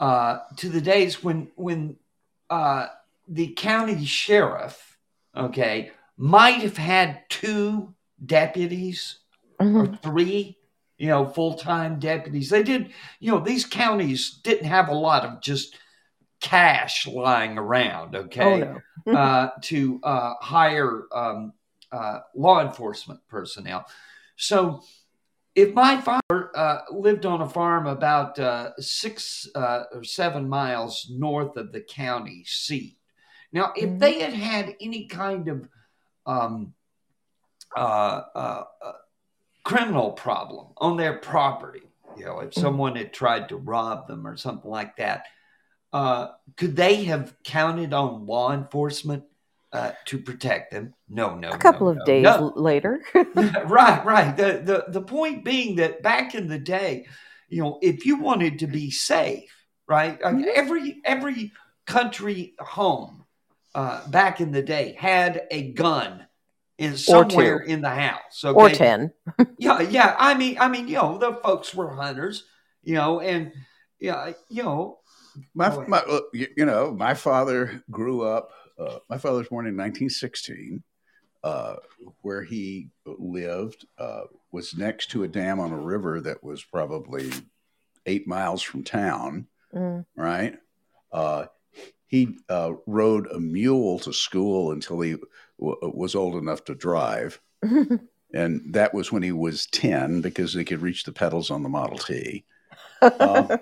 uh, 0.00 0.38
to 0.56 0.68
the 0.68 0.80
days 0.80 1.22
when 1.24 1.50
when 1.56 1.96
uh, 2.50 2.86
the 3.26 3.48
county 3.54 4.04
sheriff 4.04 4.96
okay 5.36 5.90
might 6.16 6.62
have 6.62 6.76
had 6.76 7.28
two 7.28 7.94
deputies 8.24 9.18
or 9.60 9.64
Mhm. 9.86 10.02
three 10.02 10.58
you 10.98 11.08
know 11.08 11.26
full-time 11.26 11.98
deputies 11.98 12.48
they 12.50 12.62
did 12.62 12.92
you 13.20 13.30
know 13.32 13.40
these 13.40 13.64
counties 13.64 14.40
didn't 14.42 14.66
have 14.66 14.88
a 14.88 14.94
lot 14.94 15.24
of 15.24 15.40
just 15.40 15.76
cash 16.40 17.06
lying 17.06 17.58
around 17.58 18.14
okay 18.16 18.62
Oh 18.62 18.82
no. 19.06 19.18
uh, 19.18 19.50
to 19.62 20.00
uh, 20.02 20.34
hire 20.40 21.04
um, 21.12 21.52
uh, 21.90 22.20
law 22.34 22.60
enforcement 22.60 23.20
personnel. 23.28 23.86
So, 24.38 24.82
if 25.54 25.74
my 25.74 26.00
father 26.00 26.56
uh, 26.56 26.78
lived 26.92 27.26
on 27.26 27.40
a 27.40 27.48
farm 27.48 27.88
about 27.88 28.38
uh, 28.38 28.70
six 28.78 29.48
uh, 29.54 29.84
or 29.92 30.04
seven 30.04 30.48
miles 30.48 31.08
north 31.10 31.56
of 31.56 31.72
the 31.72 31.80
county 31.80 32.44
seat, 32.46 32.96
now 33.52 33.72
if 33.76 33.90
Mhm. 33.90 33.98
they 33.98 34.20
had 34.20 34.34
had 34.34 34.76
any 34.80 35.06
kind 35.08 35.48
of 35.48 35.68
um, 36.26 36.74
uh, 37.76 38.22
uh, 38.34 38.64
uh, 38.82 38.92
criminal 39.64 40.12
problem 40.12 40.68
on 40.76 40.96
their 40.96 41.18
property, 41.18 41.90
you 42.14 42.24
know, 42.24 42.40
if 42.40 42.54
someone 42.54 42.96
had 42.96 43.12
tried 43.12 43.48
to 43.48 43.56
rob 43.56 44.06
them 44.06 44.26
or 44.26 44.36
something 44.36 44.70
like 44.70 44.96
that, 44.96 45.26
uh, 45.92 46.28
could 46.56 46.76
they 46.76 47.04
have 47.04 47.34
counted 47.44 47.92
on 47.92 48.26
law 48.26 48.52
enforcement 48.52 49.24
uh, 49.72 49.92
to 50.06 50.18
protect 50.18 50.72
them? 50.72 50.94
No, 51.08 51.34
no. 51.34 51.50
A 51.50 51.58
couple 51.58 51.86
no, 51.86 51.92
of 51.92 51.96
no, 51.98 52.04
days 52.04 52.24
no. 52.24 52.52
later. 52.56 53.00
right, 53.14 54.04
right. 54.04 54.36
The, 54.36 54.62
the 54.64 54.84
the 54.88 55.02
point 55.02 55.44
being 55.44 55.76
that 55.76 56.02
back 56.02 56.34
in 56.34 56.48
the 56.48 56.58
day, 56.58 57.06
you 57.48 57.62
know, 57.62 57.78
if 57.82 58.06
you 58.06 58.18
wanted 58.18 58.58
to 58.60 58.66
be 58.66 58.90
safe, 58.90 59.50
right? 59.86 60.18
I 60.24 60.32
mean, 60.32 60.48
every 60.54 61.00
every 61.04 61.52
country 61.86 62.54
home 62.58 63.24
uh, 63.74 64.06
back 64.08 64.40
in 64.40 64.52
the 64.52 64.62
day 64.62 64.96
had 64.98 65.46
a 65.50 65.72
gun 65.72 66.26
in 66.78 66.96
somewhere 66.96 67.58
in 67.58 67.80
the 67.80 67.90
house. 67.90 68.44
Okay? 68.44 68.58
or 68.58 68.70
10. 68.70 69.12
Yeah, 69.58 69.80
yeah. 69.80 70.14
I 70.18 70.34
mean, 70.34 70.56
I 70.60 70.68
mean, 70.68 70.86
you 70.86 70.94
know, 70.94 71.18
the 71.18 71.34
folks 71.42 71.74
were 71.74 71.92
hunters, 71.94 72.44
you 72.82 72.94
know, 72.94 73.20
and 73.20 73.52
yeah, 73.98 74.32
you 74.48 74.62
know, 74.62 75.00
My, 75.54 75.76
my 75.86 76.02
you 76.32 76.46
you 76.56 76.64
know, 76.64 76.92
my 76.92 77.14
father 77.14 77.82
grew 77.90 78.22
up. 78.22 78.50
Uh, 78.78 78.98
my 79.08 79.18
father 79.18 79.38
was 79.38 79.48
born 79.48 79.66
in 79.66 79.76
1916. 79.76 80.82
Uh, 81.44 81.76
where 82.22 82.42
he 82.42 82.88
lived 83.06 83.86
uh, 83.98 84.22
was 84.50 84.76
next 84.76 85.08
to 85.12 85.22
a 85.22 85.28
dam 85.28 85.60
on 85.60 85.70
a 85.70 85.78
river 85.78 86.20
that 86.20 86.42
was 86.42 86.64
probably 86.64 87.30
eight 88.06 88.26
miles 88.26 88.60
from 88.60 88.82
town. 88.82 89.46
Mm. 89.72 90.04
Right. 90.16 90.58
Uh, 91.12 91.46
he 92.08 92.38
uh, 92.48 92.72
rode 92.86 93.28
a 93.30 93.38
mule 93.38 93.98
to 94.00 94.12
school 94.12 94.72
until 94.72 95.00
he 95.00 95.16
w- 95.60 95.92
was 95.94 96.14
old 96.14 96.36
enough 96.36 96.64
to 96.64 96.74
drive, 96.74 97.40
and 98.34 98.74
that 98.74 98.92
was 98.92 99.12
when 99.12 99.22
he 99.22 99.32
was 99.32 99.66
10 99.66 100.22
because 100.22 100.54
he 100.54 100.64
could 100.64 100.82
reach 100.82 101.04
the 101.04 101.12
pedals 101.12 101.50
on 101.50 101.62
the 101.62 101.68
Model 101.68 101.98
T 101.98 102.44
uh, 103.02 103.56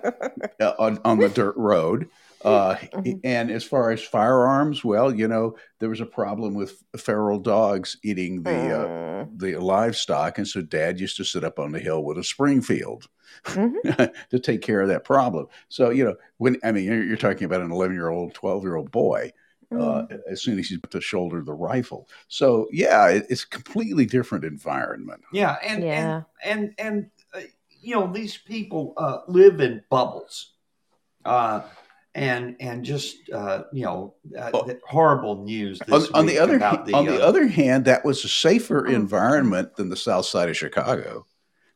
on, 0.79 0.99
on 1.03 1.19
the 1.19 1.29
dirt 1.29 1.57
road. 1.57 2.09
Uh, 2.47 2.75
Mhm. 2.93 3.19
And 3.23 3.51
as 3.51 3.63
far 3.63 3.91
as 3.91 4.01
firearms, 4.03 4.83
well, 4.83 5.13
you 5.13 5.27
know, 5.27 5.55
there 5.79 5.89
was 5.89 6.01
a 6.01 6.05
problem 6.05 6.53
with 6.55 6.81
feral 6.97 7.39
dogs 7.39 7.97
eating 8.03 8.43
the 8.43 8.71
uh, 8.71 8.87
Mm. 8.87 9.39
the 9.39 9.55
livestock, 9.57 10.37
and 10.37 10.47
so 10.47 10.61
Dad 10.61 10.99
used 10.99 11.17
to 11.17 11.23
sit 11.23 11.43
up 11.43 11.59
on 11.59 11.71
the 11.71 11.79
hill 11.79 12.03
with 12.03 12.17
a 12.17 12.23
Springfield 12.23 13.07
Mhm. 13.45 13.73
to 14.31 14.39
take 14.39 14.61
care 14.61 14.81
of 14.81 14.87
that 14.89 15.03
problem. 15.03 15.47
So 15.69 15.89
you 15.89 16.05
know, 16.05 16.15
when 16.37 16.57
I 16.63 16.71
mean, 16.71 16.85
you're, 16.85 17.03
you're 17.03 17.17
talking 17.17 17.45
about 17.45 17.61
an 17.61 17.71
11 17.71 17.95
year 17.95 18.09
old, 18.09 18.33
12 18.33 18.63
year 18.63 18.75
old 18.75 18.91
boy. 18.91 19.31
Uh, 19.69 20.07
Mm. 20.07 20.21
as 20.31 20.41
soon 20.41 20.57
as 20.59 20.69
he's 20.69 20.77
about 20.77 20.91
to 20.91 21.01
shoulder 21.01 21.41
the 21.41 21.51
rifle, 21.53 22.07
so 22.29 22.69
yeah, 22.71 23.09
it, 23.09 23.25
it's 23.29 23.43
a 23.43 23.49
completely 23.49 24.05
different 24.05 24.45
environment. 24.45 25.21
yeah, 25.33 25.57
and 25.61 25.83
Yeah. 25.83 25.99
and 25.99 26.25
and 26.45 26.73
and 26.79 27.11
uh, 27.33 27.41
you 27.81 27.93
know, 27.93 28.07
these 28.11 28.37
people 28.37 28.93
uh, 28.95 29.19
live 29.27 29.59
in 29.59 29.83
bubbles, 29.89 30.53
uh, 31.25 31.63
and 32.17 32.55
and 32.59 32.83
just 32.83 33.29
uh, 33.31 33.63
you 33.71 33.83
know, 33.83 34.15
uh, 34.37 34.49
the 34.51 34.79
horrible 34.87 35.43
news. 35.43 35.79
On, 35.81 35.99
This 35.99 36.09
on 36.11 36.25
the 36.25 36.39
other 36.39 36.55
about 36.57 36.91
on 36.91 37.05
the 37.05 37.23
uh, 37.23 37.27
other 37.27 37.47
hand, 37.47 37.85
that 37.85 38.03
was 38.03 38.25
a 38.25 38.27
safer 38.27 38.87
Oh. 38.87 38.91
environment 38.91 39.75
than 39.75 39.89
the 39.89 39.95
South 39.95 40.25
Side 40.25 40.49
of 40.49 40.57
Chicago. 40.57 41.27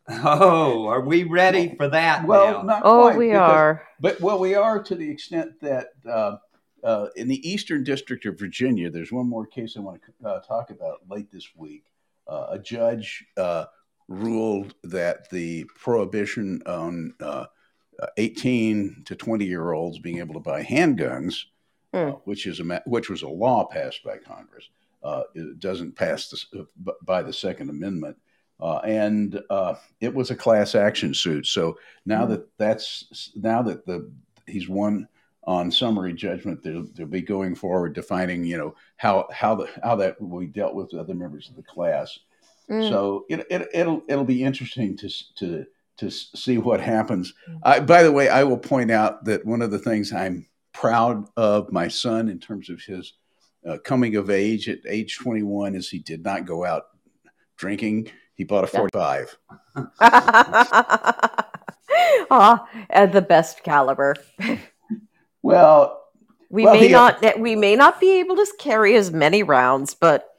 Oh, 0.09 0.87
are 0.87 1.01
we 1.01 1.23
ready 1.23 1.75
for 1.77 1.87
that? 1.87 2.25
Well, 2.25 2.57
now? 2.59 2.61
not 2.63 2.81
Oh, 2.83 3.03
quite, 3.03 3.17
we 3.17 3.27
because- 3.27 3.51
are. 3.51 3.87
But 3.99 4.19
well, 4.19 4.39
we 4.39 4.55
are 4.55 4.81
to 4.83 4.95
the 4.95 5.09
extent 5.09 5.59
that 5.61 5.89
uh, 6.09 6.37
uh, 6.83 7.07
in 7.15 7.27
the 7.27 7.47
Eastern 7.47 7.83
District 7.83 8.25
of 8.25 8.39
Virginia, 8.39 8.89
there's 8.89 9.11
one 9.11 9.29
more 9.29 9.45
case 9.45 9.75
I 9.77 9.81
want 9.81 10.01
to 10.21 10.27
uh, 10.27 10.41
talk 10.41 10.71
about 10.71 11.01
late 11.07 11.31
this 11.31 11.47
week. 11.55 11.83
Uh, 12.27 12.47
a 12.51 12.59
judge 12.59 13.23
uh, 13.37 13.65
ruled 14.07 14.73
that 14.83 15.29
the 15.29 15.65
prohibition 15.79 16.61
on 16.65 17.13
uh, 18.01 18.07
18 18.17 19.03
to 19.05 19.15
20 19.15 19.45
year 19.45 19.71
olds 19.71 19.99
being 19.99 20.19
able 20.19 20.33
to 20.33 20.39
buy 20.39 20.63
handguns, 20.63 21.45
uh, 21.93 22.11
Hmm. 22.11 22.11
which 22.23 22.47
is 22.47 22.59
a 22.59 22.81
which 22.85 23.09
was 23.09 23.21
a 23.21 23.27
law 23.27 23.65
passed 23.65 24.03
by 24.03 24.17
Congress, 24.17 24.69
uh, 25.03 25.23
it 25.35 25.59
doesn't 25.59 25.95
pass 25.95 26.29
this, 26.29 26.45
uh, 26.57 26.91
by 27.03 27.21
the 27.21 27.33
Second 27.33 27.69
Amendment. 27.69 28.17
Uh, 28.59 28.77
and 28.85 29.41
uh, 29.49 29.73
it 30.01 30.13
was 30.13 30.29
a 30.29 30.35
class 30.35 30.75
action 30.75 31.13
suit. 31.13 31.47
So 31.47 31.77
now 32.05 32.25
Hmm. 32.25 32.31
that 32.33 32.57
that's 32.57 33.31
now 33.35 33.61
that 33.63 33.85
the 33.85 34.09
he's 34.47 34.69
won 34.69 35.07
on 35.45 35.71
summary 35.71 36.13
judgment, 36.13 36.61
they'll, 36.61 36.85
they'll 36.93 37.07
be 37.07 37.21
going 37.21 37.55
forward 37.55 37.93
defining, 37.93 38.45
you 38.45 38.57
know, 38.57 38.75
how 38.97 39.27
how 39.31 39.55
the 39.55 39.67
how 39.83 39.95
that 39.95 40.21
will 40.21 40.39
be 40.39 40.45
dealt 40.47 40.75
with 40.75 40.93
other 40.93 41.15
members 41.15 41.49
of 41.49 41.55
the 41.55 41.63
class. 41.63 42.19
Mm. 42.69 42.87
So 42.89 43.25
it, 43.29 43.45
it 43.49 43.67
it'll 43.73 44.03
it'll 44.07 44.23
be 44.23 44.43
interesting 44.43 44.95
to 44.97 45.09
to 45.35 45.65
to 46.01 46.09
see 46.11 46.57
what 46.57 46.81
happens. 46.81 47.33
Mm. 47.47 47.59
I, 47.63 47.79
by 47.79 48.01
the 48.03 48.11
way, 48.11 48.27
I 48.27 48.43
will 48.43 48.57
point 48.57 48.89
out 48.91 49.23
that 49.25 49.45
one 49.45 49.61
of 49.61 49.69
the 49.69 49.79
things 49.79 50.11
I'm 50.11 50.47
proud 50.73 51.27
of 51.37 51.71
my 51.71 51.87
son 51.87 52.27
in 52.27 52.39
terms 52.39 52.69
of 52.69 52.81
his 52.81 53.13
uh, 53.67 53.77
coming 53.83 54.15
of 54.15 54.31
age 54.31 54.67
at 54.67 54.79
age 54.89 55.17
21 55.19 55.75
is 55.75 55.89
he 55.89 55.99
did 55.99 56.23
not 56.23 56.45
go 56.45 56.65
out 56.65 56.85
drinking. 57.55 58.09
He 58.33 58.43
bought 58.43 58.63
a 58.63 58.67
45. 58.67 59.37
ah, 62.31 62.67
and 62.89 63.13
the 63.13 63.21
best 63.21 63.63
caliber. 63.63 64.15
Well, 65.43 66.03
We 66.51 66.65
Well, 66.65 66.75
may 66.75 66.87
the, 66.87 66.93
uh, 66.93 67.17
not 67.21 67.39
we 67.39 67.55
may 67.55 67.75
not 67.75 67.99
be 67.99 68.19
able 68.19 68.35
to 68.35 68.45
carry 68.59 68.95
as 68.95 69.09
many 69.09 69.41
rounds, 69.41 69.95
but 69.95 70.29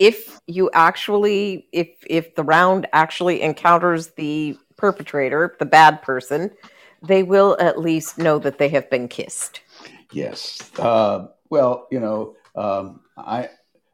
if 0.00 0.40
you 0.48 0.68
actually 0.74 1.68
if 1.72 1.90
if 2.08 2.34
the 2.34 2.42
round 2.42 2.88
actually 2.92 3.40
encounters 3.40 4.08
the 4.16 4.58
perpetrator, 4.78 5.54
the 5.58 5.66
bad 5.66 6.00
person, 6.00 6.50
they 7.02 7.22
will 7.22 7.56
at 7.60 7.78
least 7.78 8.16
know 8.18 8.38
that 8.38 8.58
they 8.58 8.68
have 8.70 8.88
been 8.88 9.08
kissed. 9.08 9.60
yes. 10.12 10.58
Uh, 10.78 11.26
well, 11.50 11.86
you 11.90 12.00
know, 12.00 12.34
um, 12.56 13.00
I. 13.16 13.50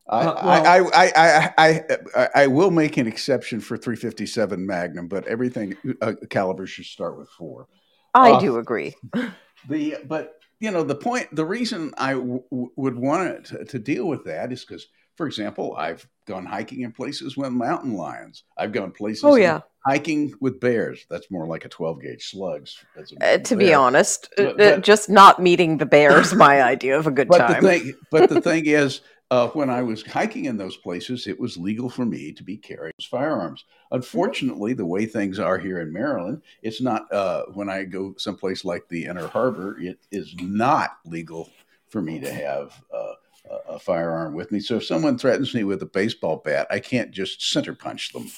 I, 0.07 0.21
Uh, 0.21 0.35
well- 0.45 0.67
I, 0.67 0.79
I, 0.79 1.13
I, 1.17 1.55
I, 1.57 1.81
I, 2.15 2.29
I 2.43 2.47
will 2.47 2.71
make 2.71 2.99
an 2.99 3.07
exception 3.07 3.59
for 3.61 3.79
357 3.79 4.65
Magnum, 4.67 5.09
but 5.09 5.27
everything 5.27 5.75
uh, 6.03 6.13
caliber 6.29 6.67
should 6.67 6.85
start 6.85 7.19
with 7.19 7.31
four. 7.31 7.67
I 8.13 8.33
Uh, 8.33 8.41
do 8.41 8.59
agree. 8.59 8.95
The 9.69 9.97
but 10.07 10.35
you 10.61 10.71
know 10.71 10.83
the 10.83 10.95
point, 10.95 11.35
the 11.35 11.47
reason 11.47 11.95
I 11.97 12.13
w- 12.13 12.43
w- 12.51 12.71
would 12.77 12.97
want 12.97 13.47
to, 13.47 13.65
to 13.65 13.79
deal 13.79 14.07
with 14.07 14.25
that 14.27 14.53
is 14.53 14.63
because, 14.63 14.87
for 15.17 15.27
example, 15.27 15.75
I've 15.77 16.07
gone 16.27 16.47
hiking 16.47 16.81
in 16.83 16.93
places 16.93 17.37
with 17.37 17.51
mountain 17.53 17.95
lions. 17.95 18.45
I've 18.57 18.73
gone 18.73 18.91
places. 18.93 19.25
Oh 19.25 19.35
yeah. 19.37 19.61
hiking 19.87 20.33
with 20.41 20.59
bears. 20.61 21.05
That's 21.11 21.31
more 21.31 21.47
like 21.47 21.65
a 21.67 21.69
12 21.69 22.01
gauge 22.03 22.31
slugs. 22.31 22.83
Uh, 23.21 23.37
to 23.39 23.57
be 23.57 23.75
honest, 23.75 24.29
But- 24.37 24.47
uh, 24.47 24.55
but- 24.57 24.81
just 24.83 25.11
not 25.11 25.43
meeting 25.43 25.77
the 25.79 25.87
bear 25.87 26.19
is 26.21 26.35
my 26.35 26.63
idea 26.75 26.99
of 26.99 27.07
a 27.07 27.11
good 27.11 27.29
but 27.29 27.39
time. 27.39 27.63
the 27.63 27.69
thing, 27.69 27.95
but 28.11 28.29
the 28.31 28.41
thing 28.49 28.65
is, 28.67 29.03
uh, 29.31 29.49
when 29.49 29.69
I 29.71 29.83
was 29.83 30.03
hiking 30.07 30.45
in 30.47 30.57
those 30.57 30.77
places, 30.77 31.27
it 31.27 31.39
was 31.41 31.57
legal 31.57 31.89
for 31.91 32.05
me 32.07 32.33
to 32.33 32.43
be 32.43 32.57
carrying 32.57 32.93
firearms. 33.11 33.65
Unfortunately, 33.91 34.75
the 34.75 34.85
way 34.87 35.07
things 35.07 35.39
are 35.39 35.59
here 35.59 35.81
in 35.81 35.93
Maryland, 35.93 36.43
it's 36.63 36.81
not. 36.81 37.11
Uh, 37.13 37.45
when 37.55 37.69
I 37.69 37.85
go 37.85 38.15
someplace 38.19 38.65
like 38.65 38.87
the 38.89 39.07
Inner 39.07 39.27
Harbor, 39.27 39.77
it 39.81 39.99
is 40.13 40.35
not 40.41 40.99
legal 41.07 41.51
for 41.89 42.01
me 42.03 42.21
to 42.21 42.31
have 42.33 42.81
uh, 42.95 43.13
a, 43.51 43.79
firearm 43.79 44.35
with 44.35 44.53
me. 44.53 44.61
So 44.61 44.77
if 44.77 44.85
someone 44.85 45.19
threatens 45.19 45.55
me 45.55 45.65
with 45.65 45.83
a 45.83 45.87
baseball 45.87 46.37
bat, 46.45 46.67
I 46.71 46.79
can't 46.79 47.11
just 47.11 47.51
center 47.51 47.75
punch 47.75 48.13
them. 48.13 48.31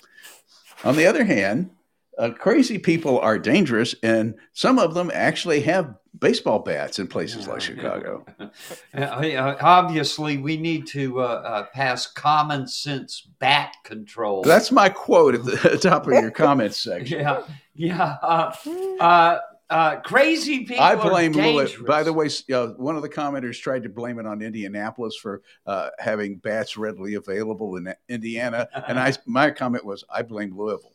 On 0.84 0.96
the 0.96 1.06
other 1.06 1.24
hand, 1.24 1.70
uh, 2.18 2.30
crazy 2.30 2.78
people 2.78 3.18
are 3.20 3.38
dangerous, 3.38 3.94
and 4.02 4.34
some 4.54 4.78
of 4.78 4.94
them 4.94 5.10
actually 5.12 5.60
have 5.60 5.94
baseball 6.18 6.60
bats 6.60 6.98
in 6.98 7.06
places 7.06 7.46
like 7.46 7.60
Chicago. 7.60 8.24
Uh, 8.94 9.00
uh, 9.00 9.56
obviously, 9.60 10.38
we 10.38 10.56
need 10.56 10.86
to 10.86 11.20
uh, 11.20 11.24
uh, 11.24 11.66
pass 11.74 12.06
common 12.06 12.66
sense 12.66 13.28
bat 13.38 13.76
control. 13.84 14.42
That's 14.42 14.72
my 14.72 14.88
quote 14.88 15.34
at 15.34 15.44
the 15.44 15.78
top 15.82 16.06
of 16.06 16.14
your 16.14 16.30
comments 16.30 16.82
section. 16.82 17.20
yeah, 17.20 17.42
yeah. 17.74 19.40
Uh, 19.68 19.74
uh, 19.74 19.76
uh, 19.76 20.00
crazy 20.00 20.64
people. 20.64 20.82
I 20.82 20.94
blame 20.94 21.32
Louis. 21.32 21.42
dangerous. 21.42 21.76
By 21.86 22.02
the 22.02 22.12
way, 22.12 22.28
uh, 22.52 22.68
one 22.76 22.96
of 22.96 23.02
the 23.02 23.08
commenters 23.08 23.60
tried 23.60 23.82
to 23.82 23.88
blame 23.88 24.18
it 24.18 24.26
on 24.26 24.42
Indianapolis 24.42 25.16
for 25.16 25.42
uh, 25.66 25.90
having 25.98 26.36
bats 26.36 26.76
readily 26.76 27.14
available 27.14 27.76
in 27.76 27.92
Indiana, 28.08 28.68
and 28.88 28.98
I 28.98 29.14
my 29.26 29.50
comment 29.50 29.84
was 29.84 30.04
I 30.10 30.22
blame 30.22 30.56
Louisville. 30.56 30.92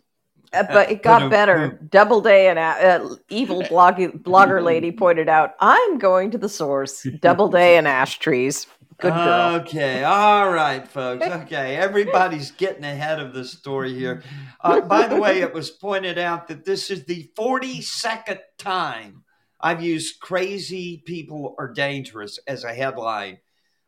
Uh, 0.53 0.63
but 0.63 0.91
it 0.91 1.01
got 1.01 1.32
better. 1.32 1.69
boom. 1.69 1.88
Doubleday 1.89 2.49
and 2.49 2.59
uh, 2.59 3.15
evil 3.30 3.63
blog- 3.69 3.95
blogger 4.24 4.61
lady 4.61 4.91
pointed 4.91 5.30
out, 5.30 5.55
"I'm 5.59 5.97
going 5.97 6.32
to 6.32 6.38
the 6.38 6.49
source. 6.49 7.03
Doubleday 7.22 7.78
and 7.78 7.88
ash 7.88 8.19
trees. 8.19 8.67
Good 9.02 9.14
girl." 9.14 9.56
Okay, 9.62 10.04
all 10.04 10.49
right, 10.52 10.88
folks. 10.88 11.26
Okay, 11.26 11.76
everybody's 11.76 12.52
getting 12.52 12.84
ahead 12.84 13.20
of 13.20 13.34
the 13.34 13.43
story 13.43 13.93
here. 13.93 14.24
Uh, 14.62 14.82
by 14.82 15.08
the 15.08 15.18
way, 15.20 15.41
it 15.41 15.54
was 15.54 15.70
pointed 15.72 16.18
out 16.18 16.47
that 16.47 16.64
this 16.66 16.89
is 16.91 17.04
the 17.06 17.30
42nd 17.38 18.39
time 18.58 19.24
I've 19.60 19.82
used 19.84 20.20
crazy 20.20 21.04
people 21.06 21.56
are 21.60 21.72
dangerous 21.72 22.39
as 22.47 22.64
a 22.64 22.74
headline 22.74 23.38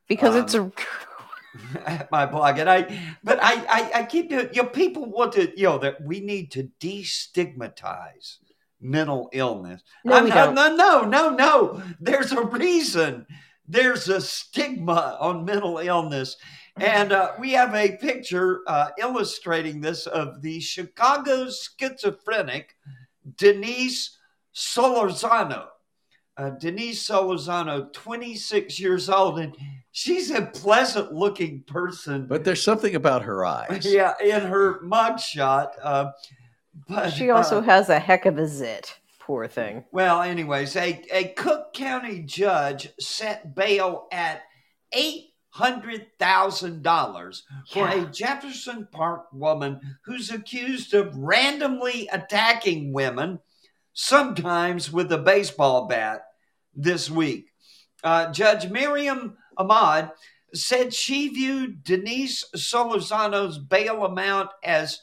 because 0.08 0.36
um, 0.36 0.44
it's 0.44 0.54
a 0.54 0.72
at 1.86 2.12
my 2.12 2.26
blog. 2.26 2.58
And 2.60 2.70
I, 2.70 3.00
but 3.24 3.40
I, 3.42 3.54
I, 3.68 3.92
I 4.00 4.04
keep 4.06 4.30
doing, 4.30 4.50
you 4.54 4.64
know, 4.64 4.70
people 4.70 5.06
want 5.06 5.34
to, 5.34 5.52
you 5.58 5.64
know, 5.66 5.78
that 5.80 6.02
we 6.04 6.20
need 6.20 6.52
to 6.52 6.70
destigmatize 6.80 8.38
mental 8.82 9.30
illness. 9.34 9.82
No, 10.04 10.16
I'm- 10.16 10.24
we 10.26 10.32
I'm- 10.32 10.54
don't. 10.56 10.78
no, 10.78 11.02
no, 11.04 11.30
no, 11.30 11.30
no. 11.36 11.84
There's 12.00 12.32
a 12.32 12.44
reason. 12.44 13.26
There's 13.68 14.10
a 14.10 14.22
stigma 14.22 15.18
on 15.20 15.46
mental 15.46 15.78
illness. 15.78 16.38
And 16.78 17.12
uh, 17.12 17.34
we 17.40 17.52
have 17.52 17.74
a 17.76 17.98
picture 17.98 18.62
uh, 18.68 18.90
illustrating 18.98 19.80
this 19.80 20.08
of 20.08 20.42
the 20.42 20.60
Chicago 20.60 21.50
schizophrenic 21.50 22.76
Denise 23.38 24.18
Solorzano. 24.56 25.68
Uh, 26.36 26.50
Denise 26.52 27.08
Solorzano, 27.08 27.94
26 27.94 28.80
years 28.80 29.08
old, 29.08 29.38
and 29.38 29.56
she's 29.92 30.32
a 30.32 30.42
pleasant 30.42 31.14
looking 31.14 31.62
person. 31.68 32.26
But 32.26 32.44
there's 32.44 32.64
something 32.64 32.96
about 32.96 33.22
her 33.22 33.46
eyes. 33.46 33.86
yeah, 33.86 34.14
in 34.20 34.42
her 34.42 34.80
mugshot. 34.80 35.74
Uh, 35.82 36.12
but 36.88 37.12
she 37.12 37.30
also 37.30 37.60
uh, 37.60 37.62
has 37.62 37.90
a 37.90 38.00
heck 38.00 38.26
of 38.26 38.40
a 38.40 38.48
zit. 38.48 38.98
Poor 39.26 39.48
thing. 39.48 39.86
well, 39.92 40.22
anyways, 40.22 40.76
a, 40.76 41.02
a 41.12 41.24
Cook 41.30 41.74
County 41.74 42.20
judge 42.24 42.90
set 43.00 43.56
bail 43.56 44.08
at 44.12 44.42
eight 44.94 45.30
hundred 45.50 46.08
thousand 46.20 46.82
dollars 46.84 47.44
for 47.72 47.88
Yeah. 47.88 48.04
a 48.04 48.06
Jefferson 48.08 48.88
Park 48.92 49.28
woman 49.32 49.80
who's 50.04 50.30
accused 50.32 50.94
of 50.94 51.16
randomly 51.16 52.10
attacking 52.12 52.92
women, 52.92 53.40
sometimes 53.94 54.92
with 54.92 55.12
a 55.12 55.18
baseball 55.18 55.88
bat. 55.88 56.24
This 56.76 57.08
week, 57.10 57.46
uh, 58.04 58.32
Judge 58.32 58.70
Miriam 58.70 59.38
Ahmad 59.58 60.12
said 60.56 60.92
she 60.94 61.30
viewed 61.30 61.84
Denise 61.84 62.44
Solorzano's 62.56 63.60
bail 63.60 64.04
amount 64.06 64.50
as 64.64 65.00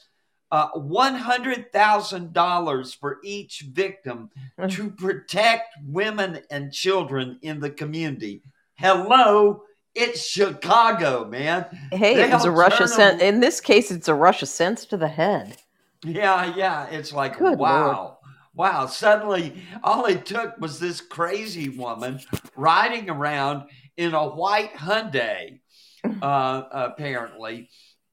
uh, 0.51 0.71
$100,000 0.73 2.99
for 2.99 3.19
each 3.23 3.65
victim 3.71 4.29
to 4.69 4.89
protect 4.89 5.75
women 5.85 6.41
and 6.49 6.73
children 6.73 7.37
in 7.41 7.59
the 7.59 7.69
community. 7.69 8.41
Hello, 8.75 9.63
it's 9.95 10.25
Chicago, 10.25 11.25
man. 11.25 11.65
Hey, 11.91 12.21
it 12.21 12.31
was 12.31 12.43
a 12.43 12.47
They'll 12.47 12.57
rush 12.57 12.79
of 12.79 12.95
turn 12.95 13.19
In 13.21 13.39
this 13.39 13.61
case, 13.61 13.91
it's 13.91 14.07
a 14.07 14.15
rush 14.15 14.41
of 14.41 14.49
sense 14.49 14.85
to 14.85 14.97
the 14.97 15.07
head. 15.07 15.57
Yeah, 16.03 16.55
yeah. 16.55 16.87
It's 16.87 17.13
like, 17.13 17.37
Good 17.37 17.59
wow. 17.59 18.17
Wow. 18.53 18.87
Suddenly, 18.87 19.63
all 19.83 20.05
it 20.05 20.25
took 20.25 20.59
was 20.59 20.79
this 20.79 20.99
crazy 20.99 21.69
woman 21.69 22.19
riding 22.55 23.09
around 23.09 23.69
in 23.97 24.13
a 24.13 24.27
white 24.27 24.73
Hyundai, 24.73 25.59
uh, 26.21 26.63
apparently. 26.71 27.69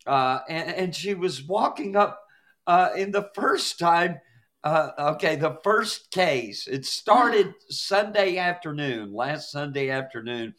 Uh, 0.06 0.40
and, 0.48 0.70
and 0.70 0.94
she 0.94 1.14
was 1.14 1.42
walking 1.42 1.96
up 1.96 2.22
uh, 2.68 2.90
in 2.94 3.10
the 3.10 3.30
first 3.34 3.80
time. 3.80 4.20
Uh, 4.62 4.90
okay, 5.14 5.36
the 5.36 5.58
first 5.64 6.10
case. 6.10 6.68
It 6.68 6.84
started 6.84 7.54
Sunday 7.70 8.36
afternoon, 8.36 9.12
last 9.12 9.50
Sunday 9.50 9.88
afternoon. 9.88 10.54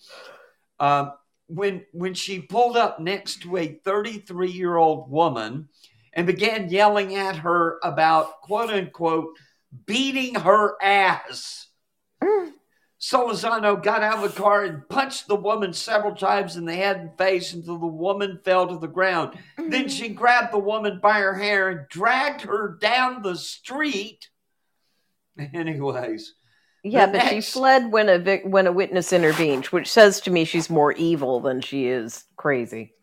Um, 0.79 1.13
when 1.47 1.85
when 1.93 2.13
she 2.13 2.41
pulled 2.41 2.77
up 2.77 2.99
next 2.99 3.41
to 3.41 3.57
a 3.57 3.79
33 3.83 4.51
year 4.51 4.77
old 4.77 5.09
woman 5.11 5.69
and 6.13 6.25
began 6.25 6.69
yelling 6.69 7.15
at 7.15 7.37
her 7.37 7.79
about 7.83 8.41
quote 8.41 8.69
unquote 8.69 9.37
beating 9.85 10.35
her 10.35 10.75
ass. 10.81 11.67
Solorzano 12.99 13.81
got 13.81 14.03
out 14.03 14.23
of 14.23 14.33
the 14.33 14.41
car 14.41 14.65
and 14.65 14.87
punched 14.89 15.27
the 15.27 15.35
woman 15.35 15.71
several 15.71 16.13
times 16.13 16.57
in 16.57 16.65
the 16.65 16.75
head 16.75 16.97
and 16.97 17.17
face 17.17 17.53
until 17.53 17.77
the 17.77 17.87
woman 17.87 18.39
fell 18.43 18.67
to 18.67 18.77
the 18.77 18.87
ground. 18.87 19.37
Then 19.57 19.87
she 19.87 20.09
grabbed 20.09 20.51
the 20.53 20.59
woman 20.59 20.99
by 21.01 21.19
her 21.19 21.33
hair 21.35 21.69
and 21.69 21.87
dragged 21.89 22.41
her 22.41 22.77
down 22.81 23.21
the 23.21 23.37
street. 23.37 24.29
Anyways, 25.53 26.33
Yeah, 26.83 27.05
but 27.09 27.29
she 27.29 27.39
fled 27.39 27.89
when 27.91 28.09
a 28.09 28.19
vic- 28.19 28.43
when 28.43 28.67
a 28.67 28.71
witness 28.73 29.13
intervened, 29.13 29.67
which 29.67 29.89
says 29.89 30.19
to 30.21 30.31
me 30.31 30.43
she's 30.43 30.69
more 30.69 30.91
evil 30.91 31.39
than 31.39 31.61
she 31.61 31.87
is 31.87 32.25
crazy. 32.35 32.93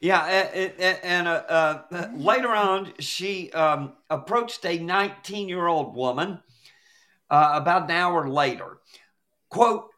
Yeah, 0.00 0.26
a- 0.26 0.72
a- 0.80 1.04
and 1.04 1.28
uh, 1.28 1.82
uh, 1.92 2.08
later 2.14 2.48
on, 2.48 2.92
she 2.98 3.52
um, 3.52 3.92
approached 4.08 4.64
a 4.64 4.78
19 4.78 5.48
year 5.48 5.66
old 5.66 5.94
woman 5.94 6.40
uh, 7.30 7.50
about 7.54 7.84
an 7.84 7.90
hour 7.92 8.28
later. 8.28 8.78
Quote, 9.52 9.90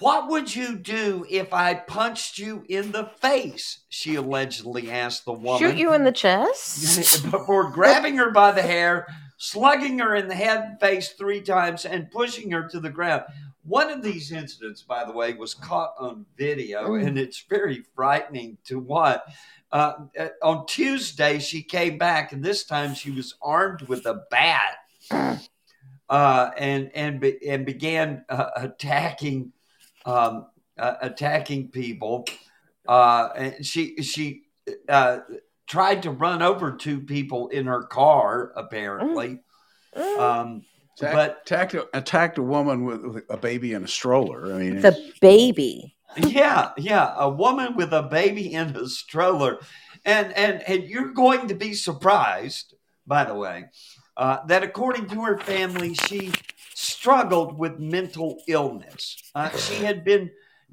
What 0.00 0.30
would 0.30 0.56
you 0.56 0.74
do 0.76 1.26
if 1.28 1.52
I 1.52 1.74
punched 1.74 2.38
you 2.38 2.64
in 2.66 2.92
the 2.92 3.04
face? 3.20 3.80
She 3.90 4.14
allegedly 4.14 4.90
asked 4.90 5.26
the 5.26 5.34
woman. 5.34 5.58
Shoot 5.58 5.76
you 5.76 5.92
in 5.92 6.04
the 6.04 6.12
chest? 6.12 7.22
before 7.30 7.70
grabbing 7.70 8.16
her 8.16 8.30
by 8.30 8.52
the 8.52 8.62
hair, 8.62 9.06
slugging 9.36 9.98
her 9.98 10.16
in 10.16 10.28
the 10.28 10.34
head 10.34 10.60
and 10.64 10.80
face 10.80 11.10
three 11.10 11.42
times, 11.42 11.84
and 11.84 12.10
pushing 12.10 12.50
her 12.52 12.66
to 12.68 12.80
the 12.80 12.88
ground. 12.88 13.24
One 13.64 13.90
of 13.90 14.02
these 14.02 14.32
incidents, 14.32 14.82
by 14.82 15.04
the 15.04 15.12
way, 15.12 15.34
was 15.34 15.52
caught 15.52 15.94
on 15.98 16.24
video, 16.38 16.88
Mm. 16.88 17.06
and 17.06 17.18
it's 17.18 17.44
very 17.48 17.84
frightening 17.94 18.56
to 18.64 18.78
watch. 18.78 19.20
Uh, 19.70 19.92
uh, 20.18 20.28
on 20.42 20.64
Tuesday, 20.66 21.38
she 21.38 21.62
came 21.62 21.98
back, 21.98 22.32
and 22.32 22.42
this 22.42 22.64
time 22.64 22.94
she 22.94 23.10
was 23.10 23.34
armed 23.42 23.82
with 23.82 24.06
a 24.06 24.22
bat, 24.30 24.78
uh, 26.08 26.50
and 26.56 26.90
and 26.94 27.20
be, 27.20 27.48
and 27.48 27.66
began 27.66 28.24
uh, 28.28 28.50
attacking 28.56 29.52
um, 30.04 30.46
uh, 30.78 30.94
attacking 31.00 31.68
people. 31.68 32.26
Uh, 32.86 33.28
and 33.36 33.66
she 33.66 34.02
she 34.02 34.42
uh, 34.88 35.18
tried 35.66 36.02
to 36.02 36.10
run 36.10 36.42
over 36.42 36.72
two 36.72 37.00
people 37.00 37.48
in 37.48 37.66
her 37.66 37.82
car, 37.82 38.52
apparently. 38.56 39.40
Mm. 39.96 40.18
Um, 40.18 40.64
Attack- 40.98 41.14
but 41.14 41.40
attacked 41.42 41.74
a, 41.74 41.88
attacked 41.96 42.38
a 42.38 42.42
woman 42.42 42.84
with, 42.84 43.02
with 43.04 43.24
a 43.30 43.36
baby 43.38 43.72
in 43.72 43.82
a 43.82 43.88
stroller. 43.88 44.52
I 44.52 44.58
mean, 44.58 44.80
the 44.80 45.12
baby. 45.22 45.96
yeah, 46.18 46.72
yeah, 46.76 47.14
a 47.16 47.30
woman 47.30 47.76
with 47.76 47.92
a 47.94 48.02
baby 48.02 48.52
in 48.52 48.76
a 48.76 48.86
stroller, 48.86 49.58
and 50.04 50.32
and 50.34 50.62
and 50.68 50.84
you're 50.84 51.12
going 51.12 51.48
to 51.48 51.54
be 51.54 51.72
surprised, 51.72 52.74
by 53.06 53.24
the 53.24 53.34
way, 53.34 53.64
uh, 54.16 54.44
that 54.46 54.62
according 54.62 55.08
to 55.08 55.22
her 55.22 55.38
family, 55.38 55.94
she 55.94 56.32
struggled 56.74 57.58
with 57.58 57.78
mental 57.78 58.42
illness. 58.46 59.16
Uh, 59.34 59.50
she 59.50 59.76
had 59.76 60.04
been 60.04 60.30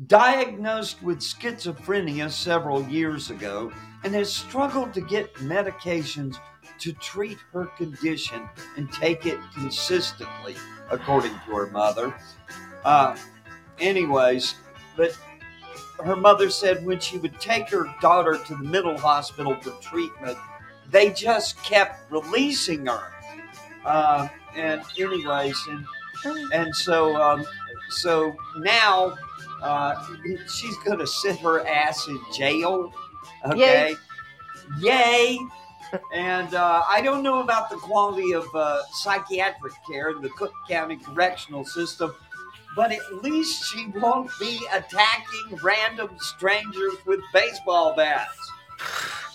diagnosed 0.07 1.01
with 1.03 1.19
schizophrenia 1.19 2.31
several 2.31 2.83
years 2.87 3.29
ago 3.29 3.71
and 4.03 4.13
has 4.13 4.31
struggled 4.31 4.93
to 4.93 5.01
get 5.01 5.33
medications 5.35 6.37
to 6.79 6.93
treat 6.93 7.37
her 7.51 7.65
condition 7.65 8.47
and 8.77 8.91
take 8.93 9.25
it 9.25 9.37
consistently, 9.53 10.55
according 10.89 11.31
to 11.31 11.55
her 11.55 11.67
mother. 11.67 12.13
Uh, 12.85 13.17
anyways, 13.79 14.55
but 14.95 15.17
her 16.03 16.15
mother 16.15 16.49
said 16.49 16.85
when 16.85 16.99
she 16.99 17.17
would 17.17 17.37
take 17.39 17.69
her 17.69 17.93
daughter 18.01 18.37
to 18.45 18.55
the 18.55 18.63
mental 18.63 18.97
hospital 18.97 19.55
for 19.61 19.71
treatment, 19.81 20.37
they 20.89 21.11
just 21.11 21.61
kept 21.63 22.09
releasing 22.09 22.85
her. 22.85 23.11
Uh, 23.85 24.27
and 24.55 24.81
anyways, 24.97 25.57
and 25.69 25.85
and 26.53 26.75
so 26.75 27.15
um, 27.15 27.45
so 27.89 28.35
now 28.57 29.15
uh, 29.61 29.95
she's 30.47 30.77
gonna 30.79 31.07
sit 31.07 31.37
her 31.39 31.65
ass 31.67 32.07
in 32.07 32.19
jail. 32.33 32.93
Okay, 33.45 33.95
yay! 34.79 35.39
And 36.13 36.53
uh, 36.53 36.83
I 36.87 37.01
don't 37.01 37.23
know 37.23 37.41
about 37.41 37.69
the 37.69 37.77
quality 37.77 38.33
of 38.33 38.45
uh, 38.53 38.81
psychiatric 38.93 39.73
care 39.89 40.09
in 40.11 40.21
the 40.21 40.29
Cook 40.29 40.53
County 40.67 40.97
Correctional 40.97 41.65
System, 41.65 42.13
but 42.75 42.91
at 42.91 43.23
least 43.23 43.65
she 43.65 43.87
won't 43.95 44.29
be 44.39 44.59
attacking 44.71 45.57
random 45.63 46.09
strangers 46.19 46.93
with 47.05 47.19
baseball 47.33 47.95
bats. 47.95 48.37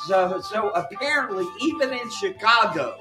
So, 0.07 0.41
so 0.41 0.69
apparently, 0.71 1.47
even 1.61 1.93
in 1.93 2.11
Chicago, 2.11 2.97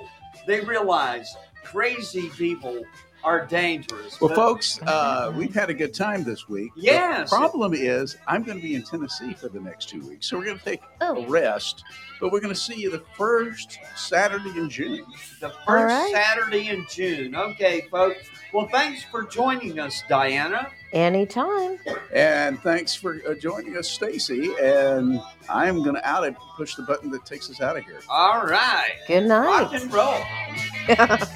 they 0.48 0.62
realize 0.62 1.36
crazy 1.64 2.30
people 2.30 2.84
are 3.24 3.46
dangerous. 3.46 4.20
well, 4.20 4.28
But- 4.30 4.36
folks, 4.36 4.82
uh, 4.86 5.32
we've 5.34 5.54
had 5.56 5.70
a 5.70 5.74
good 5.74 5.94
time 5.94 6.26
this 6.26 6.50
week. 6.50 6.72
Yes. 6.76 7.30
The 7.30 7.38
problem 7.38 7.74
is, 7.74 8.18
I'm 8.28 8.44
going 8.44 8.58
to 8.58 8.62
be 8.64 8.76
in 8.76 8.84
Tennessee 8.84 9.34
for 9.34 9.48
the 9.48 9.62
next 9.62 9.88
two 9.88 10.02
weeks, 10.06 10.28
so 10.30 10.38
we're 10.38 10.44
going 10.46 10.60
to 10.60 10.66
take 10.66 10.82
a 11.00 11.06
Oh, 11.08 11.26
rest. 11.28 11.84
But 12.20 12.34
we're 12.34 12.41
going 12.41 12.54
to 12.54 12.60
see 12.60 12.76
you 12.76 12.91
the 12.91 13.04
first 13.18 13.80
Saturday 13.96 14.50
in 14.58 14.70
June. 14.70 15.06
the 15.39 15.50
first 15.50 15.68
All 15.70 15.76
right. 15.86 16.12
Saturday 16.14 16.68
in 16.68 16.86
June. 16.89 17.34
Okay, 17.34 17.88
folks. 17.89 18.28
Well, 18.54 18.68
thanks 18.72 19.04
for 19.04 19.24
joining 19.24 19.80
us, 19.80 20.04
Dianna. 20.10 20.70
Anytime. 20.94 21.80
And 22.14 22.60
thanks 22.62 22.96
for 22.96 23.20
uh, 23.28 23.34
joining 23.34 23.76
us, 23.76 23.89
Stacy. 23.89 24.54
And 24.62 25.20
I'm 25.50 25.84
going 25.84 25.96
to 25.96 26.08
out 26.08 26.24
it, 26.26 26.36
push 26.56 26.76
the 26.76 26.84
button 26.84 27.12
that 27.12 27.26
takes 27.26 27.50
us 27.50 27.60
out 27.60 27.76
of 27.78 27.84
here. 27.84 28.00
All 28.08 28.46
right. 28.46 28.91
Good 29.08 29.26
night. 29.26 29.64
Rock 29.64 29.74
and 29.74 29.94
roll. 29.94 30.22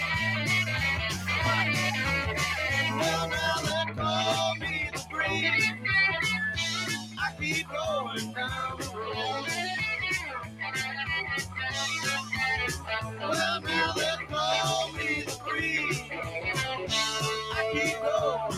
Well, 13.20 13.62
now 13.62 13.93
they 13.93 14.26
call 14.30 14.91
me 14.93 15.24
the 15.26 15.38
breeze. 15.43 16.12
I 17.49 17.72
keep 17.74 17.99
going 18.01 18.57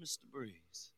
Mr. 0.00 0.18
Breeze. 0.32 0.90